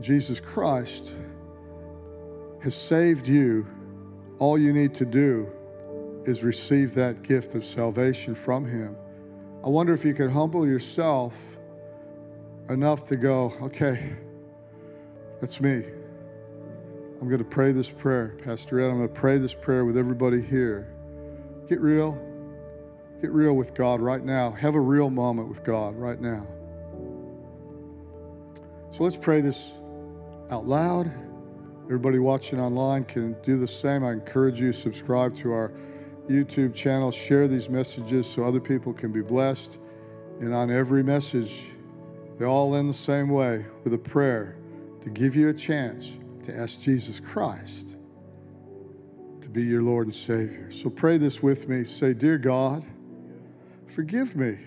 Jesus 0.02 0.40
Christ 0.40 1.12
has 2.64 2.76
saved 2.76 3.28
you. 3.28 3.66
All 4.40 4.58
you 4.58 4.74
need 4.74 4.96
to 4.96 5.06
do 5.06 5.48
is 6.26 6.44
receive 6.44 6.96
that 6.96 7.24
gift 7.24 7.56
of 7.56 7.66
salvation 7.66 8.36
from 8.36 8.66
Him. 8.66 8.96
I 9.64 9.70
wonder 9.70 9.94
if 9.94 10.04
you 10.04 10.14
could 10.14 10.32
humble 10.32 10.68
yourself 10.68 11.34
enough 12.70 13.06
to 13.08 13.16
go, 13.16 13.54
okay, 13.62 14.14
that's 15.42 15.60
me. 15.62 15.84
I'm 17.22 17.28
going 17.28 17.40
to 17.40 17.46
pray 17.46 17.72
this 17.72 17.90
prayer, 17.90 18.38
Pastor 18.44 18.82
Ed. 18.82 18.90
I'm 18.90 18.98
going 18.98 19.08
to 19.08 19.14
pray 19.14 19.38
this 19.38 19.54
prayer 19.54 19.86
with 19.86 19.98
everybody 19.98 20.42
here. 20.42 20.94
Get 21.70 21.80
real. 21.80 22.18
Get 23.22 23.32
real 23.32 23.54
with 23.54 23.74
God 23.74 24.02
right 24.02 24.24
now. 24.24 24.52
Have 24.52 24.76
a 24.76 24.80
real 24.80 25.10
moment 25.10 25.48
with 25.48 25.64
God 25.64 25.96
right 25.96 26.20
now. 26.20 26.46
So 28.96 29.04
let's 29.04 29.18
pray 29.18 29.42
this 29.42 29.62
out 30.52 30.68
loud. 30.68 31.12
Everybody 31.86 32.20
watching 32.20 32.60
online 32.60 33.06
can 33.06 33.36
do 33.44 33.60
the 33.60 33.68
same. 33.68 34.04
I 34.04 34.12
encourage 34.12 34.60
you 34.60 34.74
subscribe 34.74 35.38
to 35.40 35.52
our 35.52 35.72
YouTube 36.30 36.74
channel, 36.74 37.12
share 37.12 37.48
these 37.48 37.70
messages 37.70 38.26
so 38.28 38.44
other 38.44 38.60
people 38.60 38.94
can 38.94 39.12
be 39.12 39.22
blessed. 39.22 39.78
And 40.40 40.54
on 40.54 40.72
every 40.72 41.04
message, 41.04 41.54
they 42.38 42.46
all 42.46 42.76
end 42.76 42.90
the 42.90 42.98
same 42.98 43.30
way 43.30 43.66
with 43.84 43.94
a 43.94 43.98
prayer 43.98 44.58
to 45.04 45.10
give 45.10 45.36
you 45.36 45.50
a 45.50 45.54
chance 45.54 46.10
to 46.46 46.56
ask 46.56 46.80
Jesus 46.82 47.20
Christ 47.20 47.88
to 49.42 49.48
be 49.50 49.64
your 49.64 49.82
Lord 49.82 50.08
and 50.08 50.16
Savior. 50.16 50.70
So 50.72 50.90
pray 50.90 51.18
this 51.18 51.42
with 51.42 51.68
me. 51.68 51.86
Say, 51.86 52.14
Dear 52.14 52.38
God, 52.38 52.86
forgive 53.96 54.36
me 54.36 54.58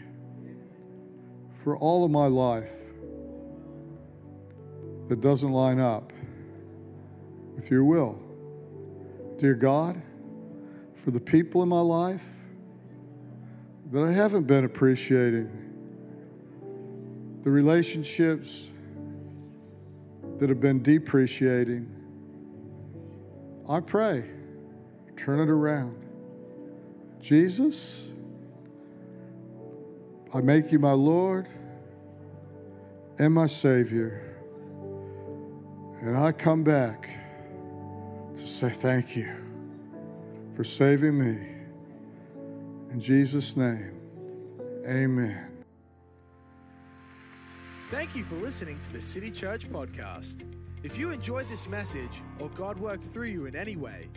for 1.63 1.77
all 1.77 2.05
of 2.05 2.11
my 2.11 2.27
life 2.27 2.71
that 5.09 5.21
doesn't 5.21 5.51
line 5.51 5.81
up 5.81 6.13
with 7.57 7.71
your 7.71 7.85
will. 7.85 8.19
Dear 9.39 9.55
God, 9.55 10.01
for 11.05 11.11
the 11.11 11.21
people 11.21 11.63
in 11.63 11.69
my 11.69 11.81
life 11.81 12.23
that 13.93 14.03
I 14.03 14.13
haven't 14.13 14.47
been 14.47 14.65
appreciating, 14.65 15.68
the 17.49 17.53
relationships 17.53 18.51
that 20.39 20.51
have 20.51 20.61
been 20.61 20.83
depreciating, 20.83 21.89
I 23.67 23.81
pray, 23.81 24.23
turn 25.17 25.41
it 25.41 25.49
around. 25.49 25.97
Jesus, 27.23 28.03
I 30.35 30.43
make 30.43 30.71
you 30.71 30.79
my 30.79 30.93
Lord 30.93 31.49
and 33.19 33.33
my 33.33 33.47
Savior. 33.47 34.37
And 36.03 36.19
I 36.19 36.33
come 36.33 36.63
back 36.63 37.09
to 38.37 38.47
say 38.47 38.75
thank 38.79 39.17
you 39.17 39.33
for 40.55 40.65
saving 40.65 41.19
me. 41.19 41.49
In 42.93 43.01
Jesus' 43.01 43.57
name, 43.57 43.99
amen. 44.87 45.48
Thank 47.91 48.15
you 48.15 48.23
for 48.23 48.35
listening 48.35 48.79
to 48.81 48.93
the 48.93 49.01
City 49.01 49.31
Church 49.31 49.67
podcast. 49.71 50.43
If 50.83 50.99
you 50.99 51.11
enjoyed 51.11 51.49
this 51.49 51.67
message 51.67 52.23
or 52.39 52.51
God 52.51 52.79
worked 52.79 53.05
through 53.05 53.29
you 53.29 53.47
in 53.47 53.57
any 53.57 53.77
way, 53.77 54.11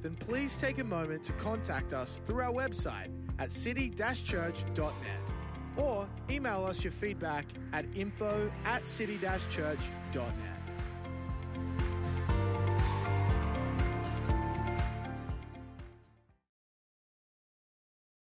then 0.00 0.14
please 0.14 0.56
take 0.56 0.78
a 0.78 0.84
moment 0.84 1.24
to 1.24 1.32
contact 1.34 1.92
us 1.92 2.20
through 2.24 2.42
our 2.42 2.52
website 2.52 3.10
at 3.38 3.52
city-church.net 3.52 5.32
or 5.76 6.08
email 6.30 6.64
us 6.64 6.82
your 6.82 6.90
feedback 6.90 7.44
at 7.74 7.84
info 7.94 8.50
at 8.64 8.86
city-church.net. 8.86 10.57